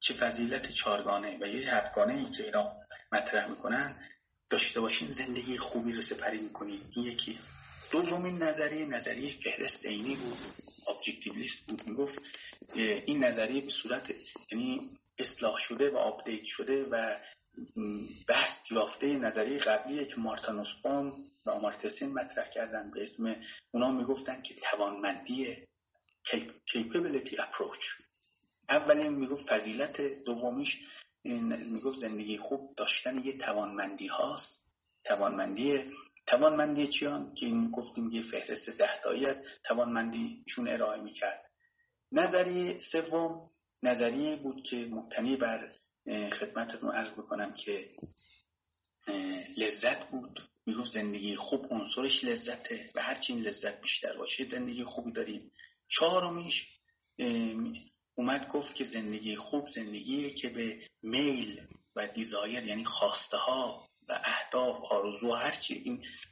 چه 0.01 0.15
فضیلت 0.15 0.73
چارگانه 0.73 1.39
و 1.41 1.47
یه 1.47 1.75
هفتگانه 1.75 2.13
ای 2.15 2.31
که 2.31 2.45
اینا 2.45 2.73
مطرح 3.13 3.47
می‌کنن 3.47 3.97
داشته 4.51 4.81
باشین 4.81 5.09
زندگی 5.09 5.59
خوبی 5.59 5.93
رو 5.93 6.03
سپری 6.03 6.39
می‌کنید 6.39 6.83
این 6.97 7.07
یکی. 7.07 7.39
دومین 7.95 8.43
نظریه 8.43 8.87
نظریه 8.87 9.35
فهرست 9.45 9.87
عینی 9.87 10.17
بود 10.17 10.39
objectivist 10.89 11.67
بود 11.67 11.87
می‌گفت 11.87 12.19
این 12.75 13.25
نظریه 13.25 13.61
به 13.61 13.71
صورت 13.83 14.15
یعنی 14.53 14.91
اصلاح 15.19 15.57
شده 15.59 15.91
و 15.91 15.97
update 15.97 16.45
شده 16.45 16.85
و 16.85 17.17
بسط 18.29 18.73
یافته 18.73 19.07
نظریه 19.07 19.59
قبلی 19.59 20.07
که 20.07 20.15
مارتا 20.17 20.65
و 21.47 21.51
آمارتیا 21.51 21.95
سن 21.95 22.13
مطرح 22.13 22.51
کردن 22.55 22.91
به 22.91 23.03
اسم 23.03 23.37
اونا 23.71 23.91
می‌گفتن 23.91 24.43
که 24.43 24.55
توانمندی 24.71 25.57
capability 26.73 27.37
approach. 27.37 28.05
اولین 28.69 29.09
می‌گفت 29.09 29.47
فضیلت 29.49 30.01
دومیش 30.27 30.69
می‌گفت 31.25 31.99
زندگی 31.99 32.39
خوب 32.39 32.75
داشتن 32.77 33.25
یه 33.25 33.39
توانمندی 33.39 34.07
هاست 34.07 34.65
توانمندی 35.05 35.85
توانمندی 36.27 36.87
چیان؟ 36.87 37.35
که 37.35 37.47
این 37.47 37.71
گفتیم 37.71 38.11
یه 38.11 38.23
فهرست 38.23 38.71
دهتایی 38.71 39.27
از 39.27 39.37
توانمندیشون 39.65 40.69
ارائه 40.69 41.01
می‌کرد. 41.01 41.45
نظریه 42.13 42.79
سوم 42.93 43.51
نظریه 43.83 44.37
بود 44.37 44.63
که 44.63 44.77
مبتنی 44.91 45.37
بر 45.37 45.75
خدمتتون 46.41 46.91
عرض 46.91 47.11
بکنم 47.11 47.55
که 47.55 47.89
لذت 49.57 50.11
بود. 50.11 50.41
می‌گفت 50.67 50.93
زندگی 50.93 51.37
خوب 51.37 51.67
عنصرش 51.71 52.25
لذته 52.25 52.91
و 52.95 53.03
هرچی 53.03 53.33
این 53.33 53.43
لذت 53.43 53.81
بیشتر 53.81 54.17
باشه 54.17 54.45
زندگی 54.45 54.85
خوبی 54.85 55.13
داریم. 55.13 55.53
چهارمیش 55.89 56.67
اومد 58.15 58.49
گفت 58.49 58.75
که 58.75 58.85
زندگی 58.85 59.37
خوب 59.37 59.69
زندگی 59.71 60.31
که 60.31 60.49
به 60.49 60.81
میل 61.03 61.61
و 61.97 62.09
desire 62.09 62.65
یعنی 62.65 62.85
خواسته 62.85 63.37
ها 63.37 63.89
و 64.09 64.21
اهداف 64.25 64.77
آرزو 64.91 65.33
هرچی 65.33 65.75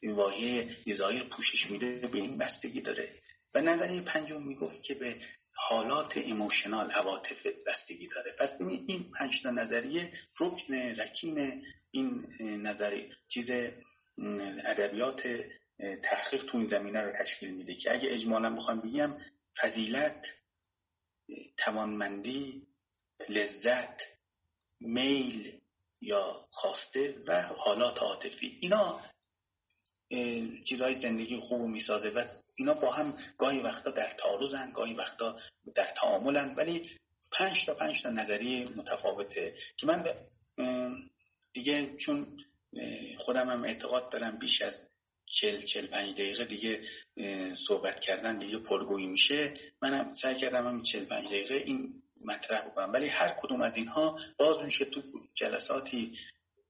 این 0.02 0.12
واژه 0.12 0.76
desire 0.84 1.24
پوشش 1.24 1.70
میده 1.70 2.08
به 2.08 2.18
این 2.18 2.38
بستگی 2.38 2.80
داره. 2.80 3.08
و 3.54 3.60
نظریه 3.60 4.00
پنجم 4.00 4.42
می‌گفت 4.42 4.82
که 4.82 4.94
به 4.94 5.16
حالات 5.54 6.16
emotional 6.16 6.90
عواطف 6.90 7.46
بستگی 7.66 8.08
داره. 8.08 8.32
پس 8.38 8.50
این 8.60 9.10
پنج 9.18 9.42
تا 9.42 9.50
نظریه 9.50 10.12
رکن 10.40 10.74
رکین 10.74 11.64
این 11.90 12.26
نظریه 12.66 13.10
چیز 13.28 13.50
ادبیات 14.64 15.22
تحقیق 16.02 16.44
تو 16.46 16.58
این 16.58 16.66
زمینه 16.66 17.00
رو 17.00 17.12
تشکیل 17.18 17.54
میده 17.54 17.74
که 17.74 17.92
اگه 17.92 18.12
اجمالا 18.12 18.56
بخوام 18.56 18.80
بگم 18.80 19.16
فضیلت 19.62 20.26
توانمندی 21.56 22.62
لذت 23.28 24.00
میل 24.80 25.61
یا 26.02 26.46
خواسته 26.50 27.14
و 27.26 27.42
حالات 27.42 27.98
عاطفی. 27.98 28.58
اینا 28.60 29.00
چیزهای 30.64 30.94
زندگی 30.94 31.36
خوب 31.36 31.60
می‌سازه 31.60 32.08
و 32.08 32.24
اینا 32.54 32.74
با 32.74 32.92
هم 32.92 33.18
گاهی 33.38 33.60
وقتا 33.60 33.90
در 33.90 34.10
تعارضن 34.10 34.72
گاهی 34.72 34.94
وقتا 34.94 35.36
در 35.74 35.94
تعاملن 35.96 36.54
ولی 36.54 36.90
پنج 37.32 37.66
تا 37.66 37.74
پنج 37.74 38.02
تا 38.02 38.10
نظریه 38.10 38.68
متفاوته 38.68 39.54
که 39.76 39.86
من 39.86 40.04
دیگه 41.52 41.96
چون 41.96 42.26
خودم 43.18 43.48
هم 43.48 43.64
اعتقاد 43.64 44.12
دارم 44.12 44.38
بیش 44.38 44.62
از 44.62 44.74
چل 45.26 45.62
چل 45.62 45.86
پنج 45.86 46.12
دقیقه 46.12 46.44
دیگه 46.44 46.80
صحبت 47.68 48.00
کردن 48.00 48.38
دیگه 48.38 48.58
پرگویی 48.58 49.06
میشه. 49.06 49.54
منم 49.82 50.14
سعی 50.22 50.36
کردم 50.36 50.66
هم 50.66 50.82
چل 50.82 51.04
پنج 51.04 51.26
دقیقه 51.26 51.54
این 51.54 52.01
مطرح 52.24 52.68
بکنم. 52.68 52.92
ولی 52.92 53.08
هر 53.08 53.28
کدوم 53.42 53.60
از 53.60 53.76
اینها 53.76 54.18
باز 54.38 54.64
میشه 54.64 54.84
تو 54.84 55.02
جلساتی 55.34 56.18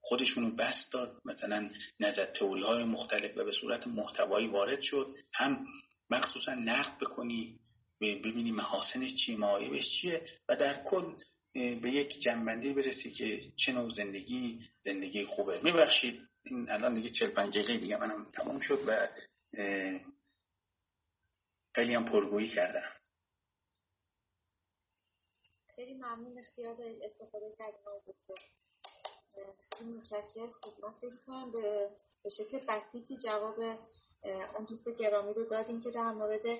خودشونو 0.00 0.50
بست 0.50 0.92
داد. 0.92 1.16
مثلا 1.24 1.70
نظر 2.00 2.24
تئوری 2.24 2.62
های 2.62 2.84
مختلف 2.84 3.38
و 3.38 3.44
به 3.44 3.52
صورت 3.52 3.86
محتوایی 3.86 4.46
وارد 4.46 4.82
شد. 4.82 5.14
هم 5.34 5.66
مخصوصا 6.10 6.54
نقد 6.54 6.98
بکنی 6.98 7.58
ببینی 8.00 8.52
محاسن 8.52 9.08
چی 9.08 9.36
معایبش 9.36 9.84
چیه 10.00 10.24
و 10.48 10.56
در 10.56 10.82
کل 10.84 11.14
به 11.54 11.90
یک 11.90 12.20
جنبندی 12.20 12.72
برسی 12.72 13.10
که 13.10 13.40
چه 13.56 13.72
نوع 13.72 13.92
زندگی 13.92 14.60
زندگی 14.84 15.24
خوبه. 15.24 15.60
میبخشید 15.62 16.20
این 16.44 16.70
الان 16.70 16.94
دیگه 16.94 17.10
چل 17.10 17.26
پنج 17.26 17.58
دقیقه 17.58 17.76
دیگه 17.76 17.96
منم 17.96 18.30
تمام 18.34 18.58
شد 18.58 18.80
و 18.86 19.08
خیلی 21.74 21.94
هم 21.94 22.04
پرگویی 22.04 22.48
کردم. 22.48 22.90
خیلی 25.76 25.94
ممنون. 25.94 26.38
اختیار 26.38 26.76
استفاده 27.02 27.56
کردیم 27.58 27.80
دکتر. 28.06 28.42
متشکرم. 29.84 30.50
من 30.82 30.88
فکر 31.00 31.16
کنم 31.26 31.52
به 31.52 31.90
به 32.24 32.30
شکل 32.30 32.66
بسیطی 32.68 33.16
جواب 33.16 33.58
اون 34.54 34.64
دوست 34.68 34.88
گرامی 34.88 35.34
رو 35.34 35.44
دادیم 35.44 35.80
که 35.80 35.90
در 35.90 36.12
مورد 36.12 36.58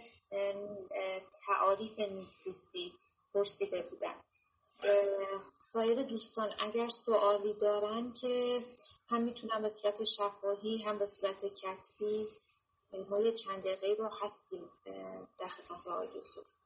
تعاریف 1.47 1.99
نیکزیستی 1.99 2.93
پرسیده 3.35 3.83
بودن. 3.91 4.15
سایر 5.73 6.03
دوستان 6.03 6.55
اگر 6.59 6.89
سوالی 7.07 7.55
دارن 7.55 8.13
که 8.13 8.65
هم 9.09 9.23
می‌تونم 9.23 9.63
به 9.63 9.69
صورت 9.69 10.05
شفاهی 10.05 10.83
هم 10.83 10.99
به 10.99 11.07
صورت 11.07 11.45
کتبی 11.45 12.29
ما 13.11 13.21
یه 13.21 13.33
چند 13.33 13.61
دقیقه 13.61 13.95
رو 14.03 14.09
هستیم. 14.09 14.71
در 15.39 15.49
خدمت 15.49 15.87
آقای 15.87 16.09
دکتر. 16.09 16.62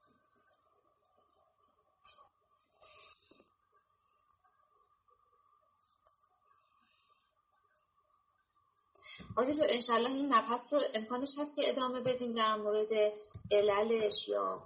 آقای 9.36 9.74
انشالله 9.74 10.10
این 10.10 10.34
مبحث 10.34 10.72
رو 10.72 10.80
امکانش 10.94 11.28
هست 11.38 11.56
که 11.56 11.68
ادامه 11.68 12.00
بدیم 12.00 12.32
در 12.32 12.56
مورد 12.56 12.88
عللش 13.50 14.28
یا 14.28 14.62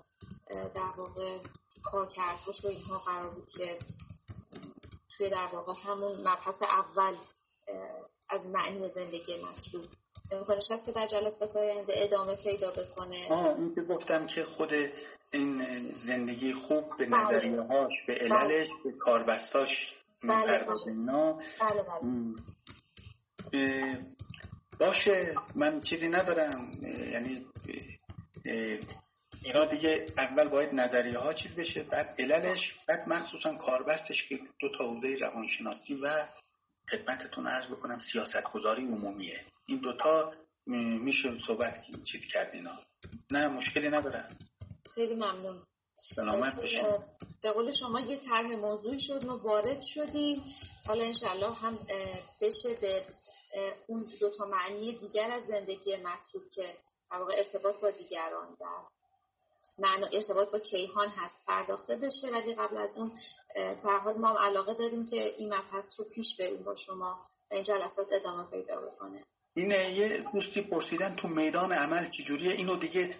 در 0.74 0.92
واقع 0.96 1.38
کارکردش 1.84 2.64
و 2.64 2.68
اینها 2.68 2.98
قرار 2.98 3.30
بود 3.30 3.48
که 3.58 3.78
توی 5.16 5.30
در 5.30 5.48
واقع 5.52 5.72
همون 5.84 6.20
مبحث 6.20 6.62
اول 6.62 7.16
از 8.28 8.46
معنی 8.46 8.88
زندگی 8.88 9.42
مطلوب 9.42 9.84
امکانش 10.32 10.70
هست 10.70 10.84
که 10.84 10.92
در 10.92 11.06
جلسات 11.06 11.56
آینده 11.56 11.92
ادامه 11.96 12.34
پیدا 12.34 12.70
بکنه 12.70 13.28
آه 13.30 13.58
این 13.58 13.74
که 13.74 13.82
گفتم 13.82 14.26
که 14.26 14.44
خود 14.44 14.70
این 15.32 15.64
زندگی 16.06 16.52
خوب 16.52 16.84
به 16.98 17.06
بله. 17.06 17.16
نظریه 17.16 17.60
هاش 17.60 17.92
به 18.06 18.18
بله. 18.18 18.34
عللش 18.34 18.68
به 18.84 18.92
کاربستاش 18.92 19.94
بله 20.22 20.58
بله. 20.58 21.34
بله 21.60 21.82
بله. 21.82 22.00
باشه 24.80 25.34
من 25.54 25.80
چیزی 25.80 26.08
ندارم. 26.08 26.70
یعنی 27.12 27.46
اینا 29.44 29.64
دیگه 29.64 30.06
اول 30.18 30.48
باید 30.48 30.74
نظریه 30.74 31.18
ها 31.18 31.34
چیز 31.34 31.54
بشه 31.54 31.82
بعد 31.82 32.14
عللش 32.18 32.74
بعد 32.88 33.08
مخصوصا 33.08 33.56
کاربستش 33.56 34.28
که 34.28 34.38
دو 34.60 34.68
تا 34.78 34.84
حوزه 34.84 35.16
روانشناسی 35.20 35.94
و 35.94 36.26
خدمتتون 36.90 37.46
عرض 37.46 37.70
بکنم 37.70 37.98
سیاست 38.12 38.44
گذاری 38.54 38.82
عمومیه. 38.82 39.40
این 39.66 39.78
دوتا 39.78 40.32
میشه 40.66 41.38
صحبت 41.46 41.82
چیز 42.12 42.20
کرد 42.32 42.54
اینا. 42.54 42.78
نه 43.30 43.48
مشکلی 43.48 43.88
ندارم 43.88 44.38
خیلی 44.94 45.14
ممنون. 45.14 45.62
سلامت 45.94 46.56
باشید 46.56 46.84
به 47.42 47.50
قول 47.50 47.72
شما 47.80 48.00
یه 48.00 48.20
طرح 48.28 48.46
موضوعی 48.46 49.00
شد 49.00 49.24
ما 49.24 49.38
وارد 49.38 49.82
شدیم. 49.82 50.42
حالا 50.86 51.04
انشالله 51.04 51.54
هم 51.54 51.78
بشه 52.40 52.74
به 52.80 53.04
اون 53.86 54.06
دو 54.20 54.30
تا 54.30 54.44
معنی 54.44 54.98
دیگر 54.98 55.30
از 55.30 55.46
زندگی 55.46 55.96
مطلوب 55.96 56.42
که 56.52 56.74
در 57.10 57.18
واقع 57.18 57.34
ارتباط 57.36 57.80
با 57.82 57.90
دیگران 57.90 58.56
و 58.60 58.64
معنا 59.78 60.06
ارتباط 60.06 60.50
با 60.50 60.58
کیهان 60.58 61.08
هست 61.08 61.46
پرداخته 61.46 61.96
بشه. 61.96 62.28
ولی 62.32 62.54
قبل 62.54 62.76
از 62.76 62.96
اون 62.96 63.12
به 63.54 63.92
حال 64.04 64.18
ما 64.18 64.38
علاقه 64.38 64.74
داریم 64.74 65.06
که 65.06 65.34
این 65.38 65.54
مبحث 65.54 65.84
رو 65.98 66.04
پیش 66.14 66.36
بریم 66.38 66.64
با 66.64 66.76
شما 66.76 67.24
و 67.50 67.54
این 67.54 67.64
جلسات 67.64 68.06
ادامه 68.12 68.50
پیدا 68.50 68.80
بکنه. 68.80 69.24
اینه 69.56 69.94
یه 69.94 70.24
دوستی 70.32 70.62
پرسیدن 70.62 71.16
تو 71.16 71.28
میدان 71.28 71.72
عمل 71.72 72.10
چجوریه؟ 72.10 72.52
اینو 72.52 72.76
دیگه 72.76 73.14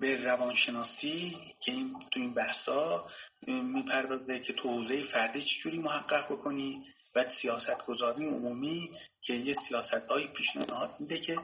به 0.00 0.24
روانشناسی 0.24 1.36
که 1.60 1.72
این 1.72 1.98
تو 2.12 2.20
این 2.20 2.34
بحثا 2.34 3.06
می‌پردازه 3.46 4.40
که 4.40 4.52
تو 4.52 4.68
حوزه 4.68 5.02
فردی 5.12 5.42
چجوری 5.42 5.78
محقق 5.78 6.32
بکنی؟ 6.32 6.84
و 7.14 7.24
سیاست 7.42 7.86
گذاری 7.86 8.26
عمومی 8.26 8.90
که 9.22 9.34
یه 9.34 9.54
سیاست 9.68 10.10
های 10.10 10.28
پیشنهاد 10.28 10.90
میده 11.00 11.18
که 11.18 11.38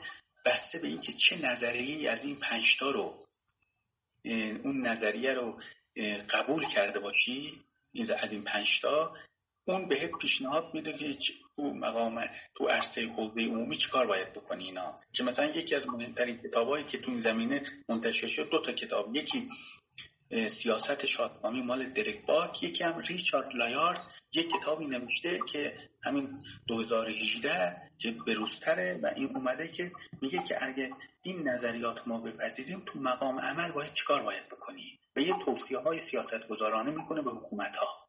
بسته 0.46 0.78
به 0.78 0.88
اینکه 0.88 1.12
چه 1.12 1.36
نظریه 1.36 2.10
از 2.10 2.24
این 2.24 2.36
پنجتا 2.36 2.90
رو 2.90 3.20
اون 4.64 4.86
نظریه 4.86 5.34
رو 5.34 5.60
قبول 6.30 6.64
کرده 6.64 6.98
باشی 6.98 7.52
از 8.18 8.32
این 8.32 8.44
پنجتا 8.44 9.16
اون 9.68 9.88
بهت 9.88 10.10
پیشنهاد 10.20 10.74
میده 10.74 10.92
که 10.92 11.16
تو 11.56 11.62
مقام 11.62 12.24
تو 12.54 12.68
عرصه 12.68 13.06
حوزه 13.06 13.40
عمومی 13.40 13.78
کار 13.92 14.06
باید 14.06 14.32
بکنی 14.32 14.64
اینا. 14.64 15.00
که 15.12 15.22
مثلا 15.22 15.46
یکی 15.46 15.74
از 15.74 15.88
مهمترین 15.88 16.36
کتابایی 16.36 16.84
که 16.84 16.98
تو 16.98 17.10
این 17.10 17.20
زمینه 17.20 17.62
منتشر 17.88 18.26
شد 18.26 18.50
دو 18.50 18.62
تا 18.62 18.72
کتاب. 18.72 19.16
یکی 19.16 19.48
سیاست 20.30 21.06
شادکامی 21.06 21.62
مال 21.62 21.92
درک 21.92 22.26
باک 22.26 22.62
یکی 22.62 22.84
هم 22.84 22.98
ریچارد 22.98 23.54
لایارد 23.54 24.14
یک 24.32 24.50
کتابی 24.50 24.86
نوشته 24.86 25.40
که 25.52 25.78
همین 26.04 26.28
2018 26.66 27.76
که 27.98 28.14
بروزتره 28.26 29.00
و 29.02 29.06
این 29.16 29.36
اومده 29.36 29.68
که 29.68 29.92
میگه 30.22 30.42
که 30.48 30.64
اگه 30.64 30.90
این 31.22 31.48
نظریات 31.48 32.08
ما 32.08 32.20
بپذیریم 32.20 32.82
تو 32.86 32.98
مقام 32.98 33.38
عمل 33.38 33.72
باید 33.72 33.92
چیکار 33.92 34.22
باید 34.22 34.48
بکنی؟ 34.48 34.98
و 35.16 35.20
یه 35.20 35.34
توصیه 35.44 35.78
های 35.78 35.98
سیاست 36.10 36.48
گذارانه 36.48 36.90
می‌کنه 36.90 37.22
به 37.22 37.30
حکومت 37.30 37.76
ها 37.76 38.06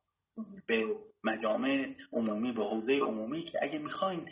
به 0.68 0.86
مجامع 1.24 1.96
عمومی 2.14 2.52
به 2.52 2.64
حوزه 2.64 3.00
عمومی 3.00 3.44
که 3.44 3.60
اگه 3.62 3.80
می‌خواین 3.80 4.30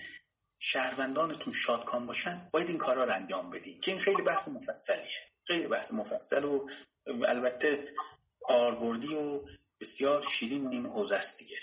شهروندانتون 0.59 1.53
شادکام 1.53 2.07
باشن 2.07 2.47
باید 2.53 2.67
این 2.67 2.77
کارا 2.77 3.05
رو 3.05 3.13
انجام 3.13 3.49
بدین 3.49 3.81
که 3.81 3.91
این 3.91 3.99
خیلی 3.99 4.21
بحث 4.21 4.47
مفصلیه. 4.47 5.25
خیلی 5.47 5.67
بحث 5.67 5.91
مفصل 5.91 6.43
و 6.43 6.67
البته 7.07 7.93
کاربردی 8.39 9.15
و 9.15 9.41
بسیار 9.81 10.23
شیرین 10.39 10.67
این 10.67 10.85
حوزه 10.85 11.15
است 11.15 11.37
دیگه. 11.37 11.57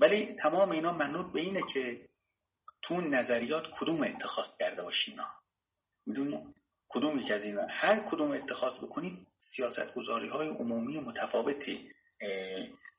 ولی 0.00 0.36
تمام 0.42 0.70
اینا 0.70 0.92
منوط 0.92 1.32
به 1.32 1.40
اینه 1.40 1.62
که 1.72 2.08
تو 2.82 3.00
نظریات 3.00 3.64
کدوم 3.80 4.02
اتخاذ 4.02 4.46
کرده 4.58 4.82
باشین 4.82 5.20
می‌دونی؟ 6.06 6.54
کدوم 6.88 7.18
یک 7.18 7.30
از 7.30 7.42
اینا؟ 7.42 7.66
هر 7.70 8.00
کدوم 8.00 8.30
اتخاذ 8.30 8.76
بکنید 8.76 9.26
سیاست 9.38 9.94
گذاری 9.94 10.28
های 10.28 10.48
عمومی 10.48 11.00
متفاوتی 11.00 11.90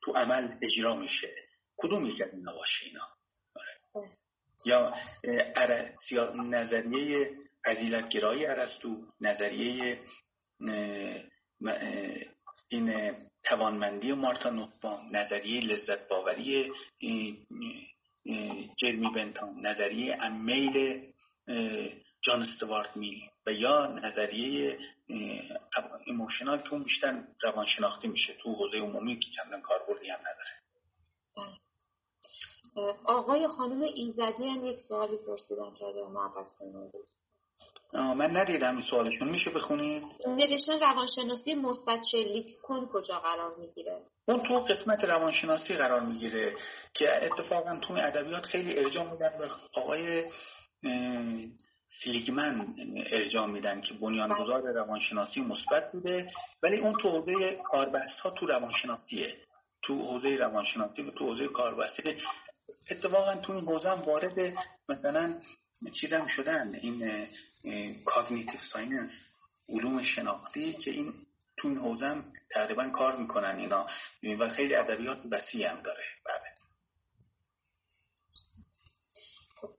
تو 0.02 0.12
عمل 0.12 0.58
اجرا 0.62 0.96
میشه. 0.96 1.34
کدوم 1.76 2.06
یک 2.06 2.22
از 2.22 2.34
اینا 2.34 2.54
باشه 2.54 2.86
اینا؟ 2.86 3.08
یا 4.66 4.94
نظریه 6.34 7.30
عزیلت 7.64 8.08
گرایی 8.08 8.46
ارسطو 8.46 9.06
نظریه 9.20 10.00
این 12.68 13.14
توانمندی 13.44 14.12
مارتا 14.12 14.50
نوتبام 14.50 15.16
نظریه 15.16 15.60
لذت 15.60 16.08
باوری 16.08 16.72
جرمی 18.76 19.10
بنتام 19.14 19.66
نظریه 19.66 20.18
امیل 20.20 21.06
جان 22.20 22.42
استوارت 22.42 22.96
میل 22.96 23.20
و 23.46 23.52
یا 23.52 23.86
نظریه 23.86 24.78
ایموشنال 26.06 26.62
که 26.62 26.72
اون 26.72 26.82
بیشتر 26.82 27.24
روانشناختی 27.42 28.08
میشه 28.08 28.34
تو 28.42 28.52
حوزه 28.52 28.78
عمومی 28.78 29.18
که 29.18 29.30
چندان 29.36 29.60
کاربردی 29.60 30.10
هم 30.10 30.18
نداره 30.20 30.60
بله. 31.36 31.60
آقای 33.04 33.48
خانم 33.48 33.82
ایزدی 33.82 34.48
هم 34.48 34.64
یک 34.64 34.78
سوالی 34.88 35.16
پرسیدن 35.16 35.74
که 35.74 35.84
اگر 35.84 36.04
محبت 36.04 36.52
کنید 36.58 36.92
من 37.92 38.36
ندیدم 38.36 38.72
این 38.72 38.82
سوالشون. 38.90 39.28
میشه 39.28 39.50
بخونید 39.50 40.02
نوشتن 40.26 40.80
روانشناسی 40.80 41.54
مثبت 41.54 42.02
شلیک 42.12 42.46
کن 42.62 42.86
کجا 42.92 43.18
قرار 43.18 43.56
می‌گیره. 43.58 44.00
اون 44.28 44.42
تو 44.42 44.58
قسمت 44.58 45.04
روانشناسی 45.04 45.74
قرار 45.74 46.00
می‌گیره 46.00 46.54
که 46.94 47.24
اتفاقا 47.24 47.78
تو 47.78 47.94
ادبیات 47.94 48.46
خیلی 48.46 48.78
ارجاع 48.78 49.12
میدن 49.12 49.38
به 49.38 49.48
آقای 49.74 50.24
سیگمن 52.04 52.74
ارجاع 53.10 53.46
میدن 53.46 53.80
که 53.80 53.94
بنیانگذار 53.94 54.62
بله. 54.62 54.72
روانشناسی 54.72 55.40
مثبت 55.40 55.92
بوده. 55.92 56.26
ولی 56.62 56.80
اون 56.80 56.92
تو 56.92 57.08
حوزه 57.08 57.60
کاربست 57.64 58.20
ها 58.20 58.30
تو 58.30 58.46
روانشناسیه. 58.46 59.36
تو 59.82 59.94
حوزه 59.94 60.36
روانشناسی 60.36 61.02
و 61.02 61.10
تو 61.10 61.26
حوزه 61.26 61.48
کاربستی 61.48 62.02
اتفاقا 62.90 63.34
تو 63.34 63.52
این 63.52 63.64
حوزه 63.64 63.90
هم 63.90 64.02
وارد 64.02 64.54
مثلا 64.88 65.40
چیزم 66.00 66.26
شدن؟ 66.26 66.74
این 66.74 68.04
cognitive 68.04 68.60
science 68.72 69.10
علوم 69.68 70.02
شناختی 70.02 70.72
که 70.72 70.90
این 70.90 71.26
تو 71.56 71.68
این 71.68 71.78
حوزه 71.78 72.24
تقریبا 72.50 72.88
کار 72.88 73.16
می‌کنن 73.16 73.56
اینا. 73.58 73.86
و 74.40 74.48
خیلی 74.48 74.74
ادبیات 74.74 75.18
وسیع 75.30 75.70
هم 75.70 75.82
داره. 75.82 76.04
بله. 76.26 76.54
خب 79.60 79.74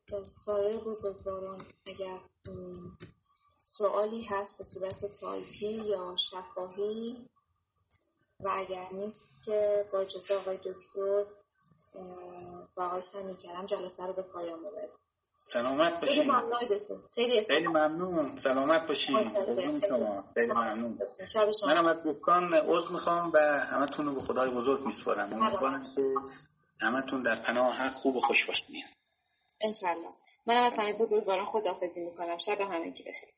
سایر 0.45 0.77
بزرگواران 0.77 1.65
اگر 1.85 2.19
سوالی 3.57 4.23
هست 4.23 4.57
به 4.57 4.63
صورت 4.63 5.05
تایپی 5.19 5.73
یا 5.73 6.15
شفاهی 6.31 7.29
و 8.39 8.49
اگر 8.49 8.87
نیست 8.91 9.45
که 9.45 9.85
با 9.93 9.99
اجازه 9.99 10.33
آقای 10.33 10.57
دکتر 10.57 11.25
و 12.77 12.81
آقای 12.81 13.03
سمی 13.13 13.37
جلسه 13.67 14.07
رو 14.07 14.13
به 14.13 14.21
پایان 14.21 14.59
ببریم. 14.59 14.97
سلامت 15.53 16.01
باشید 16.01 16.31
خیلی 17.15 17.45
خیلی 17.45 17.67
ممنون. 17.67 18.37
سلامت 18.43 18.87
باشید 18.87 19.17
شما. 19.87 20.23
خیلی 20.33 20.51
ممنون. 20.53 20.99
منم 21.65 21.85
از 21.85 22.03
دوستان 22.03 22.53
عضو 22.53 22.93
می‌خوام 22.93 23.31
و 23.33 23.39
همه 23.39 23.85
رو 23.97 24.15
به 24.15 24.21
خدای 24.21 24.49
بزرگ 24.49 24.85
میسپارم. 24.85 25.33
امیدوارم 25.33 25.93
که 25.95 26.01
همتون 26.81 27.23
در 27.23 27.35
پناه 27.35 27.75
حق 27.75 27.93
خوب 27.93 28.15
و 28.15 28.21
خوش 28.21 28.45
باشین. 28.47 28.83
انشالله 29.61 30.09
منم 30.45 30.63
از 30.63 30.73
همه 30.73 30.93
بزرگواران 30.93 31.45
خداحافظی 31.45 31.99
می‌کنم. 31.99 32.37
شب 32.37 32.61
همگی 32.61 33.03
بخیر. 33.03 33.29